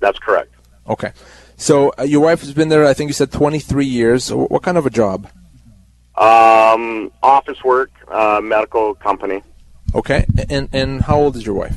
That's 0.00 0.18
correct. 0.18 0.54
Okay. 0.88 1.12
So 1.56 1.92
uh, 1.98 2.02
your 2.02 2.22
wife 2.22 2.40
has 2.40 2.54
been 2.54 2.70
there. 2.70 2.86
I 2.86 2.94
think 2.94 3.08
you 3.08 3.14
said 3.14 3.30
23 3.30 3.84
years. 3.84 4.32
What 4.32 4.62
kind 4.62 4.78
of 4.78 4.86
a 4.86 4.90
job? 4.90 5.28
Um, 6.16 7.12
office 7.22 7.62
work, 7.62 7.90
uh, 8.08 8.40
medical 8.42 8.94
company. 8.94 9.42
Okay. 9.94 10.24
And 10.48 10.68
and 10.72 11.02
how 11.02 11.18
old 11.20 11.36
is 11.36 11.44
your 11.44 11.54
wife? 11.54 11.76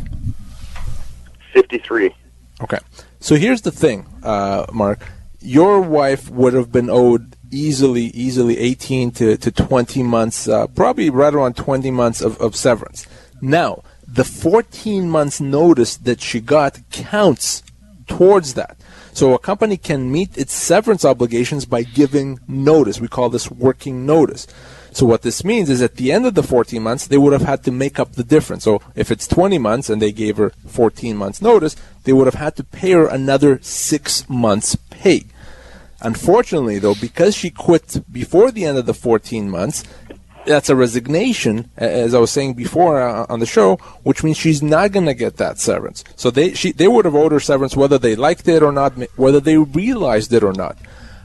53. 1.53 2.15
Okay. 2.61 2.79
So 3.19 3.35
here's 3.35 3.61
the 3.61 3.71
thing, 3.71 4.07
uh, 4.23 4.65
Mark. 4.71 5.05
Your 5.39 5.81
wife 5.81 6.29
would 6.29 6.53
have 6.53 6.71
been 6.71 6.89
owed 6.89 7.35
easily, 7.51 8.05
easily 8.05 8.57
18 8.57 9.11
to, 9.11 9.37
to 9.37 9.51
20 9.51 10.03
months, 10.03 10.47
uh, 10.47 10.67
probably 10.67 11.09
right 11.09 11.33
around 11.33 11.55
20 11.55 11.91
months 11.91 12.21
of, 12.21 12.39
of 12.39 12.55
severance. 12.55 13.07
Now, 13.41 13.83
the 14.07 14.23
14 14.23 15.09
months 15.09 15.41
notice 15.41 15.97
that 15.97 16.21
she 16.21 16.39
got 16.39 16.79
counts 16.91 17.63
towards 18.07 18.53
that. 18.55 18.77
So 19.13 19.33
a 19.33 19.39
company 19.39 19.77
can 19.77 20.11
meet 20.11 20.37
its 20.37 20.53
severance 20.53 21.03
obligations 21.03 21.65
by 21.65 21.83
giving 21.83 22.39
notice. 22.47 22.99
We 22.99 23.07
call 23.07 23.29
this 23.29 23.51
working 23.51 24.05
notice. 24.05 24.47
So 24.93 25.05
what 25.05 25.21
this 25.21 25.43
means 25.45 25.69
is 25.69 25.81
at 25.81 25.95
the 25.95 26.11
end 26.11 26.25
of 26.25 26.35
the 26.35 26.43
14 26.43 26.81
months, 26.83 27.07
they 27.07 27.17
would 27.17 27.33
have 27.33 27.43
had 27.43 27.63
to 27.63 27.71
make 27.71 27.97
up 27.97 28.13
the 28.13 28.23
difference. 28.23 28.65
So 28.65 28.81
if 28.95 29.09
it's 29.09 29.27
20 29.27 29.57
months 29.57 29.89
and 29.89 30.01
they 30.01 30.11
gave 30.11 30.37
her 30.37 30.51
14 30.67 31.15
months 31.15 31.41
notice, 31.41 31.75
they 32.03 32.13
would 32.13 32.27
have 32.27 32.35
had 32.35 32.55
to 32.57 32.63
pay 32.63 32.91
her 32.91 33.07
another 33.07 33.59
six 33.61 34.27
months 34.29 34.75
pay. 34.89 35.25
Unfortunately, 36.01 36.79
though, 36.79 36.95
because 36.95 37.35
she 37.35 37.51
quit 37.51 38.03
before 38.11 38.51
the 38.51 38.65
end 38.65 38.77
of 38.77 38.85
the 38.85 38.93
14 38.93 39.49
months, 39.49 39.83
that's 40.45 40.69
a 40.69 40.75
resignation, 40.75 41.69
as 41.77 42.13
I 42.15 42.19
was 42.19 42.31
saying 42.31 42.55
before 42.55 42.99
uh, 42.99 43.25
on 43.29 43.39
the 43.39 43.45
show, 43.45 43.75
which 44.03 44.23
means 44.23 44.37
she's 44.37 44.63
not 44.63 44.91
going 44.91 45.05
to 45.05 45.13
get 45.13 45.37
that 45.37 45.59
severance. 45.59 46.03
So 46.15 46.31
they 46.31 46.53
she, 46.53 46.71
they 46.71 46.87
would 46.87 47.05
have 47.05 47.15
owed 47.15 47.31
her 47.31 47.39
severance 47.39 47.77
whether 47.77 47.99
they 47.99 48.15
liked 48.15 48.47
it 48.47 48.63
or 48.63 48.71
not, 48.71 48.93
whether 49.15 49.39
they 49.39 49.57
realized 49.57 50.33
it 50.33 50.43
or 50.43 50.53
not. 50.53 50.77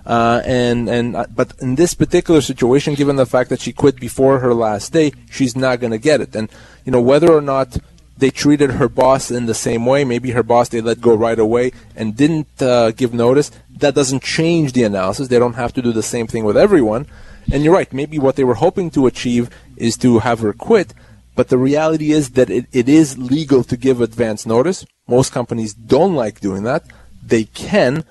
Uh, 0.07 0.40
and 0.45 0.88
and 0.88 1.16
uh, 1.16 1.27
but 1.35 1.53
in 1.61 1.75
this 1.75 1.92
particular 1.92 2.40
situation, 2.40 2.95
given 2.95 3.16
the 3.16 3.27
fact 3.27 3.51
that 3.51 3.61
she 3.61 3.73
quit 3.73 3.97
before 3.97 4.38
her 4.38 4.55
last 4.55 4.92
day, 4.92 5.12
she's 5.29 5.57
not 5.57 5.81
going 5.81 5.90
to 5.90 5.99
get 5.99 6.21
it. 6.21 6.35
And 6.37 6.49
you 6.85 6.92
know 6.92 7.01
whether 7.01 7.33
or 7.33 7.40
not 7.40 7.79
they 8.19 8.31
treated 8.31 8.73
her 8.73 8.88
boss 8.88 9.31
in 9.31 9.47
the 9.47 9.55
same 9.55 9.85
way, 9.85 10.05
maybe 10.05 10.31
her 10.31 10.42
boss 10.42 10.69
they 10.69 10.81
let 10.81 11.01
go 11.01 11.14
right 11.14 11.38
away 11.38 11.73
and 11.95 12.16
didn't 12.16 12.62
uh, 12.62 12.92
give 12.92 13.12
notice. 13.12 13.51
That 13.79 13.95
doesn't 13.95 14.23
change 14.23 14.73
the 14.73 14.85
analysis. 14.85 15.29
They 15.29 15.38
don't 15.38 15.55
have 15.55 15.75
to 15.75 15.83
do 15.83 15.92
the 15.92 16.03
same 16.03 16.27
thing 16.27 16.45
with 16.45 16.57
everyone. 16.57 17.07
And 17.53 17.62
you're 17.62 17.75
right. 17.75 17.92
Maybe 17.92 18.19
what 18.19 18.37
they 18.37 18.45
were 18.45 18.55
hoping 18.55 18.90
to 18.92 19.07
achieve 19.07 19.51
is 19.77 19.97
to 19.99 20.21
have 20.21 20.40
her 20.40 20.53
quit. 20.53 20.95
But 21.35 21.49
the 21.49 21.59
reality 21.59 22.12
is 22.12 22.31
that 22.31 22.49
it, 22.49 22.66
it 22.73 22.88
is 22.88 23.19
legal 23.19 23.62
to 23.64 23.77
give 23.77 24.01
advance 24.01 24.47
notice. 24.47 24.87
Most 25.07 25.33
companies 25.33 25.75
don't 25.75 26.14
like 26.14 26.40
doing 26.40 26.62
that. 26.62 26.85
They 27.23 27.45
can, 27.45 28.05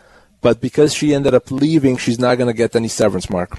but 0.46 0.62
because 0.62 0.94
she 0.94 1.16
ended 1.16 1.34
up 1.34 1.50
leaving, 1.50 1.98
she's 1.98 2.20
not 2.20 2.36
going 2.36 2.46
to 2.46 2.54
get 2.54 2.76
any 2.76 2.88
severance, 2.88 3.32
Mark. 3.32 3.58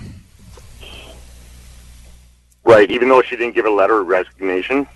Right, 2.63 2.89
even 2.93 3.09
though 3.09 3.23
she 3.23 3.35
didn't 3.35 3.57
give 3.57 3.67
a 3.67 3.71
letter 3.71 3.99
of 4.03 4.07
resignation, 4.07 4.87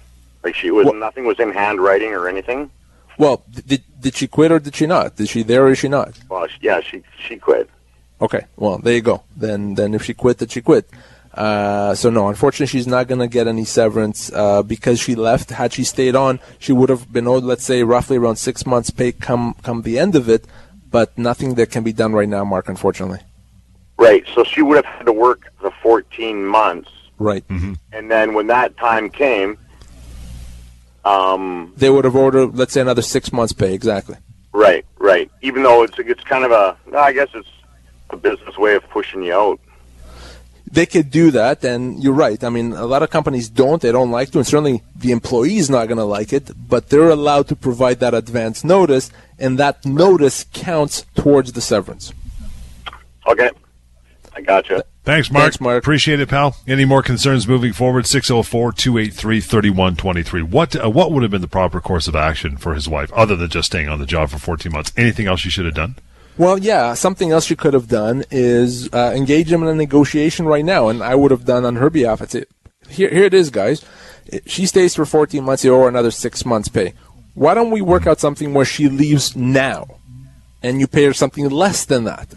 like 0.45 0.55
she 0.55 0.71
was, 0.71 0.85
well, 0.85 0.95
nothing 0.95 1.25
was 1.25 1.41
in 1.41 1.51
handwriting 1.51 2.15
or 2.15 2.29
anything. 2.29 2.71
Well, 3.19 3.43
did 3.51 3.83
did 3.99 4.15
she 4.15 4.29
quit 4.29 4.53
or 4.53 4.61
did 4.61 4.77
she 4.77 4.87
not? 4.87 5.17
Did 5.17 5.29
she 5.29 5.43
there 5.43 5.65
or 5.65 5.73
is 5.73 5.79
she 5.79 5.89
not? 5.89 6.17
Well, 6.29 6.47
yeah, 6.61 6.81
she 6.81 7.03
she 7.27 7.39
quit. 7.39 7.69
Okay, 8.21 8.47
well 8.55 8.79
there 8.79 8.95
you 8.95 9.03
go. 9.03 9.25
Then 9.37 9.75
then 9.75 9.93
if 9.93 10.05
she 10.05 10.15
quit, 10.15 10.39
did 10.39 10.53
she 10.53 10.63
quit? 10.63 10.89
Uh, 11.35 11.93
so 11.97 12.09
no, 12.09 12.29
unfortunately, 12.29 12.67
she's 12.67 12.87
not 12.87 13.09
going 13.09 13.21
to 13.21 13.29
get 13.29 13.49
any 13.49 13.65
severance 13.65 14.33
uh, 14.33 14.63
because 14.63 15.01
she 15.01 15.17
left. 15.17 15.51
Had 15.51 15.73
she 15.73 15.83
stayed 15.83 16.15
on, 16.15 16.39
she 16.61 16.73
would 16.73 16.89
have 16.89 17.13
been 17.13 17.27
owed, 17.27 17.45
let's 17.45 17.65
say, 17.65 17.83
roughly 17.83 18.17
around 18.17 18.37
six 18.37 18.65
months' 18.65 18.91
pay 18.91 19.11
come 19.11 19.55
come 19.65 19.83
the 19.83 19.99
end 19.99 20.15
of 20.15 20.29
it 20.29 20.45
but 20.91 21.17
nothing 21.19 21.55
that 21.55 21.71
can 21.71 21.83
be 21.85 21.93
done 21.93 22.13
right 22.13 22.29
now, 22.29 22.45
Mark, 22.45 22.69
unfortunately. 22.69 23.21
Right. 23.97 24.25
So 24.35 24.45
she 24.45 24.63
would 24.63 24.77
have 24.77 24.85
had 24.87 25.07
to 25.07 25.13
work 25.13 25.53
the 25.63 25.71
14 25.83 26.45
months, 26.47 26.91
Right. 27.19 27.45
and 27.51 28.11
then 28.11 28.35
when 28.35 28.47
that 28.49 28.77
time 28.79 29.11
came, 29.11 29.59
um, 31.05 31.73
They 31.77 31.91
would 31.91 32.05
have 32.05 32.17
ordered, 32.17 32.57
let's 32.57 32.73
say, 32.73 32.81
another 32.81 33.03
six 33.03 33.33
months' 33.33 33.53
pay. 33.53 33.73
Exactly. 33.75 34.17
right, 34.53 34.85
right. 34.99 35.31
Even 35.43 35.63
though 35.63 35.83
it's 35.83 35.99
it's 35.99 36.25
kind 36.25 36.45
of 36.45 36.51
a, 36.51 36.77
I 36.97 37.13
guess 37.13 37.29
it's 37.35 37.49
a 38.11 38.17
business 38.17 38.57
way 38.59 38.75
of 38.75 38.83
pushing 38.91 39.23
you 39.23 39.35
out. 39.35 39.61
They 40.73 40.87
could 40.87 41.11
do 41.11 41.33
that, 41.33 41.65
and 41.65 42.03
you're 42.03 42.13
right. 42.13 42.43
I 42.45 42.49
mean, 42.49 42.73
a 42.73 42.87
lot 42.87 43.03
of 43.03 43.11
companies 43.11 43.49
don't. 43.49 43.83
They 43.83 43.91
don't 43.91 44.13
like 44.13 44.31
to, 44.31 44.39
and 44.39 44.47
certainly 44.47 44.83
the 44.95 45.11
employee 45.11 45.57
is 45.57 45.69
not 45.69 45.89
going 45.89 45.99
to 45.99 46.05
like 46.05 46.33
it. 46.33 46.51
But 46.69 46.91
they're 46.91 47.11
allowed 47.11 47.49
to 47.49 47.57
provide 47.57 47.99
that 48.01 48.15
advance 48.15 48.63
notice, 48.63 49.11
and 49.39 49.59
that 49.59 49.85
notice 49.85 50.47
counts 50.53 51.07
towards 51.17 51.53
the 51.53 51.61
severance. 51.61 52.13
Okay, 53.27 53.51
I 54.33 54.41
gotcha. 54.43 54.85
Thanks, 55.03 55.31
Mark. 55.31 55.45
Thanks, 55.45 55.61
Mark. 55.61 55.83
Appreciate 55.83 56.21
it, 56.21 56.29
pal. 56.29 56.57
Any 56.69 56.85
more 56.85 57.03
concerns 57.03 57.49
moving 57.49 57.73
forward? 57.73 58.07
604 58.07 58.73
283 58.73 59.41
3123. 59.41 60.43
What 60.43 60.77
uh, 60.77 60.91
what 60.91 61.11
would 61.11 61.23
have 61.23 61.33
been 61.33 61.41
the 61.41 61.49
proper 61.49 61.81
course 61.81 62.07
of 62.07 62.15
action 62.15 62.57
for 62.57 62.75
his 62.75 62.89
wife, 62.89 63.13
other 63.13 63.35
than 63.35 63.49
just 63.49 63.67
staying 63.67 63.89
on 63.89 63.99
the 63.99 64.07
job 64.07 64.31
for 64.31 64.39
14 64.39 64.71
months? 64.71 64.93
Anything 64.97 65.27
else 65.27 65.45
you 65.45 65.51
should 65.51 65.65
have 65.65 65.75
done? 65.75 65.97
Well, 66.41 66.57
yeah, 66.57 66.95
something 66.95 67.33
else 67.33 67.51
you 67.51 67.57
could 67.57 67.75
have 67.75 67.87
done 67.87 68.25
is 68.31 68.89
uh, 68.95 69.13
engage 69.15 69.53
him 69.53 69.63
in 69.63 69.69
a 69.69 69.75
negotiation 69.75 70.47
right 70.47 70.65
now, 70.65 70.89
and 70.89 71.03
I 71.03 71.15
would 71.15 71.33
have 71.33 71.45
done 71.45 71.67
on 71.67 71.77
her 71.77 71.91
behalf. 71.91 72.23
I'd 72.23 72.31
say, 72.31 72.45
here, 72.89 73.11
here 73.11 73.25
it 73.25 73.35
is, 73.35 73.51
guys. 73.51 73.85
She 74.47 74.65
stays 74.65 74.95
for 74.95 75.05
14 75.05 75.45
months, 75.45 75.65
her 75.65 75.87
another 75.87 76.11
six 76.11 76.47
months' 76.47 76.69
pay. 76.69 76.95
Why 77.35 77.53
don't 77.53 77.71
we 77.71 77.83
work 77.83 78.07
out 78.07 78.21
something 78.21 78.55
where 78.55 78.65
she 78.65 78.89
leaves 78.89 79.37
now, 79.37 79.99
and 80.63 80.81
you 80.81 80.87
pay 80.87 81.05
her 81.05 81.13
something 81.13 81.47
less 81.51 81.85
than 81.85 82.05
that, 82.05 82.33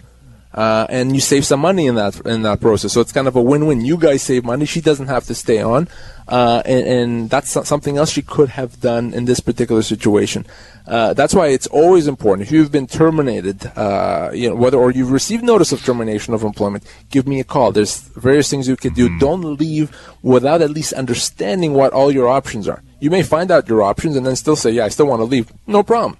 uh, 0.53 0.85
and 0.89 1.15
you 1.15 1.21
save 1.21 1.45
some 1.45 1.59
money 1.59 1.87
in 1.87 1.95
that 1.95 2.19
in 2.25 2.43
that 2.43 2.61
process. 2.61 2.93
So 2.93 3.01
it's 3.01 3.11
kind 3.11 3.27
of 3.27 3.35
a 3.35 3.41
win-win. 3.41 3.81
You 3.81 3.97
guys 3.97 4.21
save 4.21 4.43
money; 4.43 4.65
she 4.65 4.81
doesn't 4.81 5.07
have 5.07 5.25
to 5.25 5.35
stay 5.35 5.61
on, 5.61 5.87
uh, 6.27 6.61
and, 6.65 6.87
and 6.87 7.29
that's 7.29 7.51
something 7.67 7.97
else 7.97 8.11
she 8.11 8.21
could 8.21 8.49
have 8.49 8.79
done 8.79 9.13
in 9.13 9.25
this 9.25 9.39
particular 9.39 9.81
situation. 9.81 10.45
Uh, 10.85 11.13
that's 11.13 11.33
why 11.33 11.47
it's 11.47 11.67
always 11.67 12.07
important. 12.07 12.47
If 12.47 12.51
you've 12.51 12.71
been 12.71 12.87
terminated, 12.87 13.65
uh, 13.75 14.31
you 14.33 14.49
know 14.49 14.55
whether 14.55 14.77
or 14.77 14.91
you've 14.91 15.11
received 15.11 15.43
notice 15.43 15.71
of 15.71 15.83
termination 15.83 16.33
of 16.33 16.43
employment, 16.43 16.83
give 17.09 17.27
me 17.27 17.39
a 17.39 17.43
call. 17.43 17.71
There's 17.71 17.99
various 18.15 18.49
things 18.49 18.67
you 18.67 18.75
can 18.75 18.93
do. 18.93 19.17
Don't 19.19 19.59
leave 19.59 19.95
without 20.21 20.61
at 20.61 20.69
least 20.69 20.93
understanding 20.93 21.73
what 21.73 21.93
all 21.93 22.11
your 22.11 22.27
options 22.27 22.67
are. 22.67 22.83
You 22.99 23.09
may 23.09 23.23
find 23.23 23.51
out 23.51 23.67
your 23.67 23.81
options 23.81 24.15
and 24.15 24.25
then 24.25 24.35
still 24.35 24.55
say, 24.55 24.71
"Yeah, 24.71 24.85
I 24.85 24.89
still 24.89 25.07
want 25.07 25.21
to 25.21 25.25
leave." 25.25 25.51
No 25.67 25.83
problem 25.83 26.17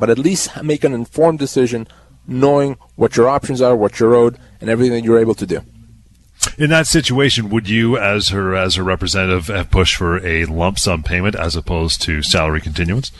but 0.00 0.10
at 0.10 0.18
least 0.18 0.62
make 0.64 0.82
an 0.82 0.94
informed 0.94 1.38
decision 1.38 1.86
knowing 2.26 2.76
what 2.96 3.16
your 3.16 3.28
options 3.28 3.60
are, 3.60 3.74
what 3.76 3.98
you're 3.98 4.14
owed, 4.14 4.38
and 4.60 4.70
everything 4.70 4.92
that 4.92 5.04
you're 5.04 5.18
able 5.18 5.34
to 5.34 5.46
do. 5.46 5.60
In 6.56 6.70
that 6.70 6.86
situation, 6.86 7.50
would 7.50 7.68
you, 7.68 7.98
as 7.98 8.28
her 8.30 8.54
as 8.56 8.76
her 8.76 8.82
representative, 8.82 9.48
have 9.48 9.70
pushed 9.70 9.96
for 9.96 10.24
a 10.24 10.46
lump 10.46 10.78
sum 10.78 11.02
payment 11.02 11.34
as 11.34 11.54
opposed 11.54 12.00
to 12.02 12.22
salary 12.22 12.60
continuance? 12.60 13.12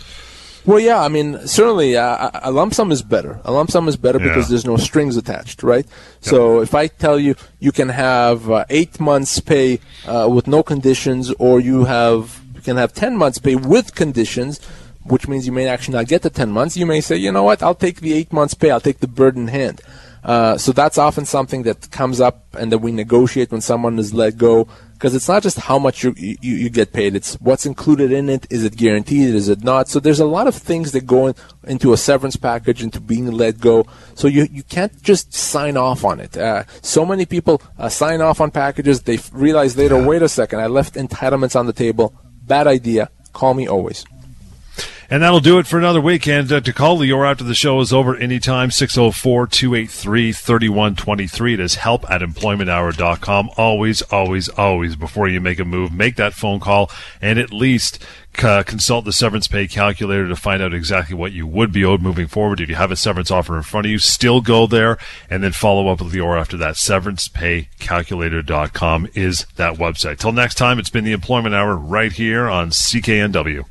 Well, 0.66 0.78
yeah, 0.78 1.00
I 1.02 1.08
mean, 1.08 1.46
certainly 1.46 1.96
uh, 1.96 2.30
a 2.42 2.50
lump 2.50 2.74
sum 2.74 2.92
is 2.92 3.02
better. 3.02 3.40
A 3.44 3.52
lump 3.52 3.70
sum 3.70 3.88
is 3.88 3.96
better 3.96 4.18
Yeah. 4.18 4.28
because 4.28 4.48
there's 4.48 4.66
no 4.66 4.76
strings 4.76 5.16
attached, 5.16 5.62
right? 5.62 5.86
So 6.20 6.60
if 6.60 6.74
I 6.74 6.86
tell 6.86 7.18
you 7.18 7.34
you 7.60 7.72
can 7.72 7.88
have 7.88 8.50
uh, 8.50 8.64
eight 8.68 9.00
months' 9.00 9.40
pay 9.40 9.80
uh, 10.06 10.28
with 10.30 10.46
no 10.46 10.62
conditions, 10.62 11.32
or 11.38 11.60
you 11.60 11.84
have 11.84 12.42
you 12.54 12.60
can 12.60 12.76
have 12.76 12.92
ten 12.92 13.16
months' 13.16 13.38
pay 13.38 13.54
with 13.56 13.94
conditions, 13.94 14.60
which 15.04 15.28
means 15.28 15.46
you 15.46 15.52
may 15.52 15.68
actually 15.68 15.94
not 15.94 16.08
get 16.08 16.22
the 16.22 16.30
ten 16.30 16.50
months. 16.50 16.76
You 16.76 16.86
may 16.86 17.00
say, 17.00 17.16
you 17.16 17.32
know 17.32 17.44
what, 17.44 17.62
I'll 17.62 17.74
take 17.74 18.00
the 18.00 18.12
eight 18.12 18.32
months' 18.32 18.54
pay. 18.54 18.70
I'll 18.70 18.80
take 18.80 19.00
the 19.00 19.08
bird 19.08 19.36
in 19.36 19.48
hand. 19.48 19.80
Uh, 20.22 20.58
so 20.58 20.72
that's 20.72 20.98
often 20.98 21.24
something 21.24 21.62
that 21.62 21.90
comes 21.90 22.20
up 22.20 22.44
and 22.58 22.70
that 22.70 22.78
we 22.78 22.92
negotiate 22.92 23.50
when 23.50 23.60
someone 23.60 23.98
is 23.98 24.12
let 24.12 24.36
go 24.36 24.68
because 24.92 25.14
it's 25.14 25.28
not 25.28 25.42
just 25.42 25.58
how 25.58 25.78
much 25.78 26.04
you, 26.04 26.14
you 26.18 26.36
you 26.42 26.68
get 26.68 26.92
paid; 26.92 27.16
it's 27.16 27.40
what's 27.40 27.64
included 27.64 28.12
in 28.12 28.28
it. 28.28 28.46
Is 28.50 28.64
it 28.64 28.76
guaranteed? 28.76 29.34
Is 29.34 29.48
it 29.48 29.64
not? 29.64 29.88
So 29.88 29.98
there's 29.98 30.20
a 30.20 30.26
lot 30.26 30.46
of 30.46 30.54
things 30.54 30.92
that 30.92 31.06
go 31.06 31.28
in, 31.28 31.34
into 31.64 31.94
a 31.94 31.96
severance 31.96 32.36
package, 32.36 32.82
into 32.82 33.00
being 33.00 33.30
let 33.32 33.60
go. 33.60 33.86
So 34.14 34.28
you 34.28 34.46
you 34.52 34.62
can't 34.62 35.02
just 35.02 35.32
sign 35.32 35.78
off 35.78 36.04
on 36.04 36.20
it. 36.20 36.36
Uh, 36.36 36.64
so 36.82 37.06
many 37.06 37.24
people 37.24 37.62
uh, 37.78 37.88
sign 37.88 38.20
off 38.20 38.42
on 38.42 38.50
packages. 38.50 39.02
They 39.02 39.18
realize 39.32 39.74
later, 39.74 39.96
wait 39.96 40.20
a 40.20 40.28
second, 40.28 40.60
I 40.60 40.66
left 40.66 40.96
entitlements 40.96 41.58
on 41.58 41.64
the 41.64 41.72
table. 41.72 42.14
Bad 42.42 42.66
idea. 42.66 43.08
Call 43.32 43.54
me 43.54 43.66
always. 43.66 44.04
And 45.12 45.24
that'll 45.24 45.40
do 45.40 45.58
it 45.58 45.66
for 45.66 45.76
another 45.76 46.00
weekend. 46.00 46.52
Uh, 46.52 46.60
to 46.60 46.72
call 46.72 46.96
Lior 46.96 47.28
after 47.28 47.42
the 47.42 47.52
show 47.52 47.80
is 47.80 47.92
over 47.92 48.14
anytime, 48.14 48.68
604-283-3123. 48.68 51.54
It 51.54 51.60
is 51.60 51.74
help 51.74 52.08
at 52.08 52.20
employmenthour.com. 52.20 53.50
Always, 53.56 54.02
always, 54.02 54.48
always, 54.50 54.94
before 54.94 55.26
you 55.26 55.40
make 55.40 55.58
a 55.58 55.64
move, 55.64 55.92
make 55.92 56.14
that 56.14 56.32
phone 56.32 56.60
call 56.60 56.92
and 57.20 57.40
at 57.40 57.52
least 57.52 57.98
uh, 58.38 58.62
consult 58.62 59.04
the 59.04 59.12
severance 59.12 59.48
pay 59.48 59.66
calculator 59.66 60.28
to 60.28 60.36
find 60.36 60.62
out 60.62 60.72
exactly 60.72 61.16
what 61.16 61.32
you 61.32 61.44
would 61.44 61.72
be 61.72 61.84
owed 61.84 62.00
moving 62.00 62.28
forward. 62.28 62.60
If 62.60 62.68
you 62.68 62.76
have 62.76 62.92
a 62.92 62.96
severance 62.96 63.32
offer 63.32 63.56
in 63.56 63.64
front 63.64 63.86
of 63.86 63.90
you, 63.90 63.98
still 63.98 64.40
go 64.40 64.68
there 64.68 64.96
and 65.28 65.42
then 65.42 65.50
follow 65.50 65.88
up 65.88 66.00
with 66.00 66.12
Lior 66.12 66.38
after 66.38 66.56
that. 66.58 66.76
Severancepaycalculator.com 66.76 69.08
is 69.14 69.44
that 69.56 69.74
website. 69.74 70.18
Till 70.18 70.30
next 70.30 70.54
time, 70.54 70.78
it's 70.78 70.88
been 70.88 71.02
the 71.02 71.10
Employment 71.10 71.56
Hour 71.56 71.74
right 71.74 72.12
here 72.12 72.48
on 72.48 72.70
CKNW. 72.70 73.64